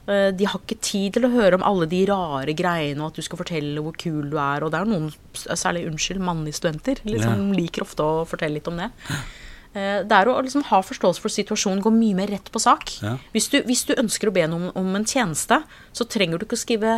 Eh, 0.09 0.31
De 0.33 0.45
har 0.47 0.59
ikke 0.61 0.81
tid 0.81 1.13
til 1.15 1.25
å 1.29 1.33
høre 1.35 1.55
om 1.55 1.63
alle 1.63 1.87
de 1.87 2.05
rare 2.07 2.55
greiene 2.57 3.01
og 3.03 3.11
at 3.13 3.17
du 3.17 3.23
skal 3.23 3.39
fortelle 3.39 3.81
hvor 3.85 3.93
kul 3.97 4.31
du 4.31 4.39
er. 4.39 4.65
Og 4.65 4.71
det 4.73 4.81
er 4.81 4.89
noen, 4.89 5.13
særlig 5.35 5.87
unnskyld, 5.91 6.19
mannlige 6.21 6.57
studenter, 6.59 6.97
liksom 7.05 7.53
liker 7.53 7.83
ofte 7.85 8.03
å 8.03 8.25
fortelle 8.27 8.55
litt 8.59 8.69
om 8.69 8.77
det. 8.81 8.91
Det 9.73 10.11
er 10.11 10.27
å 10.27 10.33
liksom 10.43 10.65
ha 10.67 10.81
forståelse 10.83 11.21
for 11.23 11.31
situasjonen, 11.31 11.79
gå 11.85 11.93
mye 11.95 12.17
mer 12.19 12.27
rett 12.33 12.49
på 12.51 12.59
sak. 12.59 12.91
Ja. 13.05 13.13
Hvis, 13.31 13.47
du, 13.53 13.61
hvis 13.63 13.85
du 13.87 13.93
ønsker 13.95 14.27
å 14.27 14.33
be 14.35 14.43
noen 14.51 14.73
om 14.75 14.97
en 14.99 15.05
tjeneste, 15.07 15.61
så 15.95 16.07
trenger 16.11 16.41
du 16.41 16.45
ikke 16.49 16.59
å 16.59 16.65
skrive 16.65 16.97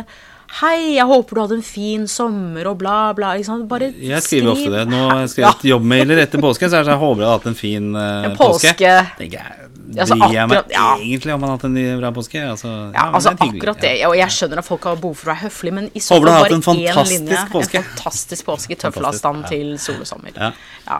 Hei, 0.53 0.93
jeg 0.99 1.05
håper 1.09 1.33
du 1.33 1.41
hadde 1.41 1.55
en 1.57 1.65
fin 1.65 2.03
sommer 2.11 2.67
og 2.69 2.77
bla, 2.77 2.97
bla. 3.17 3.31
Bare 3.65 3.87
Jeg 3.97 4.21
skriver 4.21 4.51
ofte 4.53 4.69
det. 4.69 4.83
Nå 4.91 4.99
har 5.09 5.23
jeg 5.23 5.29
Ja. 5.29 5.31
skrevet 5.33 5.63
jobbmailer 5.71 6.19
etter 6.21 6.37
påsken, 6.43 6.69
så 6.69 6.83
jeg 6.83 6.85
jeg 6.93 6.99
håper 7.01 7.21
jeg 7.23 7.27
har 7.29 7.37
hatt 7.39 7.47
en 7.47 7.55
fin 7.57 7.95
uh, 7.95 8.23
En 8.29 8.35
påske. 8.37 8.73
Tenker 9.17 9.39
jeg, 9.39 9.69
Ja, 9.93 10.05
så 10.05 10.15
Bryr 10.17 10.33
jeg 10.33 10.49
meg 10.49 10.71
ja. 10.73 10.95
egentlig 10.97 11.33
om 11.33 11.41
man 11.41 11.49
har 11.49 11.57
hatt 11.57 11.65
en 11.65 11.99
bra 11.99 12.11
påske? 12.11 12.39
Altså, 12.49 12.67
Ja, 12.67 12.91
ja 12.93 13.11
altså 13.13 13.33
det 13.33 13.47
akkurat 13.49 13.81
det. 13.81 13.91
Og 14.07 14.15
jeg 14.17 14.29
skjønner 14.29 14.57
at 14.61 14.65
folk 14.65 14.83
har 14.83 14.95
behov 14.95 15.15
for 15.17 15.29
å 15.29 15.33
være 15.33 15.43
høflige, 15.47 15.73
men 15.73 15.89
i 15.93 15.99
så 15.99 16.17
fall 16.17 16.25
bare 16.25 16.49
én 16.49 17.09
linje. 17.09 17.37
påske. 17.51 17.77
En 17.77 17.83
fantastisk 17.83 18.45
påske 18.45 18.71
i 18.71 18.75
tøffelavstand 18.75 19.47
til 19.49 19.77
sol 19.79 19.99
og 20.01 20.07
sommer. 20.07 20.31
Ja. 20.37 20.51
Ja. 20.87 20.99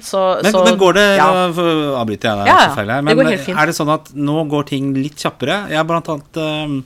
Så, 0.00 0.42
Men, 0.42 0.52
så, 0.52 0.64
men 0.64 0.78
går 0.78 0.92
det 0.94 1.06
ja. 1.16 1.28
Får- 1.52 1.96
avbryter 2.00 2.28
jeg 2.28 2.36
deg 2.40 2.46
Ja, 2.46 2.56
ja. 2.56 2.64
selvfølgelig 2.68 2.96
her, 2.96 3.02
Det 3.02 3.16
men 3.16 3.38
fint. 3.44 3.58
er 3.58 3.66
det 3.66 3.76
sånn 3.76 3.92
at 3.94 4.12
nå 4.14 4.48
går 4.48 4.66
ting 4.72 4.94
litt 4.94 5.16
kjappere? 5.16 5.68
Jeg 5.68 5.76
har 5.76 5.84
blant 5.84 6.08
annet 6.08 6.36
um, 6.36 6.84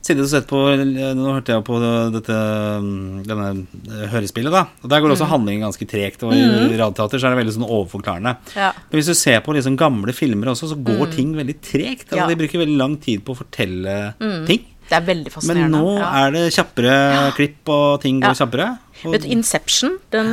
sittet 0.00 0.22
og 0.24 0.30
sett 0.32 0.46
på 0.48 0.58
Nå 0.80 1.32
hørte 1.34 1.52
jeg 1.52 1.64
på 1.66 1.76
dette 2.14 2.36
um, 2.80 3.20
denne 3.26 3.48
eh, 3.90 4.06
hørespillet, 4.12 4.50
da. 4.54 4.62
Og 4.82 4.88
Der 4.88 5.00
går 5.02 5.10
Mm. 5.10 5.16
også 5.16 5.28
handlingen 5.28 5.66
ganske 5.66 5.86
tregt. 5.90 6.22
Og 6.24 6.32
i 6.32 6.40
radioteater 6.78 7.18
så 7.20 7.26
er 7.28 7.34
det 7.36 7.40
veldig 7.44 7.56
sånn 7.58 7.68
overforklarende. 7.68 8.36
Ja. 8.56 8.70
Men 8.90 9.00
hvis 9.00 9.10
du 9.12 9.14
ser 9.14 9.40
på 9.44 9.52
liksom 9.56 9.76
gamle 9.76 10.12
filmer 10.16 10.52
også, 10.54 10.70
så 10.72 10.78
går 10.82 11.12
ting 11.14 11.34
veldig 11.36 11.58
tregt. 11.60 12.08
Altså, 12.10 12.16
Ja. 12.22 12.26
De 12.28 12.36
bruker 12.40 12.58
veldig 12.64 12.78
lang 12.80 12.96
tid 13.02 13.24
på 13.24 13.34
å 13.34 13.40
fortelle 13.44 14.14
ting. 14.46 14.64
Det 14.90 14.96
er 14.98 15.04
veldig 15.06 15.30
fascinerende. 15.30 15.70
Men 15.70 15.86
nå 15.86 15.98
ja. 16.02 16.12
er 16.26 16.32
det 16.34 16.44
kjappere 16.56 16.94
klipp, 17.36 17.60
og 17.70 18.00
ting 18.02 18.16
går 18.22 18.32
Ja. 18.34 18.38
kjappere. 18.44 18.70
Og, 19.00 19.14
Vet 19.14 19.22
du, 19.24 19.28
Inception, 19.32 19.94
den 20.12 20.26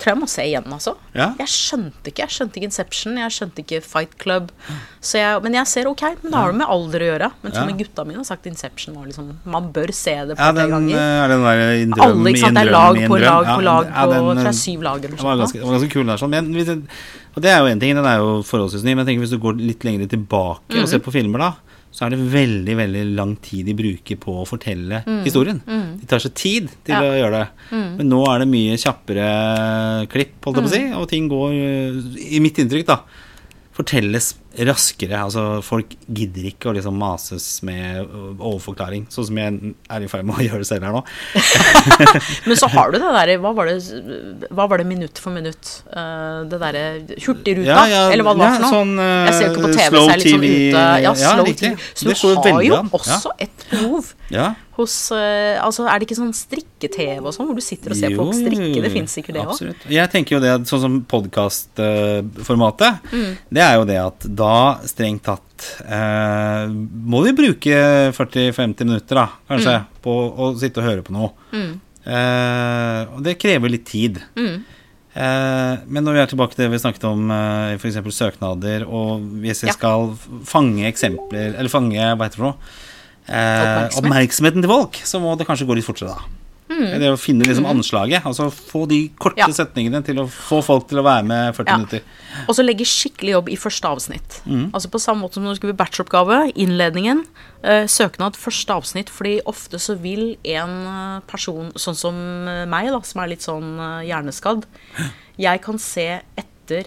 tror 0.00 0.08
jeg 0.10 0.18
må 0.18 0.26
se 0.26 0.42
igjen, 0.42 0.64
altså. 0.74 0.96
Jeg 1.14 1.46
skjønte 1.46 2.10
ikke 2.10 2.24
jeg 2.24 2.32
skjønte 2.34 2.58
ikke 2.58 2.66
Inception, 2.66 3.18
jeg 3.20 3.30
skjønte 3.36 3.62
ikke 3.62 3.78
Fight 3.86 4.16
Club. 4.18 4.48
Så 4.98 5.20
jeg, 5.20 5.42
men 5.44 5.54
jeg 5.54 5.68
ser 5.70 5.86
ok, 5.86 6.02
men 6.24 6.32
det 6.32 6.40
har 6.40 6.50
det 6.50 6.58
med 6.58 6.72
alder 6.74 7.04
å 7.04 7.10
gjøre. 7.12 7.28
Men 7.44 7.54
sånn 7.54 7.70
gutta 7.78 8.06
mine 8.08 8.18
har 8.18 8.26
sagt 8.26 8.48
Inception 8.50 8.96
var 8.98 9.06
liksom 9.06 9.28
Man 9.44 9.70
bør 9.76 9.92
se 9.94 10.16
det 10.26 10.34
på 10.34 10.42
ja, 10.42 10.50
den, 10.58 10.74
ganger. 10.74 10.96
Ja, 10.96 11.06
er 11.22 11.28
den 11.36 11.46
der 11.46 11.62
i 11.62 11.86
Alle, 12.08 12.32
ikke 12.32 12.42
sant. 12.42 12.58
Det 12.58 12.66
er 12.66 12.72
lag 12.74 13.00
på 13.06 13.20
lag 13.22 13.46
på 13.52 13.62
lag 13.68 13.94
på 13.94 14.10
den, 14.10 14.20
tror 14.26 14.42
eh, 14.42 14.44
jeg 14.50 14.60
syv 14.64 14.82
lag 14.88 15.04
eller 15.06 15.16
Den 15.16 15.26
var 15.30 15.40
ganske, 15.44 15.60
sånt. 15.60 15.68
var 15.70 15.78
ganske 15.78 15.92
kul. 15.94 16.06
Der, 16.10 16.16
sånn. 16.24 16.34
Men 16.34 16.52
hvis 16.56 16.74
og 17.30 17.42
det 17.46 17.50
er 17.54 17.60
jo 17.62 17.66
en 17.70 17.78
ting, 17.86 17.94
den 17.94 18.06
er 18.10 18.16
jo 18.18 18.40
forholdsvis 18.42 18.82
ny, 18.82 18.96
men 18.96 19.04
jeg 19.06 19.12
tenker 19.12 19.22
hvis 19.28 19.36
du 19.36 19.42
går 19.44 19.60
litt 19.62 19.84
lenger 19.86 20.08
tilbake 20.10 20.66
Mm. 20.74 20.82
og 20.82 20.88
ser 20.90 20.98
på 20.98 21.12
filmer, 21.14 21.38
da, 21.38 21.52
så 22.00 22.06
er 22.06 22.14
det 22.14 22.20
veldig 22.32 22.74
veldig 22.78 23.00
lang 23.14 23.34
tid 23.44 23.66
de 23.68 23.74
bruker 23.76 24.16
på 24.16 24.32
å 24.40 24.46
fortelle 24.48 25.02
Mm. 25.04 25.18
historien. 25.26 25.60
De 26.00 26.06
tar 26.08 26.18
seg 26.24 26.32
tid 26.34 26.70
til 26.82 26.94
Ja. 26.94 27.00
å 27.02 27.12
gjøre 27.12 27.30
det. 27.42 27.48
Men 27.98 28.08
nå 28.08 28.24
er 28.34 28.38
det 28.40 28.48
mye 28.48 28.78
kjappere 28.80 30.08
klipp, 30.08 30.40
holdt 30.42 30.56
jeg 30.56 30.64
på 30.64 30.70
å 30.70 30.72
si, 30.72 30.80
Mm. 30.80 30.96
og 30.96 31.08
ting 31.10 31.28
går, 31.28 31.50
eh, 31.52 32.36
i 32.36 32.40
mitt 32.40 32.56
inntrykk, 32.56 32.86
da, 32.86 33.00
fortelles 33.76 34.34
raskere. 34.66 35.14
Altså, 35.22 35.42
folk 35.62 35.92
gidder 36.10 36.48
ikke 36.50 36.70
å 36.70 36.74
liksom 36.74 36.96
mases 36.98 37.62
med 37.66 38.02
overforklaring, 38.38 39.04
sånn 39.12 39.26
som 39.28 39.38
jeg 39.38 39.74
er 39.90 40.00
i 40.02 40.08
ferd 40.10 40.26
med 40.26 40.36
å 40.40 40.42
gjøre 40.48 40.66
selv 40.66 40.82
her 40.88 40.92
nå. 40.96 41.02
Men 42.48 42.56
så 42.58 42.66
har 42.74 42.90
du 42.90 42.98
det 42.98 43.12
derre 43.14 43.36
hva, 43.42 43.52
var 43.54 43.70
det- 43.70 44.48
hva 44.50 44.66
var 44.70 44.78
det 44.82 44.86
minutt 44.90 45.18
for 45.22 45.30
minutt? 45.34 45.82
Eh, 45.92 46.40
det 46.50 46.58
derre 46.62 46.84
Hurtigruta, 47.26 47.84
eller 48.10 48.24
hva 48.26 48.34
det 48.34 48.42
var 48.42 48.56
for 48.56 48.64
noe? 48.64 48.72
Sånn, 48.74 48.94
uh, 48.98 49.26
jeg 49.28 49.34
ser 49.38 49.46
jo 49.46 49.52
ikke 49.52 49.62
på 49.66 49.72
TV, 49.76 49.90
så 49.90 50.00
jeg 50.00 50.10
er 50.10 50.22
litt 50.24 50.32
sånn 50.34 50.40
TV, 50.40 50.50
ute. 50.70 50.82
Ja, 51.04 51.14
slow. 51.14 51.44
TV. 51.54 51.76
Så 51.94 52.02
du 52.08 52.12
har 52.50 52.62
jo 52.66 52.80
også 53.00 53.30
et 53.46 53.66
behov 53.70 54.12
Ja. 54.30 54.48
hos 54.78 54.94
eh, 55.12 55.58
Altså, 55.60 55.84
er 55.90 55.98
det 56.00 56.06
ikke 56.08 56.16
sånn 56.20 56.32
strikke-TV 56.34 57.20
og 57.26 57.34
sånn, 57.34 57.46
hvor 57.50 57.58
du 57.58 57.62
sitter 57.64 57.90
og 57.92 57.98
ser 57.98 58.14
folk 58.16 58.34
strikke? 58.38 58.82
Det 58.84 58.92
fins 58.94 59.14
sikkert 59.18 59.34
det 59.36 59.44
òg. 59.46 59.86
Jeg 59.92 60.10
tenker 60.12 60.36
jo 60.38 60.40
det 60.44 60.52
sånn 60.70 60.80
som 60.84 60.98
podkastformatet, 61.10 63.00
Mm. 63.12 63.36
det 63.52 63.62
er 63.62 63.74
jo 63.76 63.84
det 63.84 63.98
at 64.00 64.26
da 64.40 64.52
strengt 64.88 65.22
tatt 65.28 65.68
eh, 65.84 66.66
må 66.72 67.20
vi 67.26 67.34
bruke 67.36 67.76
40-50 68.16 68.88
minutter, 68.88 69.20
da, 69.20 69.28
kanskje, 69.52 69.76
Mm. 69.84 70.02
på 70.04 70.14
å 70.40 70.50
sitte 70.58 70.80
og 70.82 70.88
høre 70.88 71.04
på 71.06 71.12
noe. 71.14 71.30
Eh, 72.00 73.00
og 73.14 73.20
det 73.26 73.36
krever 73.40 73.72
litt 73.74 73.84
tid. 73.90 74.20
Mm. 74.38 74.62
Eh, 75.10 75.74
men 75.90 76.04
når 76.06 76.14
vi 76.16 76.20
er 76.22 76.30
tilbake 76.30 76.54
til 76.56 76.64
det 76.64 76.70
vi 76.72 76.80
snakket 76.80 77.04
om 77.08 77.30
eh, 77.34 77.74
f.eks. 77.76 77.98
søknader, 78.14 78.86
og 78.88 79.20
hvis 79.42 79.64
jeg 79.64 79.72
Ja. 79.72 79.76
skal 79.76 80.12
fange 80.46 80.86
eksempler 80.88 81.56
Eller 81.58 81.68
fange, 81.72 81.98
hva 81.98 82.24
heter 82.24 82.38
det 82.38 82.40
for 82.40 82.48
noe? 82.52 82.76
Eh, 83.30 83.88
oppmerksomheten 84.00 84.62
til 84.64 84.70
folk, 84.70 84.96
så 85.06 85.20
må 85.22 85.36
det 85.38 85.46
kanskje 85.46 85.66
gå 85.68 85.76
litt 85.76 85.86
fortere 85.86 86.14
da. 86.14 86.22
Det 86.70 87.08
å 87.10 87.18
finne 87.18 87.42
liksom 87.44 87.66
anslaget. 87.66 88.22
Altså 88.24 88.46
få 88.54 88.86
de 88.88 89.08
korte 89.18 89.36
Mm. 89.42 89.48
Ja. 89.48 89.64
setningene 89.64 90.04
til 90.06 90.16
å 90.22 90.28
få 90.30 90.62
folk 90.62 90.86
til 90.88 90.98
å 90.98 91.02
være 91.02 91.24
med 91.26 91.54
40 91.56 91.66
Ja. 91.68 91.76
minutter. 91.76 92.00
Og 92.48 92.54
så 92.54 92.62
legge 92.64 92.84
skikkelig 92.86 93.32
jobb 93.34 93.48
i 93.50 93.56
første 93.56 93.88
avsnitt. 93.90 94.40
Mm. 94.46 94.70
Altså 94.72 94.88
på 94.88 95.00
samme 95.00 95.22
måte 95.22 95.34
som 95.34 95.42
når 95.44 95.54
du 95.54 95.60
skriver 95.60 95.76
bacheloroppgave, 95.76 96.52
innledningen, 96.54 97.24
eh, 97.64 97.84
søknad, 97.86 98.36
første 98.36 98.70
avsnitt. 98.70 99.10
Fordi 99.10 99.40
ofte 99.46 99.78
så 99.82 99.98
vil 100.00 100.36
en 100.44 100.86
eh, 100.86 101.20
person, 101.26 101.72
sånn 101.74 101.96
som 101.96 102.14
eh, 102.48 102.64
meg, 102.66 102.86
da, 102.92 103.00
som 103.02 103.20
er 103.22 103.28
litt 103.28 103.42
sånn 103.42 103.78
eh, 103.78 104.06
hjerneskadd, 104.08 104.64
jeg 105.38 105.60
kan 105.62 105.78
se 105.78 106.20
etter 106.38 106.84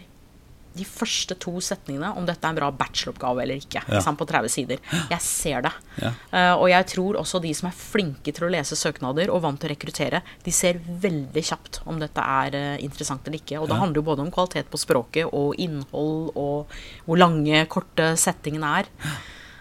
de 0.74 0.86
første 0.88 1.36
to 1.42 1.54
setningene 1.64 2.12
om 2.18 2.26
dette 2.28 2.46
er 2.46 2.54
en 2.54 2.60
bra 2.60 2.70
bacheloroppgave 2.74 3.44
eller 3.44 3.62
ikke. 3.62 3.84
Ja. 3.90 4.02
på 4.14 4.28
30 4.30 4.52
sider. 4.52 4.82
Jeg 5.12 5.22
ser 5.26 5.66
det. 5.66 5.74
Ja. 6.02 6.12
Uh, 6.34 6.56
og 6.64 6.68
jeg 6.72 6.88
tror 6.94 7.20
også 7.22 7.42
de 7.44 7.54
som 7.58 7.70
er 7.70 7.78
flinke 7.78 8.34
til 8.34 8.48
å 8.48 8.52
lese 8.54 8.78
søknader 8.80 9.32
og 9.34 9.44
vant 9.46 9.62
til 9.62 9.70
å 9.70 9.74
rekruttere, 9.74 10.24
de 10.44 10.54
ser 10.54 10.82
veldig 10.82 11.46
kjapt 11.46 11.82
om 11.90 12.02
dette 12.02 12.26
er 12.40 12.58
uh, 12.58 12.84
interessant 12.84 13.26
eller 13.28 13.42
ikke. 13.42 13.62
Og 13.62 13.70
det 13.70 13.80
handler 13.80 14.02
jo 14.02 14.08
både 14.10 14.26
om 14.26 14.34
kvalitet 14.34 14.72
på 14.72 14.82
språket 14.82 15.30
og 15.30 15.58
innhold 15.62 16.34
og 16.40 16.74
hvor 17.06 17.20
lange, 17.20 17.66
korte 17.72 18.14
settingene 18.20 18.76
er. 18.82 18.92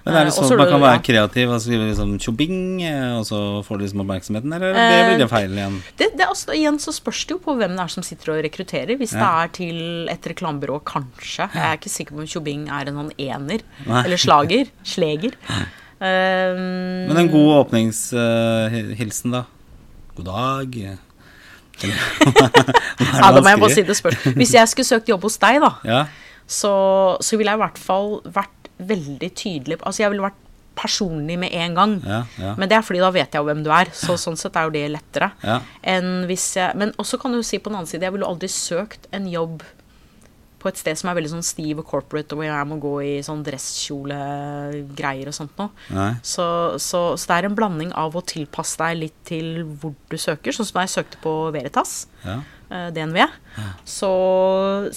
Men 0.04 0.16
er 0.18 0.24
det 0.26 0.32
Eh, 0.32 0.36
sånn 0.42 0.50
at 0.50 0.58
man 0.58 0.66
kan 0.68 0.80
det- 0.80 0.88
være 0.88 1.02
kreativ 1.06 1.50
og 1.54 1.60
skrive 1.62 1.84
liksom 1.90 2.18
tjobing, 2.18 2.82
eh, 2.82 3.18
og 3.18 3.24
så 3.24 3.62
får 3.64 3.78
du 3.78 3.84
liksom 3.84 4.00
oppmerksomheten, 4.02 4.52
eller 4.56 4.72
det 4.74 5.04
blir 5.06 5.18
det 5.22 5.28
feil 5.30 5.50
igjen? 5.54 5.76
Det, 5.96 6.08
det, 6.16 6.20
er 6.20 6.26
altså, 6.32 6.50
igjen 6.56 6.78
så 6.82 6.90
spørs 6.92 7.20
det 7.26 7.36
jo 7.36 7.38
på 7.38 7.54
hvem 7.56 7.76
det 7.76 7.84
er 7.84 7.88
som 7.94 8.02
sitter 8.02 8.32
og 8.34 8.42
rekrutterer. 8.44 8.96
Hvis 8.98 9.12
Ja. 9.14 9.20
det 9.20 9.30
er 9.30 9.48
til 9.54 10.08
et 10.10 10.22
reklamebyrå, 10.22 10.80
kanskje. 10.82 11.46
Jeg 11.54 11.62
er 11.62 11.76
ikke 11.78 11.90
sikker 11.94 12.12
på 12.16 12.20
om 12.20 12.26
Tjobing 12.26 12.66
er 12.68 12.88
en 12.88 12.94
sånn 12.98 13.12
ener. 13.18 13.60
Nei. 13.86 14.02
Eller 14.04 14.16
slager. 14.16 14.66
Sleger. 14.84 15.32
Um, 16.02 17.06
Men 17.06 17.16
en 17.16 17.28
god 17.30 17.70
åpningshilsen, 17.70 19.30
da? 19.30 19.44
God 20.16 20.24
dag. 20.26 20.98
Ja, 21.82 23.30
da 23.32 23.40
må 23.42 23.48
jeg 23.52 23.60
bare 23.60 23.74
si 23.74 23.82
det 23.86 23.96
spørs. 23.98 24.18
Hvis 24.36 24.52
jeg 24.54 24.68
skulle 24.70 24.88
søkt 24.88 25.08
jobb 25.10 25.22
hos 25.26 25.38
deg, 25.42 25.60
da, 25.62 25.70
Ja. 25.86 26.00
så, 26.46 26.72
så 27.22 27.38
ville 27.38 27.50
jeg 27.52 27.58
i 27.60 27.62
hvert 27.62 27.78
fall 27.78 28.20
vært 28.26 28.61
veldig 28.88 29.30
tydelig 29.38 29.78
Altså, 29.82 30.02
jeg 30.04 30.12
ville 30.12 30.26
vært 30.28 30.40
personlig 30.78 31.36
med 31.38 31.52
en 31.52 31.74
gang. 31.76 31.94
Ja, 32.06 32.22
ja. 32.40 32.54
Men 32.56 32.70
det 32.70 32.78
er 32.78 32.86
fordi 32.86 33.02
da 33.02 33.10
vet 33.12 33.34
jeg 33.34 33.42
jo 33.42 33.48
hvem 33.50 33.60
du 33.64 33.70
er, 33.74 33.90
så 33.96 34.16
sånn 34.24 34.38
sett 34.40 34.56
er 34.56 34.68
jo 34.68 34.74
det 34.74 34.86
lettere. 34.94 35.32
Ja. 35.44 35.60
Jeg 35.84 36.72
Men 36.80 36.94
også 36.96 37.20
kan 37.20 37.32
du 37.34 37.42
si 37.44 37.60
på 37.60 37.70
den 37.70 37.82
annen 37.82 37.90
side, 37.90 38.06
jeg 38.06 38.14
ville 38.16 38.28
aldri 38.28 38.48
søkt 38.48 39.08
en 39.12 39.28
jobb 39.28 39.62
på 40.62 40.70
et 40.70 40.78
sted 40.78 40.94
som 40.98 41.10
er 41.10 41.16
veldig 41.18 41.32
sånn 41.32 41.44
stiv 41.44 41.80
og 41.82 41.88
corporate, 41.90 42.36
og 42.36 42.38
hvor 42.38 42.46
jeg 42.46 42.68
må 42.70 42.76
gå 42.82 42.92
i 43.02 43.12
sånn 43.26 43.42
dresskjole-greier 43.42 45.30
og 45.30 45.34
sånt 45.34 45.58
noe. 45.58 45.72
Så, 46.22 46.46
så, 46.78 47.00
så 47.18 47.30
det 47.32 47.38
er 47.40 47.48
en 47.48 47.56
blanding 47.58 47.90
av 47.98 48.14
å 48.14 48.22
tilpasse 48.22 48.78
deg 48.78 49.00
litt 49.00 49.18
til 49.28 49.64
hvor 49.82 49.96
du 50.12 50.18
søker. 50.20 50.54
Sånn 50.54 50.68
som 50.68 50.78
da 50.78 50.86
jeg 50.86 50.96
søkte 50.98 51.22
på 51.24 51.36
Veritas, 51.54 52.04
Ja. 52.22 52.40
Eh, 52.72 52.88
DNV, 52.96 53.20
så 53.86 54.10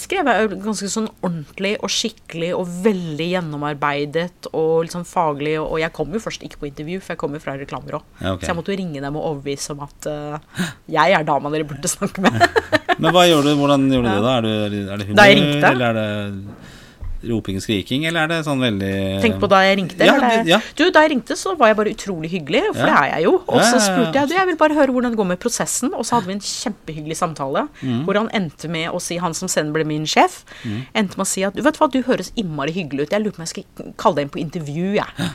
skrev 0.00 0.30
jeg 0.30 0.58
ganske 0.64 0.88
sånn 0.90 1.08
ordentlig 1.20 1.74
og 1.84 1.92
skikkelig 1.92 2.52
og 2.56 2.70
veldig 2.86 3.26
gjennomarbeidet 3.34 4.48
og 4.52 4.88
sånn 4.92 5.06
faglig. 5.08 5.56
Og 5.60 5.78
jeg 5.82 5.92
kom 5.96 6.14
jo 6.16 6.22
først 6.22 6.46
ikke 6.46 6.62
på 6.62 6.70
intervju, 6.70 7.00
for 7.02 7.14
jeg 7.14 7.22
kom 7.22 7.36
jo 7.36 7.42
fra 7.42 7.56
reklamebyrå. 7.60 8.00
Ja, 8.22 8.34
okay. 8.34 8.46
Så 8.46 8.52
jeg 8.52 8.58
måtte 8.60 8.72
jo 8.74 8.80
ringe 8.80 9.02
dem 9.04 9.18
og 9.20 9.28
overbevise 9.32 9.76
om 9.76 9.84
at 9.86 10.08
uh, 10.10 10.62
jeg 10.92 11.16
er 11.18 11.26
dama 11.28 11.52
dere 11.52 11.68
burde 11.68 11.90
snakke 11.90 12.24
med. 12.24 12.40
Men 13.02 13.12
hva 13.12 13.26
gjør 13.28 13.44
du, 13.44 13.52
hvordan 13.60 13.90
gjorde 13.92 14.08
du 14.08 14.14
det, 14.14 14.24
da? 14.24 14.36
Er, 14.38 14.46
du, 14.46 14.78
er 14.86 15.02
det 15.02 15.08
humør, 15.10 15.18
Da 15.20 15.28
jeg 15.28 15.38
ringte? 15.40 15.72
eller 15.74 15.86
er 15.90 16.00
det 16.00 16.65
roping 17.28 17.56
og 17.56 17.62
skriking, 17.64 18.06
eller 18.06 18.24
er 18.24 18.28
det 18.28 18.38
sånn 18.46 18.60
veldig 18.62 19.20
Tenk 19.22 19.38
på 19.42 19.48
da 19.48 19.60
jeg 19.66 19.78
ringte. 19.78 20.04
Ja, 20.06 20.14
det- 20.20 20.46
ja. 20.48 20.60
Du, 20.76 20.84
da 20.90 21.02
jeg 21.04 21.10
ringte, 21.12 21.36
så 21.36 21.56
var 21.58 21.68
jeg 21.68 21.76
bare 21.76 21.92
utrolig 21.94 22.30
hyggelig, 22.30 22.62
for 22.74 22.86
Ja. 22.86 22.86
det 22.86 22.96
er 22.96 23.08
jeg 23.16 23.24
jo. 23.24 23.34
Og 23.48 23.60
så 23.60 23.76
ja, 23.76 23.80
ja, 23.80 23.86
spurte 23.86 24.14
jeg 24.20 24.28
du, 24.28 24.34
jeg 24.34 24.46
vil 24.46 24.56
bare 24.56 24.74
høre 24.74 24.92
hvordan 24.92 25.10
det 25.10 25.18
går 25.18 25.26
med 25.32 25.40
prosessen. 25.40 25.92
Og 25.94 26.04
så 26.04 26.16
hadde 26.20 26.26
vi 26.26 26.32
en 26.38 26.40
kjempehyggelig 26.40 27.16
samtale, 27.16 27.68
Mm. 27.82 28.04
hvor 28.04 28.14
han 28.16 28.28
endte 28.32 28.68
med 28.68 28.90
å 28.90 29.00
si, 29.00 29.16
han 29.18 29.34
som 29.34 29.48
senere 29.48 29.72
ble 29.72 29.84
min 29.84 30.04
sjef, 30.06 30.44
endte 30.94 31.16
med 31.16 31.26
å 31.26 31.26
si 31.26 31.42
at 31.44 31.54
du 31.54 31.62
vet 31.62 31.76
hva, 31.78 31.90
du 31.90 32.02
høres 32.02 32.32
innmari 32.36 32.72
hyggelig 32.72 33.02
ut. 33.02 33.10
Jeg 33.10 33.22
lurer 33.22 33.32
på 33.32 33.40
om 33.40 33.46
jeg 33.46 33.54
skal 33.54 33.92
kalle 33.96 34.14
deg 34.16 34.22
inn 34.26 34.30
på 34.30 34.40
intervju, 34.46 34.94
jeg. 34.94 35.30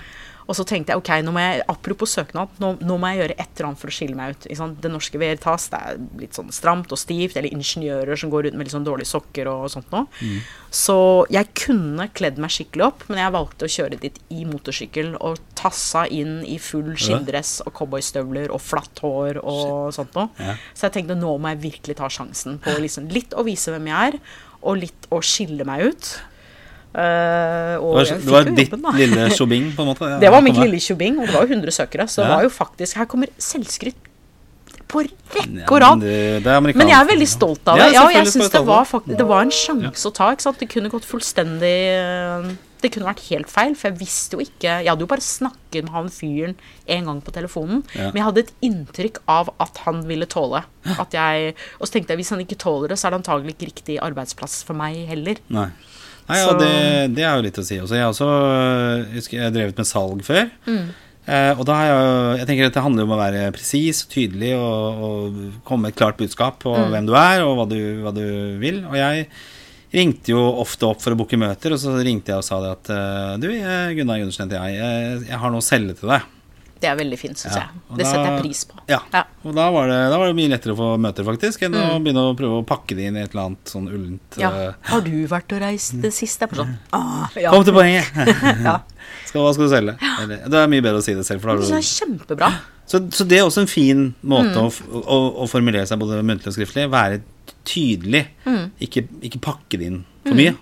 Og 0.47 0.57
så 0.57 0.65
tenkte 0.67 0.91
jeg 0.91 1.01
ok, 1.01 1.11
nå 1.25 1.33
må 1.35 1.43
jeg, 1.43 1.61
apropos 1.71 2.15
søknad, 2.17 2.49
nå, 2.59 2.73
nå 2.81 2.97
må 2.99 3.11
jeg 3.11 3.21
gjøre 3.21 3.35
et 3.37 3.51
eller 3.53 3.67
annet 3.69 3.81
for 3.81 3.91
å 3.91 3.95
skille 3.95 4.17
meg 4.17 4.33
ut. 4.33 4.47
Det 4.81 4.91
norske 4.91 5.21
Veritas 5.21 5.67
det 5.71 5.79
er 5.79 6.01
litt 6.21 6.37
sånn 6.37 6.49
stramt 6.53 6.91
og 6.91 6.99
stivt, 6.99 7.37
eller 7.37 7.53
ingeniører 7.53 8.19
som 8.19 8.31
går 8.33 8.47
rundt 8.47 8.57
med 8.59 8.67
litt 8.67 8.75
sånn 8.75 8.87
dårlige 8.87 9.11
sokker 9.11 9.49
og 9.51 9.67
sånt 9.73 9.91
noe. 9.93 10.07
Så 10.71 10.97
jeg 11.31 11.51
kunne 11.61 12.07
kledd 12.15 12.39
meg 12.41 12.53
skikkelig 12.55 12.85
opp, 12.87 13.05
men 13.11 13.21
jeg 13.21 13.35
valgte 13.35 13.67
å 13.67 13.73
kjøre 13.77 13.99
dit 14.01 14.19
i 14.31 14.45
motorsykkel 14.47 15.13
og 15.19 15.39
tassa 15.59 16.05
inn 16.07 16.39
i 16.47 16.57
full 16.63 16.93
skinndress 16.97 17.59
og 17.65 17.73
cowboystøvler 17.77 18.51
og 18.55 18.63
flatt 18.63 19.01
hår 19.03 19.41
og 19.43 19.91
sånt 19.95 20.15
noe. 20.17 20.31
Ja. 20.41 20.55
Så 20.73 20.87
jeg 20.87 20.97
tenkte 20.97 21.19
nå 21.19 21.35
må 21.37 21.53
jeg 21.53 21.63
virkelig 21.67 21.99
ta 22.01 22.09
sjansen 22.11 22.57
på 22.63 22.73
liksom 22.81 23.11
litt 23.13 23.35
å 23.37 23.45
vise 23.47 23.71
hvem 23.75 23.91
jeg 23.91 24.13
er, 24.13 24.19
og 24.61 24.77
litt 24.77 25.07
å 25.09 25.21
skille 25.25 25.65
meg 25.65 25.91
ut. 25.91 26.11
Eh, 26.91 27.75
og 27.79 28.01
Det 28.03 28.11
var, 28.11 28.19
det 28.19 28.31
var 28.35 28.49
ditt 28.57 28.71
jobben, 28.73 28.95
lille 28.99 29.27
tjobing, 29.37 29.67
på 29.75 29.83
en 29.85 29.91
måte? 29.93 30.09
Ja, 30.11 30.19
Det 30.19 30.31
var 30.33 30.41
mitt 30.43 30.57
lille 30.59 30.79
tjobing, 30.83 31.19
og 31.21 31.27
det 31.29 31.35
var 31.37 31.45
jo 31.47 31.55
100 31.55 31.71
søkere. 31.71 32.07
Så 32.11 32.23
det 32.25 32.31
var 32.35 32.43
jo 32.47 32.49
faktisk 32.51 32.97
Her 32.99 33.05
kommer 33.11 33.31
selvskryt 33.39 34.07
på 34.91 35.05
rekke 35.05 35.69
og 35.71 35.77
rad. 35.79 36.01
Men 36.03 36.89
jeg 36.91 36.97
er 36.97 37.07
veldig 37.07 37.27
stolt 37.31 37.63
av 37.71 37.79
det. 37.79 37.93
Ja, 37.95 38.03
jeg 38.11 38.27
syns 38.27 38.49
det 38.51 38.59
var, 38.67 38.83
det. 38.83 38.89
faktisk, 38.91 39.17
det 39.21 39.27
var 39.29 39.45
en 39.45 39.53
sjanse 39.55 40.09
å 40.09 40.11
ta. 40.17 40.33
Ikke 40.35 40.43
sant? 40.49 40.59
Det 40.59 40.67
kunne 40.73 40.91
gått 40.91 41.07
fullstendig 41.07 41.77
øh, 41.95 42.49
Det 42.81 42.89
kunne 42.91 43.07
vært 43.07 43.23
helt 43.29 43.47
feil, 43.47 43.75
for 43.77 43.87
jeg 43.91 43.99
visste 44.01 44.35
jo 44.35 44.41
ikke 44.43 44.81
Jeg 44.83 44.89
hadde 44.89 45.05
jo 45.05 45.07
bare 45.07 45.23
snakket 45.23 45.85
med 45.85 45.93
han 45.95 46.09
fyren 46.11 46.55
en 46.91 47.07
gang 47.07 47.21
på 47.23 47.31
telefonen, 47.31 47.83
Ja. 47.95 48.09
men 48.09 48.19
jeg 48.19 48.25
hadde 48.27 48.43
et 48.43 48.51
inntrykk 48.67 49.21
av 49.31 49.53
at 49.63 49.77
han 49.85 50.01
ville 50.09 50.25
tåle 50.27 50.63
at 50.99 51.13
jeg 51.15 51.53
Og 51.79 51.87
så 51.87 51.93
tenkte 51.95 52.11
jeg 52.15 52.23
hvis 52.23 52.33
han 52.35 52.41
ikke 52.43 52.57
tåler 52.59 52.91
det, 52.91 52.97
så 52.99 53.07
er 53.07 53.13
det 53.15 53.21
antagelig 53.21 53.55
ikke 53.55 53.69
riktig 53.71 53.99
arbeidsplass 54.01 54.63
for 54.67 54.73
meg 54.75 55.05
heller. 55.07 55.39
Nei. 55.53 55.69
Nei, 56.31 56.41
Så- 56.47 56.57
det, 56.59 56.71
det 57.19 57.23
har 57.27 57.37
jo 57.37 57.45
litt 57.45 57.59
å 57.61 57.65
si 57.67 57.77
også. 57.83 57.95
Jeg 57.99 58.05
har 58.07 58.11
også 58.15 59.13
husker 59.13 59.37
jeg 59.37 59.45
har 59.49 59.55
drevet 59.55 59.77
med 59.83 59.87
salg 59.89 60.23
før. 60.25 60.49
Mm. 60.67 60.83
Eh, 61.31 61.53
og 61.59 61.65
da 61.69 61.73
har 61.77 61.85
jeg 61.91 62.39
Jeg 62.41 62.47
tenker 62.49 62.65
at 62.71 62.73
det 62.79 62.81
handler 62.83 63.05
om 63.05 63.11
å 63.13 63.19
være 63.21 63.41
presis 63.53 63.99
og 64.05 64.09
tydelig 64.15 64.55
og, 64.57 65.01
og 65.05 65.41
komme 65.67 65.85
med 65.85 65.93
et 65.93 65.99
klart 66.01 66.17
budskap 66.17 66.57
på 66.63 66.73
Mm. 66.73 66.89
hvem 66.95 67.05
du 67.11 67.13
er 67.19 67.43
og 67.45 67.57
hva 67.59 67.67
du, 67.69 67.79
hva 68.01 68.13
du 68.15 68.23
vil. 68.63 68.81
Og 68.89 68.95
jeg 68.97 69.27
ringte 69.93 70.31
jo 70.33 70.39
ofte 70.63 70.87
opp 70.87 71.01
for 71.03 71.11
å 71.13 71.17
booke 71.19 71.37
møter, 71.37 71.73
og 71.75 71.79
så 71.83 71.93
ringte 72.01 72.31
jeg 72.31 72.39
og 72.39 72.45
sa 72.47 72.57
det 72.63 72.71
at 72.77 72.89
eh, 72.95 73.37
Du, 73.43 73.47
Gunnar 73.51 74.17
Gundersen 74.23 74.47
heter 74.49 74.63
jeg. 74.63 74.79
jeg. 74.79 75.25
Jeg 75.29 75.37
har 75.43 75.51
noe 75.51 75.59
å 75.61 75.67
selge 75.67 75.97
til 75.99 76.09
deg. 76.15 76.21
Det 76.81 76.89
er 76.89 76.95
veldig 76.97 77.17
fint, 77.21 77.37
syns 77.37 77.53
Ja, 77.55 77.61
jeg. 77.67 77.81
Det 77.97 78.03
da- 78.05 78.09
setter 78.11 78.31
jeg 78.31 78.41
pris 78.41 78.63
på. 78.65 78.79
Ja. 78.89 78.97
Ja. 79.13 79.19
Og 79.45 79.53
da 79.55 79.67
var, 79.71 79.87
det, 79.91 79.97
da 80.09 80.17
var 80.17 80.27
det 80.31 80.35
mye 80.39 80.49
lettere 80.49 80.73
å 80.73 80.77
få 80.79 80.87
møter, 80.99 81.23
faktisk, 81.27 81.61
enn 81.67 81.75
å 81.77 81.83
Mm. 81.93 82.03
begynne 82.07 82.23
å 82.25 82.35
prøve 82.39 82.57
å 82.57 82.65
pakke 82.65 82.95
det 82.97 83.05
inn 83.05 83.17
i 83.17 83.21
et 83.21 83.35
eller 83.35 83.51
annet 83.51 83.65
sånn 83.69 83.85
ullent 83.87 84.37
Ja. 84.41 84.49
eh, 84.49 84.73
Har 84.89 85.01
du 85.05 85.11
vært 85.29 85.53
og 85.53 85.61
reist 85.61 86.01
det 86.01 86.11
siste? 86.13 86.47
Jeg 86.49 86.57
sånn, 86.57 86.73
ah, 86.91 87.29
ja. 87.37 87.51
Kom 87.53 87.63
til 87.63 87.73
poenget! 87.73 88.09
ja. 88.65 88.79
skal, 89.29 89.41
hva 89.45 89.53
skal 89.53 89.67
du 89.67 89.69
selge? 89.75 89.95
Eller, 90.23 90.41
det 90.49 90.53
er 90.63 90.67
mye 90.73 90.81
bedre 90.81 90.97
å 90.97 91.05
si 91.05 91.13
det 91.13 91.25
selv. 91.29 91.41
For 91.41 91.53
da 91.53 91.61
Det 91.61 91.69
har 91.69 91.77
er 91.77 91.85
du, 91.85 91.91
kjempebra. 91.93 92.51
så, 92.87 92.99
så 93.13 93.27
det 93.27 93.37
er 93.39 93.45
også 93.45 93.61
en 93.61 93.67
fin 93.67 94.15
måte 94.25 94.57
Mm. 94.57 94.65
å, 94.65 95.03
å, 95.05 95.19
å 95.45 95.49
formulere 95.49 95.85
seg 95.85 95.99
både 96.01 96.23
muntlig 96.25 96.47
og 96.49 96.57
skriftlig. 96.57 96.89
Være 96.89 97.21
tydelig. 97.63 98.25
Mm. 98.45 98.71
Ikke, 98.81 99.05
ikke 99.21 99.39
pakke 99.39 99.77
det 99.77 99.85
inn 99.91 100.01
for 100.25 100.33
mye. 100.33 100.55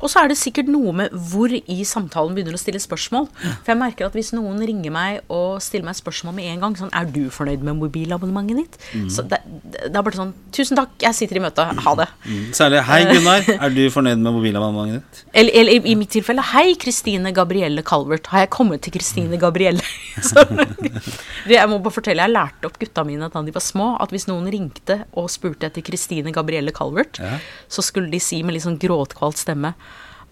Og 0.00 0.10
så 0.12 0.22
er 0.22 0.28
det 0.32 0.38
sikkert 0.40 0.68
noe 0.72 0.92
med 0.96 1.12
hvor 1.32 1.52
i 1.52 1.78
samtalen 1.88 2.34
begynner 2.36 2.56
å 2.56 2.60
stille 2.60 2.80
spørsmål. 2.82 3.28
For 3.42 3.72
jeg 3.72 3.78
merker 3.80 4.06
at 4.08 4.16
hvis 4.16 4.32
noen 4.36 4.60
ringer 4.66 4.92
meg 4.94 5.20
og 5.32 5.60
stiller 5.64 5.86
meg 5.88 5.98
spørsmål 5.98 6.36
med 6.38 6.50
en 6.52 6.62
gang, 6.66 6.76
sånn 6.78 6.92
Er 6.96 7.06
du 7.10 7.26
fornøyd 7.34 7.62
med 7.66 7.78
mobilabonnementet 7.80 8.56
ditt? 8.62 8.78
Mm. 8.94 9.08
Så 9.12 9.24
det, 9.28 9.40
det 9.72 9.90
er 9.92 10.02
bare 10.02 10.18
sånn 10.18 10.32
Tusen 10.52 10.76
takk, 10.78 10.92
jeg 11.00 11.16
sitter 11.16 11.38
i 11.40 11.42
møte. 11.44 11.64
Ha 11.86 11.94
det. 11.98 12.08
Mm. 12.28 12.42
Særlig 12.56 12.82
Hei, 12.88 13.00
Gunnar. 13.08 13.46
Er 13.56 13.72
du 13.74 13.82
fornøyd 13.94 14.20
med 14.20 14.36
mobilabonnementet 14.36 15.00
ditt? 15.02 15.22
Eller, 15.32 15.56
eller 15.62 15.88
i 15.92 15.94
mitt 15.98 16.12
tilfelle 16.12 16.44
Hei, 16.52 16.74
Kristine 16.80 17.32
Gabrielle 17.36 17.82
Calvert. 17.86 18.28
Har 18.32 18.44
jeg 18.44 18.52
kommet 18.54 18.82
til 18.84 18.94
Kristine 18.96 19.38
Gabrielle? 19.40 19.82
Så, 20.28 20.44
jeg 21.48 21.68
må 21.70 21.78
bare 21.82 21.94
fortelle, 21.94 22.22
jeg 22.26 22.34
lærte 22.34 22.68
opp 22.68 22.76
gutta 22.80 23.04
mine 23.06 23.28
da 23.32 23.42
de 23.42 23.54
var 23.54 23.64
små, 23.64 23.86
at 24.02 24.12
hvis 24.14 24.26
noen 24.28 24.46
ringte 24.52 25.00
og 25.18 25.30
spurte 25.32 25.68
etter 25.68 25.84
Kristine 25.86 26.32
Gabrielle 26.34 26.72
Calvert, 26.76 27.18
Ja. 27.22 27.38
så 27.72 27.82
skulle 27.84 28.10
de 28.12 28.20
si 28.22 28.42
med 28.44 28.54
litt 28.56 28.64
sånn 28.66 28.78
gråtkvalt 28.80 29.40
stemme 29.40 29.71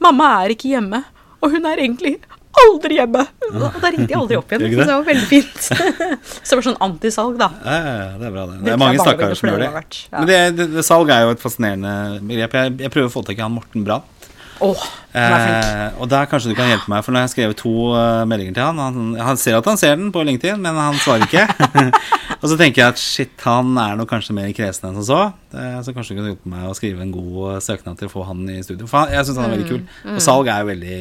Mamma 0.01 0.29
er 0.45 0.55
ikke 0.55 0.71
hjemme, 0.73 1.03
og 1.41 1.55
hun 1.55 1.67
er 1.69 1.83
egentlig 1.83 2.19
aldri 2.61 2.97
hjemme. 2.99 3.25
Og 3.51 3.79
da 3.81 3.91
ringte 3.93 4.09
jeg 4.11 4.19
aldri 4.19 4.39
opp 4.39 4.53
igjen. 4.53 4.65
Gjør 4.73 4.83
Det 4.83 4.95
var 4.95 5.05
veldig 5.09 5.27
fint. 5.31 5.59
så 6.45 6.49
det 6.51 6.59
var 6.59 6.67
sånn 6.67 6.81
antisalg, 6.87 7.37
da. 7.41 7.51
Ja, 7.65 7.77
ja, 7.81 8.07
det 8.21 8.29
er 8.29 8.35
bra, 8.37 8.47
det. 8.51 8.61
Det 8.65 8.73
er 8.75 8.81
mange 8.81 8.99
jeg 8.99 9.05
stakkarer 9.05 9.41
som 9.41 9.51
gjør 9.51 9.65
det. 9.65 9.85
Men 10.15 10.31
det, 10.31 10.41
det, 10.61 10.87
salg 10.87 11.13
er 11.15 11.27
jo 11.27 11.35
et 11.37 11.45
fascinerende 11.45 11.95
begrep. 12.33 12.57
Jeg, 12.61 12.79
jeg 12.87 12.95
prøver 12.97 13.13
å 13.13 13.15
få 13.15 13.25
tak 13.27 13.39
i 13.39 13.45
han 13.45 13.55
Morten 13.57 13.87
Brandt. 13.87 14.20
Flink. 14.61 15.65
Eh, 15.65 16.01
og 16.01 16.11
der 16.13 16.29
kanskje 16.31 16.53
du 16.53 16.57
kan 16.59 16.69
hjelpe 16.71 16.91
meg, 16.93 17.03
for 17.03 17.11
nå 17.15 17.19
har 17.19 17.27
jeg 17.27 17.33
skrevet 17.35 17.59
to 17.59 17.73
uh, 17.97 18.23
meldinger 18.31 18.55
til 18.59 18.67
han. 18.69 18.79
han. 18.79 19.09
Han 19.31 19.41
ser 19.41 19.57
at 19.59 19.67
han 19.67 19.81
ser 19.81 19.97
den 19.99 20.13
på 20.15 20.23
LinkedIn, 20.27 20.61
men 20.63 20.79
han 20.79 21.01
svarer 21.03 21.27
ikke. 21.27 21.47
og 22.41 22.47
så 22.53 22.59
tenker 22.61 22.85
jeg 22.85 22.95
at 22.95 23.01
shit, 23.03 23.33
han 23.47 23.73
er 23.81 23.97
nok 23.99 24.13
kanskje 24.13 24.37
mer 24.37 24.53
kresen 24.57 24.91
enn 24.91 25.01
som 25.01 25.09
så. 25.09 25.23
Eh, 25.57 25.81
så 25.87 25.97
kanskje 25.97 26.15
du 26.15 26.21
kan 26.21 26.31
hjelpe 26.31 26.53
meg 26.53 26.69
å 26.69 26.77
skrive 26.79 27.03
en 27.07 27.15
god 27.15 27.57
eh, 27.57 27.59
søknad 27.67 27.99
til 27.99 28.11
å 28.11 28.15
få 28.15 28.29
han 28.29 28.45
i 28.53 28.61
studio. 28.67 28.87
For 28.91 29.03
han, 29.03 29.17
jeg 29.17 29.27
syns 29.27 29.41
han 29.43 29.49
er 29.49 29.57
veldig 29.57 29.71
kul. 29.73 29.83
Og 30.15 30.23
salg 30.29 30.53
er 30.53 30.63
jo 30.63 30.71
veldig 30.71 31.01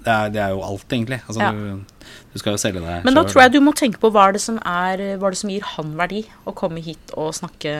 det 0.00 0.12
er, 0.14 0.30
det 0.32 0.40
er 0.40 0.54
jo 0.54 0.62
alt, 0.64 0.86
egentlig. 0.88 1.18
Altså, 1.28 1.42
Ja. 1.44 1.50
du, 1.52 1.99
du 2.32 2.38
skal 2.38 2.54
jo 2.54 2.60
selge 2.62 2.80
deg 2.82 3.04
Men 3.04 3.14
da 3.16 3.22
selv. 3.24 3.30
tror 3.32 3.42
jeg 3.42 3.52
du 3.56 3.60
må 3.66 3.72
tenke 3.74 3.98
på 4.02 4.10
hva 4.14 4.28
er 4.28 4.36
det 4.36 4.40
som, 4.42 4.56
er, 4.62 5.00
hva 5.18 5.28
er 5.30 5.34
det 5.34 5.40
som 5.40 5.50
gir 5.50 5.64
han 5.76 5.92
verdi 5.98 6.20
å 6.46 6.54
komme 6.54 6.78
hit 6.82 7.12
og 7.18 7.32
snakke 7.34 7.72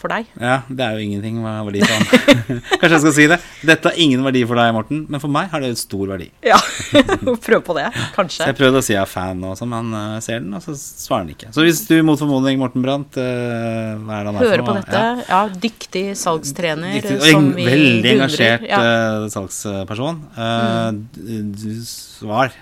for 0.00 0.08
deg. 0.12 0.26
Ja, 0.40 0.62
det 0.68 0.84
er 0.86 0.96
jo 0.98 1.04
ingenting 1.06 1.40
hva 1.44 1.58
verdi 1.66 1.82
for 1.84 1.94
han. 1.94 2.62
Kanskje 2.80 2.92
jeg 2.96 3.02
skal 3.04 3.14
si 3.18 3.26
det. 3.34 3.38
Dette 3.68 3.90
har 3.92 4.00
ingen 4.00 4.24
verdi 4.26 4.42
for 4.48 4.56
deg, 4.60 4.72
Morten, 4.76 5.04
men 5.12 5.20
for 5.22 5.28
meg 5.32 5.50
har 5.52 5.60
det 5.64 5.74
stor 5.80 6.06
verdi. 6.14 6.30
Ja, 6.46 6.56
prøv 7.46 7.62
på 7.66 7.76
det, 7.78 7.86
Så 7.94 8.08
kanskje. 8.16 8.46
jeg 8.48 8.58
prøvde 8.58 8.80
å 8.80 8.84
si 8.86 8.94
jeg 8.96 9.02
er 9.02 9.10
fan, 9.10 9.40
nå, 9.44 9.52
som 9.58 9.72
han 9.76 9.92
eh, 9.92 10.18
ser 10.24 10.40
den, 10.44 10.54
og 10.56 10.64
så 10.64 10.74
svarer 10.78 11.26
han 11.26 11.34
ikke. 11.36 11.52
Så 11.56 11.64
hvis 11.66 11.84
du 11.88 11.96
mot 12.06 12.18
formodning, 12.20 12.58
Morten 12.62 12.84
Brandt, 12.84 13.18
eh, 13.20 13.94
hva 14.02 14.20
er 14.20 14.28
det 14.28 14.32
han 14.32 14.38
er 14.38 14.40
for 14.40 14.54
Høre 14.54 14.66
på 14.68 14.76
dette. 14.78 15.02
Ja. 15.04 15.26
Ja, 15.28 15.42
dyktig 15.68 16.04
salgstrener 16.18 16.96
dyktig, 16.98 17.18
som 17.28 17.50
en 17.50 17.52
vi 17.58 17.68
veldig 17.68 18.14
engasjert 18.16 18.64
Ja. 18.68 18.78
Mm. 18.80 18.88
eh, 18.88 19.28
salgsperson. 19.36 20.22
D- 21.04 21.76
svar. 21.88 22.52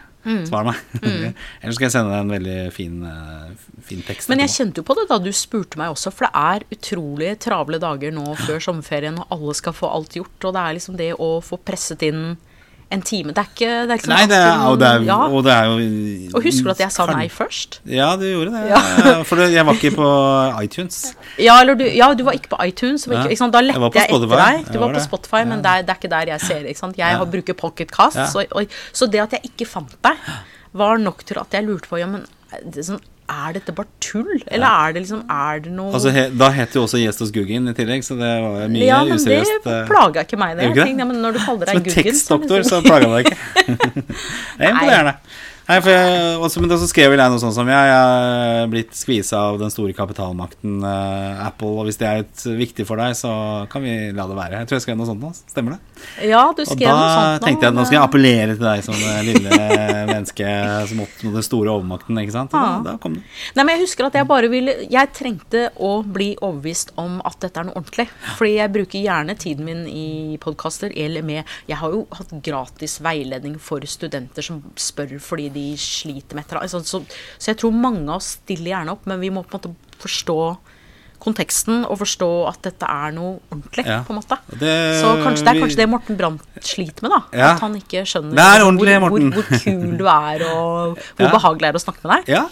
Svar 0.48 0.66
meg. 0.66 0.80
Ellers 1.62 1.76
skal 1.78 1.86
jeg 1.86 1.94
sende 1.94 2.10
deg 2.10 2.24
en 2.24 2.34
veldig 2.34 2.56
fin, 2.74 2.96
eh, 3.06 3.76
fin 3.86 4.02
tekst. 4.06 4.30
Men 4.32 4.42
jeg 4.42 4.50
etterpå. 4.50 4.62
kjente 4.62 4.82
jo 4.82 4.86
på 4.88 4.96
det 4.98 5.06
da 5.12 5.20
du 5.22 5.30
spurte 5.36 5.80
meg 5.80 5.94
også, 5.94 6.12
for 6.14 6.26
det 6.26 6.42
er 6.42 6.66
utrolig 6.76 7.30
travle 7.44 7.80
dager 7.82 8.14
nå 8.14 8.26
før 8.42 8.62
sommerferien, 8.68 9.20
og 9.22 9.36
alle 9.36 9.56
skal 9.58 9.76
få 9.76 9.90
alt 9.92 10.18
gjort, 10.18 10.36
og 10.42 10.56
det 10.56 10.64
er 10.64 10.78
liksom 10.80 10.98
det 10.98 11.12
å 11.14 11.30
få 11.44 11.60
presset 11.62 12.02
inn 12.08 12.24
en 12.95 13.03
time. 13.03 13.32
Det 13.34 13.43
er 13.43 13.49
ikke, 13.51 13.70
det 13.89 13.95
er 13.95 13.99
ikke 13.99 14.07
sånn 14.07 14.12
Nei, 14.14 14.26
det 14.30 14.37
er, 14.39 14.61
og, 14.68 14.76
det 14.78 14.89
er, 14.89 15.05
ja. 15.09 15.16
og 15.26 15.41
det 15.43 15.55
er 15.55 15.70
jo 15.70 16.34
Og 16.39 16.45
husker 16.47 16.68
du 16.68 16.72
at 16.76 16.82
jeg 16.84 16.95
sa 16.95 17.07
nei 17.11 17.26
først? 17.32 17.80
Ja, 17.91 18.12
du 18.18 18.22
gjorde 18.28 18.53
det. 18.55 18.62
Ja. 18.70 18.82
For 19.26 19.43
jeg 19.43 19.66
var 19.66 19.80
ikke 19.80 19.93
på 19.97 20.11
iTunes. 20.62 21.01
Ja, 21.43 21.59
eller 21.64 21.78
du, 21.78 21.82
ja, 21.91 22.12
du 22.14 22.22
var 22.28 22.39
ikke 22.39 22.53
på 22.55 22.61
iTunes. 22.62 23.09
Ikke, 23.11 23.24
ikke? 23.34 23.51
Da 23.57 23.64
lette 23.64 23.91
jeg, 23.99 24.07
etter 24.07 24.37
deg. 24.37 24.70
Du 24.70 24.78
var 24.78 24.87
var 24.87 24.95
på 24.95 25.01
det. 25.01 25.05
Spotify, 25.09 25.43
men 25.51 25.64
det, 25.64 25.72
er, 25.72 25.89
det 25.89 25.99
ikke 25.99 26.12
der 26.14 26.32
jeg 26.37 26.45
ser 26.45 26.62
det. 26.62 26.74
Ikke 26.74 26.84
sant? 26.84 27.01
Jeg 27.01 27.18
har 27.18 27.32
bruker 27.32 27.59
Pocketcast, 27.59 28.22
så, 28.32 28.47
og, 28.47 28.78
så 28.95 29.11
det 29.11 29.24
at 29.24 29.37
jeg 29.37 29.51
ikke 29.51 29.68
fant 29.68 29.99
deg, 30.07 30.30
var 30.76 31.03
nok 31.03 31.26
til 31.26 31.43
at 31.43 31.59
jeg 31.59 31.66
lurte 31.66 31.91
på 31.91 31.99
ja, 31.99 32.07
men, 32.11 32.22
det, 32.62 32.84
er 32.84 32.89
sånn, 32.93 33.03
er 33.32 33.56
dette 33.56 33.74
bare 33.74 33.88
tull? 34.02 34.42
Eller 34.46 34.66
er 34.66 34.92
det 34.96 35.02
liksom 35.04 35.24
Er 35.30 35.62
det 35.64 35.72
noe 35.74 35.92
Altså, 35.96 36.12
he, 36.14 36.28
da 36.30 36.50
het 36.54 36.76
jo 36.76 36.84
også 36.86 37.00
Gjestos 37.00 37.32
Guggen 37.34 37.66
i 37.70 37.74
tillegg, 37.76 38.04
så 38.06 38.18
det 38.18 38.30
var 38.44 38.68
mye 38.72 38.86
Ja, 38.86 39.00
men 39.04 39.16
det 39.16 39.24
useriøst. 39.24 39.66
eh. 39.72 39.82
plaga 39.90 40.22
ikke 40.26 40.38
meg. 40.40 40.56
Det. 40.58 40.70
Ikke 40.70 40.84
det? 40.84 40.94
ja, 40.98 41.08
men 41.08 41.20
når 41.24 41.36
du 41.36 41.42
kaller 41.42 41.72
Som 41.72 41.80
deg 41.80 41.82
en 41.82 41.88
Guggen 41.88 42.06
tekstdoktor 42.10 42.62
liksom- 42.62 42.82
så 42.82 42.86
plaga 42.86 43.10
det 43.12 43.26
ikke. 43.26 43.36
det 44.58 44.68
er 44.68 44.72
imponerende. 44.74 45.16
Nei, 45.66 45.80
for 45.82 45.90
jeg, 45.90 46.36
også, 46.46 46.60
men 46.62 46.70
så 46.78 46.86
skrev 46.86 47.10
jeg 47.16 47.18
noe 47.32 47.40
sånt 47.42 47.54
som 47.56 47.66
jeg, 47.66 47.86
jeg 47.90 48.58
er 48.62 48.68
blitt 48.70 48.92
skvisa 48.94 49.40
av 49.48 49.56
den 49.58 49.72
store 49.74 49.96
kapitalmakten 49.98 50.76
uh, 50.86 51.42
Apple, 51.42 51.72
og 51.80 51.88
hvis 51.88 51.98
det 51.98 52.06
er 52.06 52.22
et, 52.22 52.44
viktig 52.60 52.86
for 52.86 53.02
deg, 53.02 53.16
så 53.18 53.32
kan 53.72 53.82
vi 53.82 53.96
la 54.14 54.28
det 54.30 54.36
være. 54.38 54.60
Jeg 54.62 54.70
tror 54.70 54.78
jeg 54.78 54.84
skrev 54.86 55.00
noe 55.00 55.08
sånt 55.10 55.24
nå. 55.26 55.32
Stemmer 55.50 55.74
det? 55.74 55.95
Ja, 56.24 56.42
du 56.57 56.62
Og 56.62 56.68
skrev 56.68 56.88
da 56.88 56.97
noe 56.97 57.12
sånt 57.14 57.44
tenkte 57.47 57.66
jeg 57.66 57.72
at 57.72 57.76
nå 57.78 57.84
skal 57.86 57.99
jeg 57.99 58.05
appellere 58.07 58.57
til 58.57 58.64
deg 58.66 58.82
som 58.86 58.97
det 59.01 59.14
lille 59.28 59.59
menneske 60.12 60.53
som 60.90 61.03
oppnådde 61.05 61.38
den 61.40 61.47
store 61.47 61.72
overmakten, 61.74 62.20
ikke 62.22 62.34
sant? 62.34 62.55
Og 62.55 62.61
Ja. 62.61 62.72
Da, 62.76 62.92
da 62.92 62.97
kom 63.03 63.16
det. 63.18 63.24
Nei, 63.57 63.64
men 63.64 63.74
jeg 63.76 63.84
husker 63.86 64.09
at 64.09 64.18
jeg 64.18 64.28
bare 64.28 64.51
ville 64.53 64.74
Jeg 64.92 65.12
trengte 65.16 65.66
å 65.82 65.92
bli 66.03 66.30
overbevist 66.40 66.92
om 67.01 67.18
at 67.26 67.38
dette 67.44 67.62
er 67.62 67.68
noe 67.68 67.78
ordentlig. 67.78 68.09
Fordi 68.38 68.55
jeg 68.57 68.74
bruker 68.76 69.05
gjerne 69.07 69.36
tiden 69.40 69.68
min 69.68 69.82
i 69.88 70.36
podkaster 70.42 70.92
eller 70.97 71.26
med 71.26 71.44
Jeg 71.68 71.80
har 71.80 71.94
jo 71.94 72.05
hatt 72.16 72.32
gratis 72.44 72.99
veiledning 73.05 73.59
for 73.62 73.84
studenter 73.88 74.44
som 74.44 74.62
spør 74.76 75.16
fordi 75.22 75.49
de 75.55 75.66
sliter 75.80 76.36
med 76.36 76.44
et 76.47 76.53
eller 76.53 76.64
annet. 76.64 76.72
Så, 76.72 76.82
så, 76.84 77.36
så 77.38 77.53
jeg 77.53 77.61
tror 77.62 77.76
mange 77.76 78.07
av 78.09 78.18
oss 78.20 78.36
stiller 78.40 78.72
gjerne 78.74 78.97
opp, 78.97 79.07
men 79.09 79.22
vi 79.22 79.30
må 79.32 79.44
på 79.47 79.57
en 79.57 79.61
måte 79.61 80.01
forstå 80.03 80.40
konteksten 81.26 81.84
og 81.84 81.98
forstå 82.00 82.30
at 82.48 82.62
dette 82.70 82.86
er 82.86 83.12
noe 83.16 83.40
ordentlig, 83.52 83.84
Ja. 83.86 84.00
på 84.06 84.14
en 84.14 84.20
måte. 84.22 84.38
Det- 84.58 85.02
så 85.02 85.12
kanskje 85.24 85.44
det 85.44 85.52
er 85.56 85.60
kanskje 85.62 85.76
det 85.82 85.88
Morten 85.90 86.16
Brandt 86.16 86.42
sliter 86.62 87.02
med, 87.02 87.10
da. 87.10 87.20
Ja. 87.36 87.50
At 87.54 87.60
han 87.60 87.74
ikke 87.74 88.04
skjønner 88.06 88.38
er 88.38 88.62
hvor, 88.64 89.10
hvor, 89.10 89.26
hvor 89.36 89.46
kul 89.64 89.96
du 89.98 90.06
er, 90.16 90.46
og 90.54 90.96
hvor 90.96 91.26
Ja. 91.26 91.30
behagelig 91.34 91.66
det 91.66 91.74
er 91.74 91.78
å 91.80 91.84
snakke 91.84 92.02
med 92.06 92.10
deg. 92.16 92.34
Ja, 92.36 92.44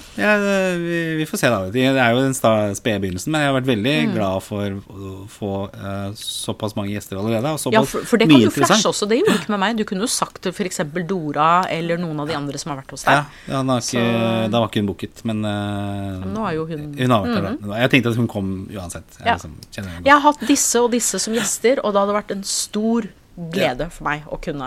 vi, 0.78 1.00
vi 1.20 1.24
får 1.28 1.38
se 1.40 1.48
da. 1.52 1.60
Det 1.70 1.84
er 1.94 2.10
jo 2.14 2.20
den 2.22 2.34
spede 2.34 3.00
begynnelsen, 3.02 3.30
men 3.32 3.40
jeg 3.44 3.50
har 3.52 3.60
vært 3.60 3.70
veldig 3.70 3.94
Mm. 3.94 4.12
glad 4.14 4.42
for 4.42 4.64
å 4.90 5.28
få 5.30 5.50
uh, 5.74 6.10
såpass 6.18 6.74
mange 6.76 6.90
gjester 6.92 7.16
allerede. 7.16 7.46
Og 7.54 7.58
såpass 7.60 7.72
Ja, 7.72 7.82
for, 7.84 8.00
for 8.04 8.16
det 8.18 8.28
kan 8.28 8.40
du 8.40 8.50
flashe 8.50 8.88
også. 8.90 9.06
Det 9.08 9.18
gjorde 9.20 9.32
du 9.36 9.38
ikke 9.44 9.50
med 9.54 9.60
meg. 9.60 9.76
Du 9.78 9.84
kunne 9.84 10.00
jo 10.04 10.10
sagt 10.10 10.42
til 10.42 10.52
f.eks. 10.52 10.80
Dora 11.06 11.64
eller 11.70 11.96
noen 11.98 12.20
av 12.20 12.28
de 12.28 12.34
andre 12.34 12.58
som 12.58 12.72
har 12.72 12.82
vært 12.82 12.90
hos 12.90 13.04
deg. 13.04 13.24
Ja, 13.48 13.62
Da 13.62 14.60
var 14.60 14.68
ikke 14.68 14.80
hun 14.82 14.86
booket, 14.90 15.24
men 15.24 15.44
uh, 15.44 16.24
nå 16.26 16.44
er 16.48 16.54
jo 16.58 16.66
hun 16.66 16.94
Hun 16.98 17.10
har 17.10 17.24
vært 17.24 17.34
der, 17.34 17.56
da. 17.68 17.76
Jeg 17.84 17.90
tenkte 17.90 18.10
at 18.10 18.16
hun 18.16 18.28
kom 18.28 18.63
uansett. 18.72 19.04
Jeg, 19.18 19.26
Ja. 19.26 19.34
liksom. 19.34 19.56
Jeg 20.04 20.12
har 20.12 20.20
hatt 20.20 20.40
disse 20.46 20.80
og 20.80 20.90
disse 20.92 21.18
som 21.18 21.34
gjester, 21.34 21.80
og 21.84 21.92
det 21.92 22.00
hadde 22.00 22.14
vært 22.22 22.30
en 22.36 22.42
stor 22.42 23.08
glede 23.34 23.88
for 23.90 24.04
meg 24.06 24.22
å 24.30 24.36
kunne 24.42 24.66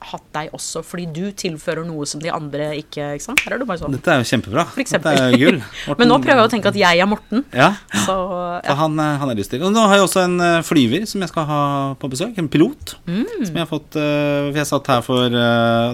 hatt 0.00 0.26
deg 0.32 0.50
også, 0.56 0.80
fordi 0.86 1.04
du 1.12 1.24
tilfører 1.36 1.84
noe 1.84 2.06
som 2.08 2.20
de 2.22 2.30
andre 2.32 2.70
ikke 2.80 3.10
Ikke 3.16 3.26
sant? 3.26 3.40
Her 3.44 3.52
er 3.56 3.58
du 3.60 3.66
bare 3.68 3.78
sånn. 3.82 3.92
Dette 3.92 4.08
er 4.14 4.22
jo 4.22 4.28
kjempebra. 4.30 4.64
For 4.72 4.82
Dette 4.82 5.12
er 5.20 5.36
gull. 5.36 5.58
Men 6.00 6.08
nå 6.08 6.16
prøver 6.24 6.40
jeg 6.40 6.48
å 6.48 6.52
tenke 6.54 6.70
at 6.72 6.78
jeg 6.80 7.02
er 7.02 7.06
Morten, 7.10 7.44
Ja, 7.52 7.74
så 8.06 8.16
så 8.16 8.74
han, 8.80 8.96
eh, 8.98 9.16
han 9.20 9.30
er 9.30 9.36
lyst 9.38 9.50
til. 9.52 9.62
Og 9.66 9.72
nå 9.74 9.82
har 9.86 9.98
jeg 9.98 10.06
også 10.06 10.22
en 10.24 10.40
eh, 10.40 10.62
flyver 10.64 11.04
som 11.10 11.20
jeg 11.20 11.28
skal 11.32 11.44
ha 11.50 11.60
på 12.00 12.08
besøk. 12.12 12.38
En 12.40 12.48
pilot. 12.48 12.94
Mm. 13.06 13.26
Som 13.44 13.52
jeg 13.52 13.62
har 13.62 13.68
fått 13.70 13.96
eh, 14.00 14.48
For 14.50 14.60
jeg 14.62 14.70
satt 14.70 14.90
her 14.94 15.02
for 15.04 15.36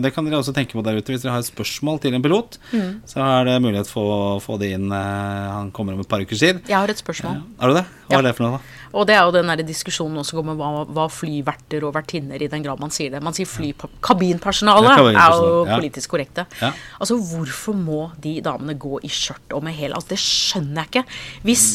Det 0.04 0.12
kan 0.14 0.24
dere 0.28 0.38
også 0.40 0.54
tenke 0.56 0.76
på 0.78 0.84
der 0.86 1.00
ute. 1.00 1.12
Hvis 1.12 1.24
dere 1.26 1.34
har 1.36 1.42
et 1.42 1.50
spørsmål 1.50 2.00
til 2.04 2.14
en 2.14 2.22
pilot, 2.24 2.58
Mm. 2.72 3.02
så 3.08 3.20
er 3.24 3.44
det 3.50 3.56
mulighet 3.64 3.88
for 3.90 4.12
å 4.12 4.20
få 4.40 4.58
det 4.60 4.70
inn. 4.76 4.88
han 4.92 5.70
kommer 5.74 5.92
om 5.94 6.00
et 6.00 6.08
par 6.08 6.20
uker 6.22 6.36
siden. 6.38 6.62
Jeg 6.68 6.76
har 6.78 6.88
et 6.88 6.96
spørsmål. 7.00 7.42
Har 7.60 7.68
du 7.68 7.74
det? 7.74 7.84
Hva 8.08 8.12
Ja. 8.14 8.18
er 8.18 8.22
det 8.22 8.36
for 8.36 8.44
noe, 8.44 8.58
da? 8.58 8.60
Og 8.92 9.06
det 9.08 9.16
er 9.16 9.24
jo 9.24 9.34
den 9.34 9.48
der 9.48 9.62
diskusjonen 9.66 10.20
også 10.20 10.38
går 10.38 10.46
med 10.50 10.60
hva, 10.60 10.70
hva 10.84 11.06
flyverter 11.12 11.84
og 11.88 11.94
vertinner, 11.96 12.42
i 12.42 12.50
den 12.52 12.64
grad 12.64 12.80
man 12.82 12.92
sier 12.94 13.12
det. 13.14 13.22
Man 13.24 13.36
sier 13.36 13.48
flykabinpersonale 13.48 14.92
Ja, 14.92 15.06
er 15.10 15.36
jo 15.38 15.64
ja. 15.66 15.78
politisk 15.78 16.12
korrekte. 16.12 16.46
Ja. 16.60 16.72
Altså, 17.00 17.16
hvorfor 17.16 17.76
må 17.76 18.02
de 18.22 18.38
damene 18.44 18.76
gå 18.78 19.00
i 19.04 19.10
skjørt 19.12 19.56
og 19.56 19.64
med 19.64 19.76
hæl? 19.78 19.96
Altså, 19.96 20.12
det 20.12 20.20
skjønner 20.22 20.82
jeg 20.82 20.90
ikke. 20.92 21.04
Hvis 21.48 21.66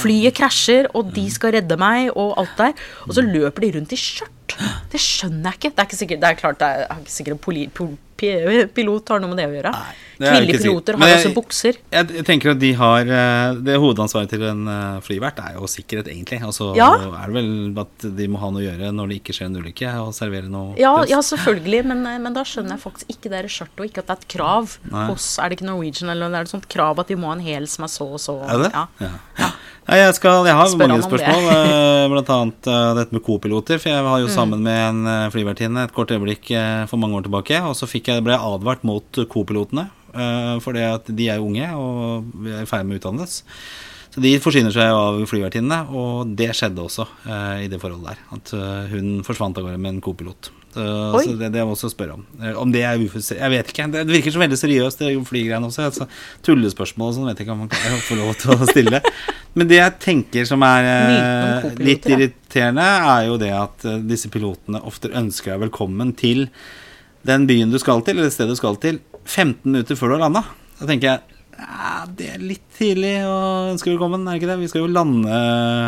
flyet 0.00 0.36
krasjer, 0.38 0.88
og 0.96 1.12
de 1.14 1.26
skal 1.32 1.58
redde 1.58 1.78
meg, 1.80 2.10
og 2.16 2.36
alt 2.40 2.56
der, 2.58 2.86
og 3.06 3.16
så 3.16 3.24
løper 3.26 3.66
de 3.66 3.74
rundt 3.78 3.92
i 3.92 4.00
skjørt. 4.00 4.38
Det 4.92 5.00
skjønner 5.00 5.50
jeg 5.52 5.58
ikke. 5.60 5.70
Det 5.74 5.78
er 5.84 5.90
ikke 5.90 6.00
sikkert, 6.02 6.20
det 6.20 6.30
er 6.30 6.40
klart 6.40 6.58
det 6.58 6.70
er 6.86 6.96
ikke 7.02 7.16
sikkert 7.18 7.40
poli, 7.40 7.66
po- 7.72 7.96
pilot 8.22 9.08
har 9.10 9.18
noe 9.18 9.32
med 9.32 9.38
det 9.40 9.46
å 9.48 9.54
gjøre. 9.56 9.70
Nei, 9.74 9.94
det 10.20 10.28
Kvinnelige 10.30 10.58
piloter 10.62 10.96
har 11.00 11.08
jeg- 11.08 11.18
også 11.26 11.30
bukser. 11.34 11.78
Jeg, 11.90 12.08
jeg 12.14 12.24
tenker 12.28 12.50
at 12.52 12.58
de 12.60 12.72
har 12.78 13.00
eh, 13.00 13.54
Det 13.66 13.74
hovedansvaret 13.82 14.30
til 14.30 14.44
en 14.46 14.60
eh, 14.70 15.00
flyvert 15.02 15.40
er 15.42 15.56
jo 15.56 15.66
sikkerhet, 15.66 16.06
egentlig. 16.12 16.38
Og 16.46 16.52
så 16.54 16.68
Ja. 16.76 16.92
er 16.94 17.26
det 17.26 17.34
vel 17.34 17.78
at 17.82 18.06
de 18.16 18.28
må 18.30 18.38
ha 18.38 18.50
noe 18.54 18.62
å 18.62 18.66
gjøre 18.68 18.92
når 18.94 19.08
det 19.10 19.16
ikke 19.24 19.34
skjer 19.34 19.46
en 19.50 19.56
ulykke, 19.58 19.90
og 20.06 20.14
servere 20.14 20.48
noe 20.48 20.76
Ja, 20.78 20.94
ja 21.10 21.18
selvfølgelig, 21.18 21.84
men, 21.84 22.06
eh, 22.06 22.18
men 22.22 22.32
da 22.32 22.44
skjønner 22.46 22.76
jeg 22.78 22.84
faktisk 22.84 23.10
ikke 23.16 23.30
det 23.34 23.42
skjørtet, 23.50 23.80
og 23.80 23.86
ikke 23.90 23.98
at 23.98 24.06
det 24.06 24.14
er 24.14 24.22
et 24.22 24.28
krav 24.38 24.78
Nei. 24.92 25.06
hos 25.10 25.26
Er 25.42 25.48
det 25.48 25.58
ikke 25.58 25.66
Norwegian, 25.72 26.10
eller 26.14 26.26
er 26.26 26.44
det 26.44 26.46
et 26.52 26.54
sånt 26.54 26.68
krav 26.68 27.00
at 27.02 27.08
de 27.08 27.16
må 27.16 27.26
ha 27.26 27.32
en 27.34 27.42
hæl 27.44 27.66
som 27.66 27.82
er 27.84 27.88
så 27.88 28.06
og 28.06 28.20
så 28.22 28.38
Er 28.48 28.68
det? 28.68 28.72
Ja. 28.72 28.86
Ja. 29.00 29.50
Jeg, 29.82 30.14
skal, 30.14 30.46
jeg 30.46 30.54
har 30.54 30.68
Spør 30.70 30.90
mange 30.92 31.02
spørsmål, 31.04 31.46
eh, 31.52 32.04
blant 32.12 32.28
annet 32.30 32.68
eh, 32.70 32.90
dette 33.00 33.16
med 33.16 33.24
co-piloter. 33.26 33.80
For 33.82 33.90
jeg 33.90 34.04
var 34.06 34.20
Mm. 34.20 34.22
jo 34.22 34.30
sammen 34.30 34.62
med 34.62 34.78
en 34.78 35.06
eh, 35.10 35.30
flyvertinne 35.34 35.84
et 35.88 35.94
kort 35.96 36.12
øyeblikk 36.14 36.52
for 36.88 37.02
mange 37.02 37.18
år 37.18 37.26
tilbake. 37.26 37.58
Og 37.66 37.74
så 37.74 37.88
jeg, 37.90 38.22
ble 38.22 38.36
jeg 38.36 38.46
advart 38.46 38.84
mot 38.86 39.22
co-pilotene, 39.28 39.88
for 40.60 40.76
de 40.76 41.28
er 41.32 41.38
jo 41.40 41.46
unge 41.48 41.68
og 41.72 42.26
vi 42.44 42.52
er 42.52 42.62
i 42.62 42.68
ferd 42.68 42.84
med 42.84 42.98
å 42.98 43.00
utdannes. 43.00 43.38
Så 44.12 44.20
de 44.20 44.34
forsyner 44.44 44.74
seg 44.74 44.92
av 44.92 45.22
flyvertinnene, 45.24 45.86
og 45.88 46.34
det 46.36 46.50
skjedde 46.52 46.84
også 46.84 47.06
i 47.64 47.68
det 47.72 47.80
forholdet 47.80 48.12
der. 48.12 48.18
At 48.36 48.52
hun 48.92 49.22
forsvant 49.24 49.56
av 49.56 49.64
gårde 49.64 49.80
med 49.80 49.94
en 49.94 50.02
co-pilot. 50.04 50.50
Oi. 50.80 51.22
så 51.26 51.34
det, 51.36 51.50
det 51.52 51.62
må 51.62 51.72
jeg 51.72 51.76
også 51.76 51.90
spørre 51.92 52.14
om. 52.16 52.22
Eh, 52.40 52.54
Om 52.58 52.72
det 52.72 52.82
er 52.88 53.00
ufus... 53.02 53.32
Jeg 53.34 53.52
vet 53.52 53.72
ikke. 53.72 53.86
Det 53.92 54.04
virker 54.08 54.34
så 54.34 54.40
veldig 54.42 54.58
seriøst, 54.60 55.02
det 55.02 55.10
flygreiene 55.28 55.68
også. 55.68 55.86
Altså, 55.90 56.06
tullespørsmål 56.46 57.10
og 57.10 57.16
sånn 57.18 57.28
vet 57.30 57.42
jeg 57.42 57.46
ikke 57.48 57.56
om 57.56 57.64
man 57.64 57.72
kan 57.72 57.98
få 58.06 58.18
lov 58.20 58.32
til 58.40 58.54
å 58.54 58.68
stille. 58.70 59.02
Men 59.58 59.68
det 59.68 59.80
jeg 59.80 59.96
tenker 60.00 60.48
som 60.48 60.64
er 60.64 60.86
co-piloter, 61.64 61.84
litt 61.90 62.08
irriterende, 62.08 62.86
er 63.16 63.26
jo 63.28 63.36
det 63.42 63.52
at 63.56 63.84
disse 64.08 64.30
pilotene 64.32 64.80
ofte 64.88 65.12
ønsker 65.12 65.54
deg 65.54 65.66
velkommen 65.66 66.14
til 66.16 66.46
den 67.28 67.44
byen 67.46 67.70
du 67.70 67.78
skal 67.78 68.00
til, 68.06 68.18
eller 68.18 68.32
stedet 68.32 68.56
du 68.56 68.58
skal 68.58 68.80
til, 68.82 69.02
15 69.28 69.60
minutter 69.68 69.98
før 69.98 70.14
du 70.14 70.16
har 70.16 70.24
landa. 70.24 70.42
Da 70.80 70.88
tenker 70.88 71.12
jeg 71.12 71.28
ja, 71.62 72.06
det 72.18 72.26
er 72.32 72.42
litt 72.42 72.64
tidlig 72.74 73.12
å 73.28 73.36
ønske 73.70 73.92
velkommen, 73.92 74.24
er 74.26 74.34
det 74.34 74.40
ikke 74.40 74.48
det? 74.50 74.60
Vi 74.64 74.70
skal 74.72 74.82
jo 74.86 74.90
lande 74.96 75.42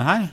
her 0.06 0.26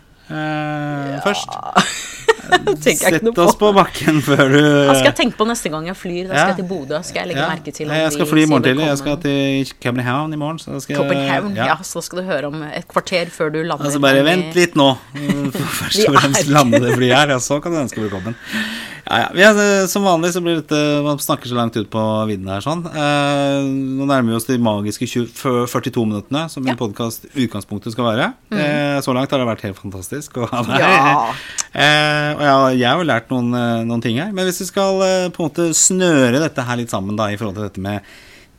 først. 1.23 2.10
Sett 2.81 3.23
på. 3.23 3.31
oss 3.43 3.55
på 3.59 3.69
bakken 3.75 4.21
før 4.25 4.43
du 4.51 4.59
Da 4.89 4.95
skal 4.97 5.09
jeg 5.11 5.17
tenke 5.21 5.37
på 5.39 5.47
neste 5.49 5.71
gang 5.73 5.87
jeg 5.89 5.97
flyr. 5.97 6.29
Da 6.29 6.33
skal 6.35 6.51
jeg 6.53 6.59
til 6.61 6.67
Bodø. 6.69 6.99
Skal 7.07 7.23
jeg 7.23 7.31
legge 7.31 7.41
Ja. 7.41 7.49
merke 7.53 7.73
til 7.75 7.87
Nei, 7.91 7.99
Jeg 8.03 8.13
skal 8.17 8.29
fly 8.29 8.43
i 8.43 8.49
morgen 8.51 8.65
tidlig. 8.67 8.87
Jeg 8.91 9.01
skal 9.01 9.17
til 9.25 9.73
København 9.87 10.33
i 10.33 10.39
morgen. 10.41 10.59
Så 10.61 10.79
skal 10.83 10.95
jeg, 10.95 11.01
Copenhagen. 11.01 11.55
Ja. 11.57 11.65
ja. 11.73 11.77
så 11.87 12.03
skal 12.05 12.21
du 12.21 12.29
høre 12.29 12.51
om 12.51 12.63
et 12.67 12.87
kvarter 12.91 13.31
før 13.33 13.53
du 13.55 13.61
lander. 13.63 13.85
Altså 13.89 14.01
bare 14.03 14.23
vent 14.27 14.55
litt 14.57 14.75
nå. 14.79 14.89
Først 15.81 16.07
og 16.07 16.17
fremst 16.19 16.47
lande 16.51 16.81
det 16.83 16.95
flyet 16.99 17.15
her, 17.17 17.35
og 17.37 17.41
så 17.45 17.59
kan 17.63 17.73
du 17.75 17.81
ønske 17.85 18.03
velkommen. 18.03 18.35
Ja, 19.11 19.17
ja. 19.25 19.29
Vi 19.35 19.43
er, 19.43 19.57
eh, 19.59 19.87
som 19.91 20.05
vanlig 20.07 20.29
så 20.31 20.39
blir 20.43 20.61
dette 20.61 20.77
Man 21.03 21.19
snakker 21.19 21.49
så 21.51 21.57
langt 21.57 21.75
ut 21.75 21.89
på 21.91 22.03
vidden 22.29 22.47
her 22.47 22.63
sånn. 22.63 22.85
Eh, 22.87 23.65
nå 23.99 24.07
nærmer 24.07 24.31
vi 24.31 24.37
oss 24.37 24.47
de 24.47 24.55
magiske 24.61 25.03
20, 25.03 25.33
42 25.67 26.05
minuttene 26.07 26.45
som 26.53 26.63
Ja. 26.63 26.71
en 26.71 26.79
podkast 26.79 27.27
utgangspunktet 27.35 27.91
skal 27.91 28.07
være. 28.07 28.29
Eh, 28.55 29.01
så 29.03 29.11
langt 29.13 29.31
har 29.31 29.43
det 29.43 29.49
vært 29.51 29.67
helt 29.67 29.81
fantastisk 29.81 30.39
å 30.39 30.47
ha 30.47 30.63
deg 30.63 30.79
Ja. 30.79 31.33
Eh, 31.75 32.31
og 32.39 32.77
jeg, 32.77 32.87
har 32.87 33.03
jo 33.03 33.09
lært 33.09 33.27
noen, 33.29 33.51
eh, 33.53 33.83
noen 33.83 34.01
ting 34.01 34.17
her. 34.17 34.31
Men 34.31 34.47
hvis 34.47 34.63
vi 34.63 34.71
skal 34.71 34.99
på 35.35 35.43
en 35.43 35.49
måte 35.49 35.69
snøre 35.75 36.39
dette 36.39 36.63
her 36.63 36.77
litt 36.77 36.89
sammen 36.89 37.17
da 37.17 37.27
i 37.27 37.35
forhold 37.35 37.55
til 37.55 37.67
dette 37.67 37.83
med 37.83 38.01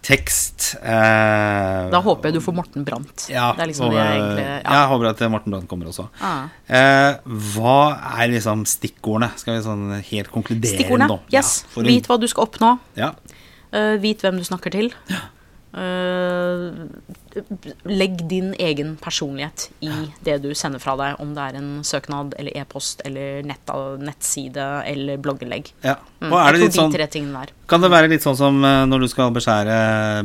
tekst 0.02 0.72
eh, 0.82 1.90
Da 1.92 2.00
håper 2.02 2.30
jeg 2.30 2.38
du 2.38 2.42
får 2.42 2.56
Morten 2.56 2.86
Brandt. 2.86 3.28
ja, 3.30 3.52
det 3.56 3.64
er 3.64 3.70
liksom 3.70 3.86
og, 3.86 3.94
det 3.94 4.00
jeg 4.02 4.16
egentlig 4.18 4.46
Jeg 4.48 4.88
håper 4.92 5.10
at 5.12 5.22
Morten 5.30 5.54
Brandt 5.54 5.68
kommer 5.70 5.90
også. 5.92 6.08
Ah. 6.18 6.48
Eh, 6.66 7.20
hva 7.54 7.76
er 8.16 8.32
liksom 8.34 8.64
stikkordene? 8.66 9.30
Skal 9.38 9.56
vi 9.56 9.66
sånn 9.66 9.86
helt 10.10 10.32
konkludere 10.34 10.74
Stikkordene. 10.74 11.20
Yes. 11.34 11.62
Ja, 11.76 11.86
Vit 11.86 12.10
hva 12.10 12.18
du 12.18 12.26
skal 12.30 12.48
oppnå. 12.48 12.74
Ja. 12.98 13.12
Uh, 13.72 13.94
vit 14.02 14.20
hvem 14.20 14.36
du 14.36 14.44
snakker 14.44 14.74
til. 14.74 14.90
Eh, 15.08 15.22
legg 17.88 18.18
din 18.28 18.50
egen 18.60 18.90
personlighet 19.00 19.70
i 19.80 19.88
det 20.26 20.34
du 20.44 20.50
sender 20.58 20.82
fra 20.82 20.92
deg, 21.00 21.16
om 21.22 21.30
det 21.32 21.46
er 21.48 21.56
en 21.60 21.70
søknad 21.86 22.34
eller 22.38 22.52
e-post 22.60 23.00
eller 23.08 23.40
nett, 23.48 23.72
nettside 24.04 24.66
eller 24.90 25.16
bloggelegg. 25.22 25.70
ja. 25.86 25.96
Mm, 26.20 26.28
Og 26.32 26.38
er 26.38 26.52
det 26.52 26.60
litt 26.66 26.76
sånn 26.76 26.92
de. 26.92 27.48
Kan 27.72 27.80
det 27.82 27.90
være 27.90 28.10
litt 28.12 28.22
sånn 28.22 28.36
som 28.38 28.60
eh, 28.64 28.84
når 28.86 29.00
du 29.06 29.08
skal 29.10 29.32
beskjære 29.34 29.78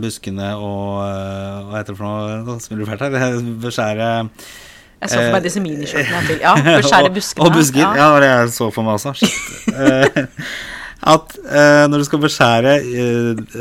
buskene 0.04 0.52
og 0.60 1.00
eh, 1.08 1.64
Hva 1.70 1.80
heter 1.80 1.95
det 1.95 1.98
for 1.98 2.06
noe? 2.06 2.39
Nå 2.45 2.58
smiler 2.62 2.84
du 2.84 2.89
fælt 2.91 3.06
her. 3.08 3.39
Beskjære 3.66 4.10
Jeg 4.28 5.10
så 5.10 5.16
for 5.16 5.24
Eh, 5.24 5.32
meg 5.34 5.43
disse 5.48 5.64
miniskjørtene. 5.66 6.38
Ja, 6.43 6.54
beskjære 6.60 7.14
buskene. 7.18 7.45
Og, 7.45 7.50
og 7.50 7.58
busker. 7.58 7.82
Ja. 7.82 7.93
det 7.95 8.10
var 8.14 8.26
det 8.28 8.34
jeg 8.36 8.54
så 8.60 8.70
for 8.76 8.86
meg 8.86 9.00
også. 9.00 9.16
Shit. 9.24 10.76
Eh, 10.98 11.14
At 11.14 11.38
uh, 11.45 11.89
når 11.91 11.98
du 11.98 12.04
skal 12.04 12.20
beskjære 12.20 12.74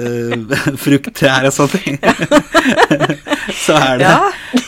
uh, 0.00 0.76
frukttrær 0.80 1.46
og 1.46 1.52
sånne 1.52 1.80
ting, 1.82 1.98
så 3.64 3.76
er 3.76 3.98
det 4.00 4.06
Ja. 4.06 4.18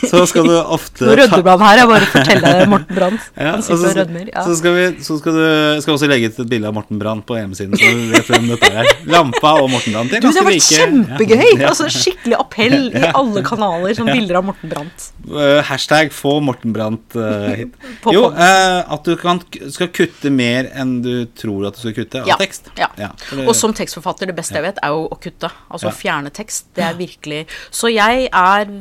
Så 0.09 0.23
skal 0.29 0.47
du 0.47 0.55
ofte 0.59 1.05
Nå 1.07 1.15
rødmer 1.19 1.49
han 1.51 1.63
her, 1.65 1.79
jeg 1.81 1.89
bare 1.91 2.07
forteller 2.13 2.61
Morten 2.71 2.95
Brandt. 2.97 3.27
Ja, 3.35 3.53
så, 3.65 3.77
så. 3.79 3.93
Ja. 4.29 4.43
så, 4.45 4.55
skal 4.59 4.75
vi, 4.75 4.85
så 5.05 5.17
skal 5.19 5.37
du 5.39 5.81
skal 5.83 5.95
også 5.95 6.09
legge 6.11 6.29
ut 6.31 6.39
et 6.43 6.49
bilde 6.51 6.69
av 6.69 6.75
Morten 6.77 6.99
Brandt 7.01 7.25
på 7.29 7.37
hjemmesiden. 7.37 7.77
Så 7.79 7.91
du 7.95 8.13
vet 8.13 8.29
hvem 8.31 8.49
dette 8.53 8.71
er. 8.83 8.91
Lampa 9.09 9.55
og 9.63 9.69
Morten 9.73 9.95
Brandt. 9.95 10.13
Du, 10.15 10.27
det 10.27 10.33
har 10.39 10.47
vært 10.47 10.67
kjempegøy! 10.69 11.47
Ja. 11.59 11.69
Altså 11.71 11.89
Skikkelig 11.93 12.37
appell 12.39 12.77
i 12.93 13.03
alle 13.09 13.43
kanaler, 13.45 13.95
som 13.97 14.09
bilder 14.09 14.39
av 14.41 14.47
Morten 14.49 14.71
Brandt. 14.71 15.09
Uh, 15.29 15.59
hashtag 15.69 16.13
få 16.15 16.37
Morten 16.45 16.75
Brandt 16.75 17.17
uh, 17.19 17.49
hit. 17.59 17.75
Jo, 18.15 18.29
eh, 18.33 18.79
at 18.89 19.05
du 19.05 19.13
kan, 19.19 19.41
skal 19.73 19.89
kutte 19.93 20.31
mer 20.33 20.69
enn 20.73 20.99
du 21.05 21.13
tror 21.37 21.67
at 21.69 21.77
du 21.77 21.83
skal 21.83 21.95
kutte 21.97 22.23
av 22.23 22.29
Ja, 22.29 22.37
tekst. 22.39 22.71
ja. 22.79 22.89
det- 22.97 23.45
Og 23.45 23.53
som 23.57 23.73
tekstforfatter, 23.75 24.29
det 24.31 24.37
beste 24.37 24.57
jeg 24.57 24.65
vet, 24.65 24.79
er 24.83 24.95
jo 24.95 25.05
å 25.11 25.17
kutte. 25.21 25.51
Altså 25.69 25.91
å 25.91 25.95
fjerne 25.95 26.31
tekst. 26.33 26.69
Det 26.77 26.85
er 26.85 26.97
virkelig 26.97 27.45
Så 27.71 27.91
jeg 27.93 28.29
er 28.31 28.71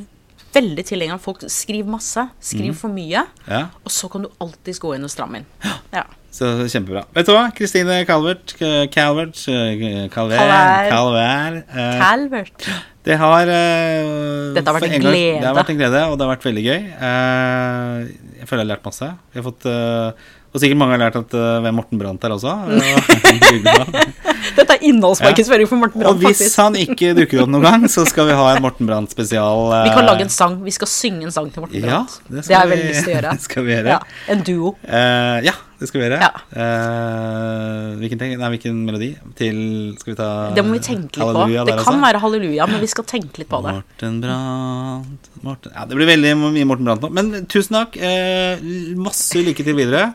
veldig 0.59 0.85
tilhenger 0.89 1.17
av 1.17 1.23
folk 1.25 1.45
skriver 1.53 1.91
masse, 1.91 2.25
skriv 2.45 2.75
for 2.79 2.93
mye, 2.93 3.25
ja, 3.49 3.65
og 3.85 3.93
så 3.95 4.11
kan 4.13 4.27
du 4.27 4.31
alltids 4.43 4.81
gå 4.83 4.95
inn 4.97 5.07
og 5.07 5.13
stramme 5.13 5.43
inn. 5.43 5.49
Ja. 5.95 6.05
så 6.35 6.51
kjempebra. 6.69 7.07
Vet 7.17 7.27
du 7.29 7.33
hva? 7.35 7.47
Kristine 7.57 8.03
Calvert, 8.07 8.55
eh, 8.61 8.85
Calvert 8.93 9.39
Calvert, 9.41 10.13
Calvert. 10.13 10.91
Calvert 10.93 11.75
eh, 11.75 11.99
Calvert. 12.03 12.69
Det 13.09 13.17
har 13.17 13.49
uh, 13.49 14.53
Dette 14.53 14.69
har 14.69 14.77
vært 14.77 14.89
en, 14.91 14.97
en 14.99 15.01
gang- 15.01 15.15
glede. 15.15 15.39
Det 15.41 15.49
har 15.49 15.57
vært 15.57 15.71
en 15.73 15.79
glede, 15.79 16.03
og 16.11 16.19
det 16.19 16.27
har 16.27 16.33
vært 16.35 16.49
veldig 16.51 16.65
gøy. 16.67 16.83
Uh, 17.01 18.35
jeg 18.43 18.51
føler 18.51 18.61
jeg 18.61 18.67
har 18.67 18.73
lært 18.75 18.91
masse. 18.91 19.09
Jeg 19.33 19.41
har 19.41 19.47
fått 19.47 19.69
uh, 19.71 20.35
og 20.49 20.61
sikkert 20.63 20.81
mange 20.81 20.97
har 20.97 21.03
lært 21.07 21.17
at 21.21 21.35
hvem 21.65 21.77
Morten 21.77 22.01
Brandt 22.01 22.25
er 22.25 22.33
også. 22.33 22.55
Dette 24.59 24.75
er 24.77 24.87
innholdsmarkedsføring 24.91 25.69
for 25.71 25.81
Morten 25.81 26.05
og 26.09 26.19
hvis 26.19 26.41
faktisk. 26.41 26.59
han 26.63 26.79
ikke 26.81 27.13
dukker 27.19 27.45
opp 27.45 27.53
noen 27.55 27.67
gang, 27.69 27.87
så 27.93 28.05
skal 28.09 28.29
vi 28.31 28.37
ha 28.39 28.49
en 28.55 28.65
Morten 28.65 28.89
Brandt-spesial. 28.89 29.71
Vi 29.87 29.95
kan 29.95 30.09
lage 30.09 30.27
en 30.27 30.33
sang. 30.35 30.59
Vi 30.65 30.75
skal 30.75 30.91
synge 30.91 31.29
en 31.29 31.35
sang 31.35 31.49
til 31.55 31.65
Morten 31.65 31.79
Ja, 31.79 32.03
Brandt. 32.03 32.19
det 32.27 32.43
det, 32.43 32.57
har 32.57 32.67
jeg 32.67 32.73
veldig 32.75 32.91
lyst 32.91 33.07
til 33.07 33.13
å 33.13 33.17
gjøre. 33.17 33.35
det 33.39 33.47
skal 33.47 33.67
vi 33.69 33.75
gjøre. 33.77 33.97
Ja, 33.97 33.99
en 34.35 34.45
duo. 34.47 34.73
Uh, 34.83 35.39
ja, 35.47 35.55
det 35.79 35.89
skal 35.91 36.01
vi 36.01 36.07
gjøre. 36.09 36.19
Ja. 36.25 36.33
Uh, 36.51 37.95
hvilken, 38.03 38.25
nei, 38.41 38.51
hvilken 38.57 38.83
melodi? 38.89 39.11
Til 39.39 39.61
Skal 40.01 40.13
vi 40.13 40.17
ta 40.19 40.29
Det 40.57 40.65
må 40.67 40.75
vi 40.75 40.83
tenke 40.85 41.23
litt 41.23 41.39
på. 41.39 41.47
Det 41.69 41.77
kan 41.79 41.95
også? 41.95 42.03
være 42.03 42.23
halleluja, 42.25 42.67
men 42.73 42.83
vi 42.83 42.91
skal 42.91 43.07
tenke 43.09 43.45
litt 43.45 43.51
på 43.51 43.63
det. 43.67 43.79
Morten 43.79 44.19
Brandt 44.25 45.31
Morten. 45.47 45.73
Ja, 45.77 45.87
det 45.87 45.99
blir 45.99 46.11
veldig 46.11 46.35
mye 46.49 46.67
Morten 46.69 46.89
Brandt 46.89 47.07
nå. 47.07 47.13
Men 47.15 47.47
tusen 47.51 47.79
takk. 47.79 47.99
Eh, 48.01 48.67
masse 48.99 49.47
lykke 49.47 49.67
til 49.67 49.79
videre. 49.79 50.11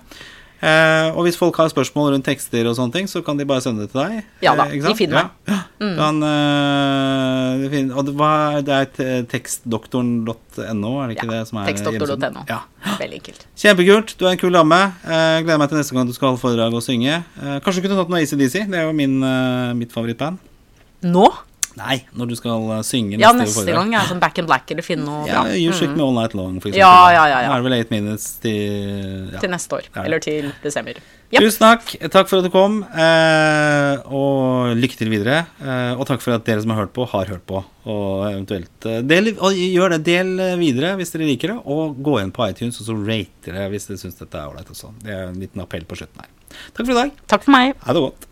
Eh, 0.64 1.09
og 1.11 1.26
hvis 1.26 1.36
folk 1.36 1.57
har 1.59 1.68
spørsmål 1.68 2.14
rundt 2.14 2.24
tekster 2.24 2.64
og 2.70 2.78
sånne 2.78 2.93
ting, 2.95 3.07
så 3.11 3.20
kan 3.26 3.36
de 3.36 3.43
bare 3.49 3.59
sende 3.66 3.84
det 3.84 3.91
til 3.91 3.99
deg. 3.99 4.22
Ja 4.45 4.53
da, 4.55 4.70
Eh, 4.72 4.80
de 4.80 4.93
finner 4.95 5.18
meg. 5.18 5.32
Ja. 5.51 5.57
Mm. 5.84 5.95
Kan, 5.97 6.22
eh, 6.30 7.66
fin 7.74 7.91
og 7.91 8.05
det, 8.07 8.14
hva, 8.16 8.32
det 8.64 8.78
er 8.78 9.26
tekstdoktoren.no, 9.34 10.93
er 11.03 11.11
det 11.11 11.18
ikke 11.18 11.28
Ja, 11.28 11.32
det 11.34 11.47
som 11.49 11.59
er 11.59 11.68
tekstdoktor.no. 11.72 12.45
Ja. 12.47 12.61
Veldig 13.01 13.20
enkelt. 13.20 13.45
Kjempekult. 13.59 14.16
Du 14.20 14.26
er 14.28 14.32
en 14.38 14.41
kul 14.41 14.55
dame. 14.55 14.80
Eh, 15.03 15.41
gleder 15.43 15.59
meg 15.59 15.72
til 15.74 15.82
neste 15.82 15.97
gang 15.97 16.07
du 16.07 16.16
skal 16.16 16.32
holde 16.32 16.41
foredrag 16.43 16.74
og 16.80 16.84
synge. 16.86 17.20
Eh, 17.41 17.57
kanskje 17.59 17.82
du 17.82 17.88
kunne 17.89 17.99
tatt 17.99 18.14
noe 18.14 18.22
ACDC? 18.24 18.64
Det 18.72 18.80
er 18.80 18.88
jo 18.88 18.93
min, 18.95 19.20
eh, 19.24 19.74
mitt 19.74 19.91
favorittband. 19.91 20.39
Nå? 21.03 21.28
Nei, 21.76 21.96
når 22.14 22.30
du 22.30 22.36
skal 22.38 22.68
eh, 22.76 22.82
synge 22.86 23.18
Ja, 23.18 23.32
neste 23.34 23.48
neste 23.48 23.56
foredrag. 23.64 23.76
gang 23.80 23.96
er 23.98 24.10
sånn 24.12 24.20
Back 24.22 24.38
in 24.38 24.46
Black 24.46 24.70
eller 24.72 24.86
finne 24.86 25.06
noe 25.08 25.24
Ja, 25.28 25.42
bra. 25.44 25.56
You 25.58 25.74
Shook 25.74 25.90
Mm. 25.94 25.98
Me 25.98 26.04
All 26.06 26.14
Night 26.14 26.34
Long, 26.38 26.60
for 26.62 26.70
eksempel. 26.70 26.80
Ja, 26.84 27.12
ja, 27.16 27.24
ja, 27.32 27.40
ja. 27.44 27.50
Nå 27.50 27.54
er 27.56 27.62
det 27.64 27.68
vel 27.70 27.76
eight 27.80 27.92
minutes 27.92 28.28
til 28.44 29.32
ja. 29.34 29.40
Til 29.42 29.50
neste 29.54 29.78
år. 29.80 29.88
Ja. 29.96 30.04
Eller 30.06 30.20
til 30.24 30.52
desember. 30.64 31.00
Yep. 31.34 31.42
Tusen 31.42 31.64
takk. 31.66 31.94
Takk 32.14 32.28
for 32.30 32.38
at 32.38 32.46
du 32.46 32.52
kom, 32.54 32.84
eh, 32.94 33.96
og 34.06 34.76
lykke 34.78 34.98
til 35.00 35.10
videre. 35.10 35.40
Eh, 35.64 35.94
og 35.98 36.06
takk 36.10 36.22
for 36.22 36.36
at 36.38 36.46
dere 36.46 36.62
som 36.62 36.70
har 36.76 36.84
hørt 36.84 36.94
på, 36.94 37.08
har 37.10 37.26
hørt 37.32 37.46
på. 37.50 37.64
Og 37.90 38.28
eventuelt 38.30 38.86
del, 39.10 39.32
og 39.40 39.58
gjør 39.58 39.96
det. 39.98 40.04
Del 40.06 40.36
videre 40.62 40.94
hvis 41.00 41.12
dere 41.16 41.26
liker 41.28 41.56
det, 41.56 41.58
og 41.66 41.98
gå 42.06 42.20
inn 42.22 42.32
på 42.36 42.46
iTunes 42.52 42.78
og 42.82 42.86
så 42.92 42.96
rate 43.02 43.50
dere 43.50 43.66
hvis 43.74 43.90
dere 43.90 43.98
syns 44.04 44.20
dette 44.22 44.38
er 44.38 44.52
ålreit 44.52 44.70
også. 44.70 44.94
Det 45.02 45.10
er 45.16 45.26
en 45.32 45.42
liten 45.42 45.64
appell 45.66 45.84
på 45.90 45.98
slutten 45.98 46.22
her. 46.22 46.30
Takk 46.78 46.86
for 46.86 46.94
i 46.94 47.00
dag. 47.02 47.12
Takk 47.34 47.44
for 47.48 47.56
meg. 47.56 47.74
Ha 47.88 47.94
det 47.98 48.06
godt. 48.06 48.30